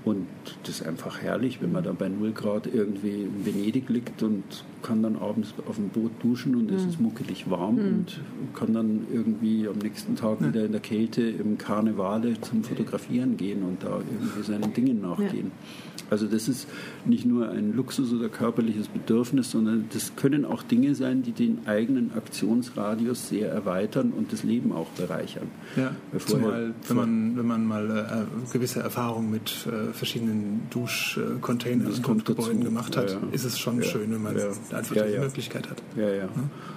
Und 0.04 0.28
das 0.64 0.82
ist 0.82 0.88
einfach 0.88 1.22
herrlich, 1.22 1.62
wenn 1.62 1.72
man 1.72 1.84
da 1.84 1.92
bei 1.92 2.10
0 2.10 2.32
Grad 2.32 2.68
irgendwie 2.68 3.24
in 3.24 3.46
Venedig 3.46 3.90
liegt 3.90 4.24
und 4.24 4.44
kann 4.82 5.04
dann 5.04 5.18
abends 5.18 5.54
auf 5.68 5.76
dem 5.76 5.90
Boot 5.90 6.12
duschen 6.22 6.56
und 6.56 6.72
es 6.72 6.84
mhm. 6.84 6.90
ist 6.90 7.00
muckelig 7.00 7.50
warm 7.50 7.76
mhm. 7.76 7.88
und 7.88 8.22
kann 8.56 8.74
dann 8.74 9.08
irgendwie 9.12 9.68
am 9.68 9.78
nächsten 9.78 10.16
Tag 10.16 10.42
wieder 10.42 10.66
in 10.66 10.72
der 10.72 10.82
Kälte 10.82 11.22
im 11.22 11.58
Karnevale 11.58 12.40
zum 12.42 12.64
Fotografieren 12.64 13.38
gehen 13.38 13.64
und 13.64 13.84
da 13.84 14.00
irgendwie 14.00 14.44
seinen 14.44 14.74
Dingen 14.74 15.02
nachgehen. 15.02 15.52
Ja. 15.54 15.90
Also 16.10 16.26
das 16.26 16.48
ist 16.48 16.68
nicht 17.06 17.26
nur 17.26 17.50
ein 17.50 17.74
Luxus 17.74 18.12
oder 18.14 18.30
körperliches 18.30 18.88
Bedürfnis, 18.88 19.52
sondern 19.52 19.86
das 19.94 20.16
können 20.16 20.46
auch 20.46 20.64
Dinge 20.64 20.96
sein, 20.96 21.22
die 21.22 21.32
den 21.32 21.60
eigenen 21.66 22.12
Aktionsradius 22.14 23.30
sehr 23.30 23.52
erweitern 23.52 24.12
und 24.16 24.34
das 24.34 24.44
Leben 24.44 24.72
auch 24.72 24.88
bereichern. 24.90 25.48
Ja, 25.76 25.96
zumal 26.26 26.74
wenn 26.88 26.98
man, 26.98 27.38
wenn 27.38 27.46
man 27.46 27.66
mal 27.66 28.28
äh, 28.48 28.52
gewisse 28.52 28.80
Erfahrungen 28.80 29.30
mit 29.30 29.68
äh, 29.68 29.94
verschiedenen 29.94 30.62
Duschcontainern 30.72 31.94
und 32.06 32.26
Gebäuden 32.26 32.64
gemacht 32.64 32.98
hat, 32.98 33.12
ja, 33.12 33.18
ja. 33.18 33.28
ist 33.32 33.44
es 33.44 33.60
schon 33.60 33.84
schön, 33.84 34.12
wenn 34.12 34.24
man 34.24 34.36
einfach 34.74 34.96
die 34.96 35.18
Möglichkeit 35.18 35.70
hat. 35.70 35.82
Ja, 35.96 36.10
ja. 36.10 36.30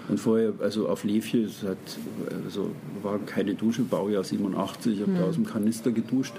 Und 0.09 0.19
vorher, 0.19 0.53
also 0.61 0.89
auf 0.89 1.05
Lefje, 1.05 1.45
es 1.45 1.63
hat, 1.63 1.77
also 2.45 2.71
war 3.03 3.19
keine 3.19 3.55
Dusche, 3.55 3.83
Baujahr 3.83 4.25
87, 4.25 4.95
ich 4.95 5.01
habe 5.01 5.13
hm. 5.13 5.19
da 5.19 5.25
aus 5.25 5.35
dem 5.35 5.47
Kanister 5.47 5.91
geduscht 5.91 6.35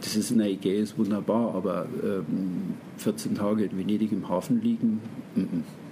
das 0.00 0.16
ist 0.16 0.30
in 0.30 0.38
der 0.38 0.48
Ägäis 0.48 0.90
ist 0.90 0.98
wunderbar, 0.98 1.54
aber 1.54 1.86
ähm, 2.02 2.74
14 2.98 3.34
Tage 3.34 3.64
in 3.64 3.78
Venedig 3.78 4.12
im 4.12 4.28
Hafen 4.28 4.62
liegen, 4.62 5.00
mm 5.34 5.40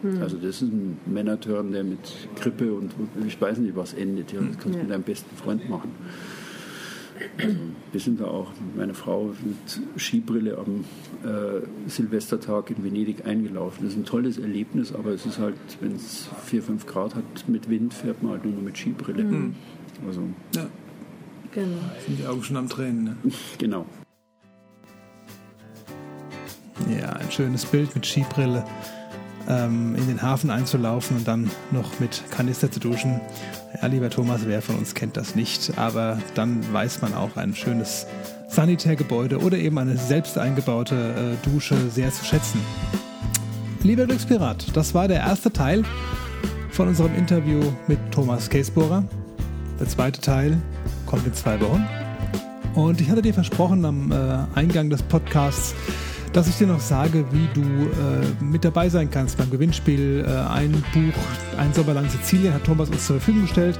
-mm. 0.04 0.20
also 0.20 0.36
das 0.36 0.62
ist 0.62 0.72
ein 0.72 0.98
Männertörn, 1.06 1.72
der 1.72 1.82
mit 1.82 1.98
Grippe 2.36 2.72
und 2.72 2.92
ich 3.26 3.40
weiß 3.40 3.58
nicht 3.58 3.74
was 3.74 3.94
endet. 3.94 4.32
Ja. 4.32 4.40
Das 4.40 4.58
kannst 4.58 4.66
du 4.66 4.78
ja. 4.78 4.82
mit 4.82 4.90
deinem 4.90 5.02
besten 5.02 5.36
Freund 5.36 5.68
machen. 5.68 5.90
Also, 7.38 7.56
wir 7.92 8.00
sind 8.00 8.20
da 8.20 8.26
auch 8.26 8.50
mit 8.60 8.76
meiner 8.76 8.94
Frau 8.94 9.34
mit 9.44 10.00
Skibrille 10.00 10.58
am 10.58 10.84
äh, 11.24 11.88
Silvestertag 11.88 12.70
in 12.70 12.84
Venedig 12.84 13.26
eingelaufen. 13.26 13.84
Das 13.84 13.92
ist 13.92 13.98
ein 13.98 14.04
tolles 14.04 14.38
Erlebnis, 14.38 14.92
aber 14.94 15.10
es 15.10 15.26
ist 15.26 15.38
halt, 15.38 15.56
wenn 15.80 15.94
es 15.94 16.28
4, 16.44 16.62
5 16.62 16.86
Grad 16.86 17.14
hat 17.14 17.48
mit 17.48 17.68
Wind, 17.70 17.94
fährt 17.94 18.22
man 18.22 18.32
halt 18.32 18.44
nur 18.44 18.54
mit 18.62 18.76
Skibrille. 18.76 19.24
Mhm. 19.24 19.54
Also, 20.06 20.22
ja. 20.54 20.66
Genau. 21.52 21.78
Sind 22.06 22.18
die 22.18 22.26
Augen 22.26 22.42
schon 22.42 22.56
am 22.56 22.68
Tränen, 22.68 23.04
ne? 23.04 23.16
Genau. 23.58 23.86
Ja, 27.00 27.14
ein 27.14 27.30
schönes 27.30 27.64
Bild 27.64 27.94
mit 27.94 28.04
Skibrille 28.04 28.64
ähm, 29.48 29.94
in 29.96 30.06
den 30.06 30.22
Hafen 30.22 30.50
einzulaufen 30.50 31.16
und 31.18 31.28
dann 31.28 31.50
noch 31.70 32.00
mit 32.00 32.22
Kanister 32.30 32.70
zu 32.70 32.80
duschen. 32.80 33.20
Ja, 33.80 33.88
lieber 33.88 34.10
Thomas, 34.10 34.42
wer 34.46 34.62
von 34.62 34.76
uns 34.76 34.94
kennt 34.94 35.16
das 35.16 35.34
nicht, 35.34 35.72
aber 35.76 36.18
dann 36.34 36.60
weiß 36.72 37.02
man 37.02 37.14
auch 37.14 37.36
ein 37.36 37.54
schönes 37.54 38.06
Sanitärgebäude 38.48 39.38
oder 39.40 39.58
eben 39.58 39.78
eine 39.78 39.96
selbst 39.96 40.38
eingebaute 40.38 41.36
äh, 41.44 41.48
Dusche 41.48 41.76
sehr 41.90 42.10
zu 42.12 42.24
schätzen. 42.24 42.60
Lieber 43.82 44.06
Glückspirat, 44.06 44.76
das 44.76 44.94
war 44.94 45.08
der 45.08 45.20
erste 45.20 45.52
Teil 45.52 45.84
von 46.70 46.88
unserem 46.88 47.14
Interview 47.14 47.60
mit 47.86 47.98
Thomas 48.10 48.50
Käsbohrer. 48.50 49.04
Der 49.78 49.88
zweite 49.88 50.20
Teil 50.20 50.60
kommt 51.06 51.26
in 51.26 51.34
zwei 51.34 51.60
Wochen. 51.60 51.86
Und 52.74 53.00
ich 53.00 53.10
hatte 53.10 53.22
dir 53.22 53.32
versprochen 53.32 53.84
am 53.84 54.12
äh, 54.12 54.14
Eingang 54.54 54.90
des 54.90 55.02
Podcasts, 55.02 55.74
dass 56.36 56.46
ich 56.48 56.58
dir 56.58 56.66
noch 56.66 56.80
sage, 56.80 57.24
wie 57.32 57.48
du 57.54 57.62
äh, 57.62 58.26
mit 58.44 58.62
dabei 58.62 58.90
sein 58.90 59.10
kannst 59.10 59.38
beim 59.38 59.50
Gewinnspiel. 59.50 60.22
Äh, 60.28 60.32
ein 60.52 60.72
Buch, 60.92 61.14
ein 61.56 61.72
Sommer 61.72 61.94
lang 61.94 62.10
Sizilien, 62.10 62.52
hat 62.52 62.64
Thomas 62.64 62.90
uns 62.90 63.06
zur 63.06 63.16
Verfügung 63.16 63.44
gestellt 63.44 63.78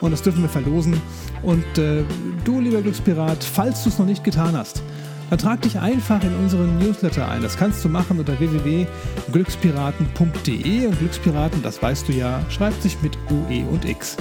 und 0.00 0.10
das 0.10 0.20
dürfen 0.20 0.42
wir 0.42 0.48
verlosen. 0.48 1.00
Und 1.42 1.62
äh, 1.78 2.02
du, 2.44 2.58
lieber 2.58 2.82
Glückspirat, 2.82 3.44
falls 3.44 3.84
du 3.84 3.88
es 3.88 4.00
noch 4.00 4.06
nicht 4.06 4.24
getan 4.24 4.56
hast, 4.56 4.82
dann 5.30 5.38
trag 5.38 5.62
dich 5.62 5.78
einfach 5.78 6.24
in 6.24 6.34
unseren 6.34 6.76
Newsletter 6.78 7.30
ein. 7.30 7.40
Das 7.40 7.56
kannst 7.56 7.84
du 7.84 7.88
machen 7.88 8.18
unter 8.18 8.36
www.glückspiraten.de 8.36 10.86
und 10.86 10.98
Glückspiraten, 10.98 11.62
das 11.62 11.80
weißt 11.80 12.08
du 12.08 12.14
ja, 12.14 12.40
schreibt 12.50 12.82
sich 12.82 13.00
mit 13.00 13.16
UE 13.30 13.64
und 13.70 13.84
X. 13.84 14.16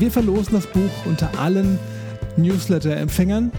Wir 0.00 0.10
verlosen 0.10 0.54
das 0.54 0.66
Buch 0.66 0.90
unter 1.04 1.30
allen 1.38 1.78
Newsletter-Empfängern. 2.36 3.52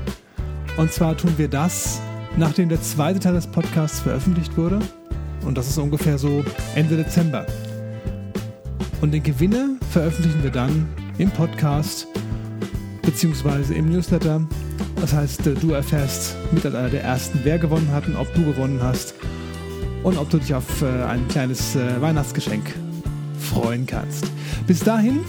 Und 0.76 0.91
zwar 0.91 1.15
tun 1.15 1.32
wir 1.38 1.48
das, 1.48 2.02
nachdem 2.38 2.69
der 2.69 2.82
zweite 2.82 3.19
Teil 3.19 3.34
des 3.34 3.48
Podcasts 3.48 4.00
veröffentlicht 4.00 4.58
wurde. 4.58 4.80
Und 5.45 5.58
das 5.58 5.67
ist 5.67 5.78
ungefähr 5.78 6.17
so 6.17 6.43
Ende 6.76 6.98
Dezember. 6.98 7.45
Und 9.02 9.12
den 9.12 9.24
Gewinner 9.24 9.69
veröffentlichen 9.91 10.43
wir 10.43 10.52
dann 10.52 10.88
im 11.17 11.30
Podcast 11.30 12.08
beziehungsweise 13.02 13.74
im 13.74 13.91
Newsletter. 13.91 14.41
Das 15.00 15.13
heißt, 15.13 15.41
du 15.62 15.71
erfährst 15.71 16.36
mit 16.52 16.65
einer 16.65 16.89
der 16.89 17.04
ersten, 17.04 17.39
wer 17.43 17.60
gewonnen 17.60 17.89
hat 17.91 18.08
und 18.08 18.16
ob 18.16 18.34
du 18.34 18.43
gewonnen 18.43 18.80
hast 18.82 19.14
und 20.03 20.18
ob 20.18 20.30
du 20.30 20.38
dich 20.38 20.53
auf 20.53 20.82
äh, 20.82 21.03
ein 21.03 21.28
kleines 21.28 21.76
äh, 21.76 22.01
Weihnachtsgeschenk 22.01 22.74
freuen 23.39 23.86
kannst. 23.86 24.32
Bis 24.66 24.80
dahin 24.80 25.20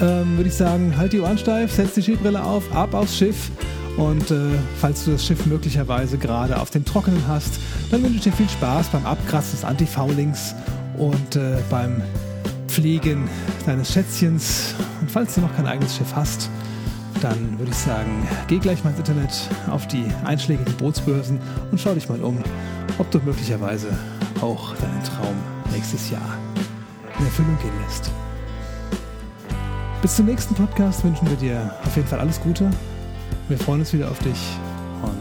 ähm, 0.00 0.36
würde 0.36 0.48
ich 0.48 0.54
sagen, 0.54 0.96
halt 0.96 1.12
die 1.12 1.20
Ohren 1.20 1.38
steif, 1.38 1.72
setz 1.72 1.94
die 1.94 2.02
Skibrille 2.02 2.42
auf, 2.42 2.74
ab 2.74 2.94
aufs 2.94 3.16
Schiff 3.16 3.50
und 3.96 4.30
äh, 4.30 4.50
falls 4.78 5.04
du 5.04 5.12
das 5.12 5.24
Schiff 5.24 5.46
möglicherweise 5.46 6.18
gerade 6.18 6.60
auf 6.60 6.70
dem 6.70 6.84
Trockenen 6.84 7.26
hast, 7.26 7.58
dann 7.90 8.02
wünsche 8.02 8.16
ich 8.16 8.22
dir 8.22 8.32
viel 8.32 8.48
Spaß 8.48 8.88
beim 8.88 9.06
Abkratzen 9.06 9.52
des 9.52 9.64
Antifoulings 9.64 10.54
und 10.98 11.36
äh, 11.36 11.58
beim 11.70 12.02
Pflegen 12.68 13.28
deines 13.64 13.92
Schätzchens. 13.92 14.74
Und 15.00 15.10
falls 15.10 15.34
du 15.34 15.40
noch 15.40 15.54
kein 15.56 15.66
eigenes 15.66 15.96
Schiff 15.96 16.14
hast, 16.14 16.50
dann 17.22 17.58
würde 17.58 17.70
ich 17.70 17.78
sagen, 17.78 18.28
geh 18.48 18.58
gleich 18.58 18.84
mal 18.84 18.90
ins 18.90 18.98
Internet 18.98 19.30
auf 19.70 19.86
die 19.88 20.04
einschlägigen 20.24 20.74
Bootsbörsen 20.74 21.40
und 21.70 21.80
schau 21.80 21.94
dich 21.94 22.08
mal 22.08 22.20
um, 22.20 22.38
ob 22.98 23.10
du 23.10 23.18
möglicherweise 23.20 23.88
auch 24.42 24.74
deinen 24.76 25.02
Traum 25.04 25.34
nächstes 25.72 26.10
Jahr 26.10 26.36
in 27.18 27.24
Erfüllung 27.24 27.56
gehen 27.62 27.72
lässt. 27.86 28.10
Bis 30.02 30.16
zum 30.16 30.26
nächsten 30.26 30.54
Podcast 30.54 31.02
wünschen 31.02 31.28
wir 31.30 31.36
dir 31.36 31.74
auf 31.84 31.96
jeden 31.96 32.06
Fall 32.06 32.20
alles 32.20 32.38
Gute. 32.40 32.70
Wir 33.48 33.58
freuen 33.58 33.80
uns 33.80 33.92
wieder 33.92 34.08
auf 34.10 34.18
dich 34.18 34.56
und 35.02 35.12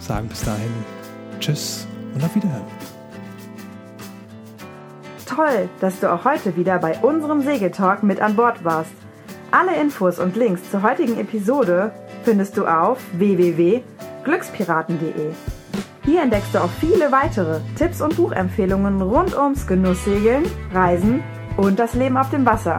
sagen 0.00 0.28
bis 0.28 0.44
dahin 0.44 0.70
Tschüss 1.40 1.86
und 2.14 2.22
auf 2.22 2.32
Wiederhören. 2.34 2.66
Toll, 5.26 5.70
dass 5.80 5.98
du 5.98 6.12
auch 6.12 6.24
heute 6.24 6.56
wieder 6.56 6.78
bei 6.78 6.96
unserem 6.98 7.42
Segeltalk 7.42 8.04
mit 8.04 8.20
an 8.20 8.36
Bord 8.36 8.64
warst. 8.64 8.92
Alle 9.50 9.74
Infos 9.80 10.20
und 10.20 10.36
Links 10.36 10.70
zur 10.70 10.82
heutigen 10.82 11.18
Episode 11.18 11.92
findest 12.22 12.56
du 12.56 12.66
auf 12.66 12.98
www.glückspiraten.de. 13.14 15.32
Hier 16.04 16.22
entdeckst 16.22 16.54
du 16.54 16.58
auch 16.58 16.70
viele 16.78 17.10
weitere 17.10 17.58
Tipps 17.76 18.00
und 18.00 18.14
Buchempfehlungen 18.16 19.02
rund 19.02 19.36
ums 19.36 19.66
Genusssegeln, 19.66 20.44
Reisen 20.72 21.24
und 21.56 21.80
das 21.80 21.94
Leben 21.94 22.16
auf 22.16 22.30
dem 22.30 22.46
Wasser. 22.46 22.78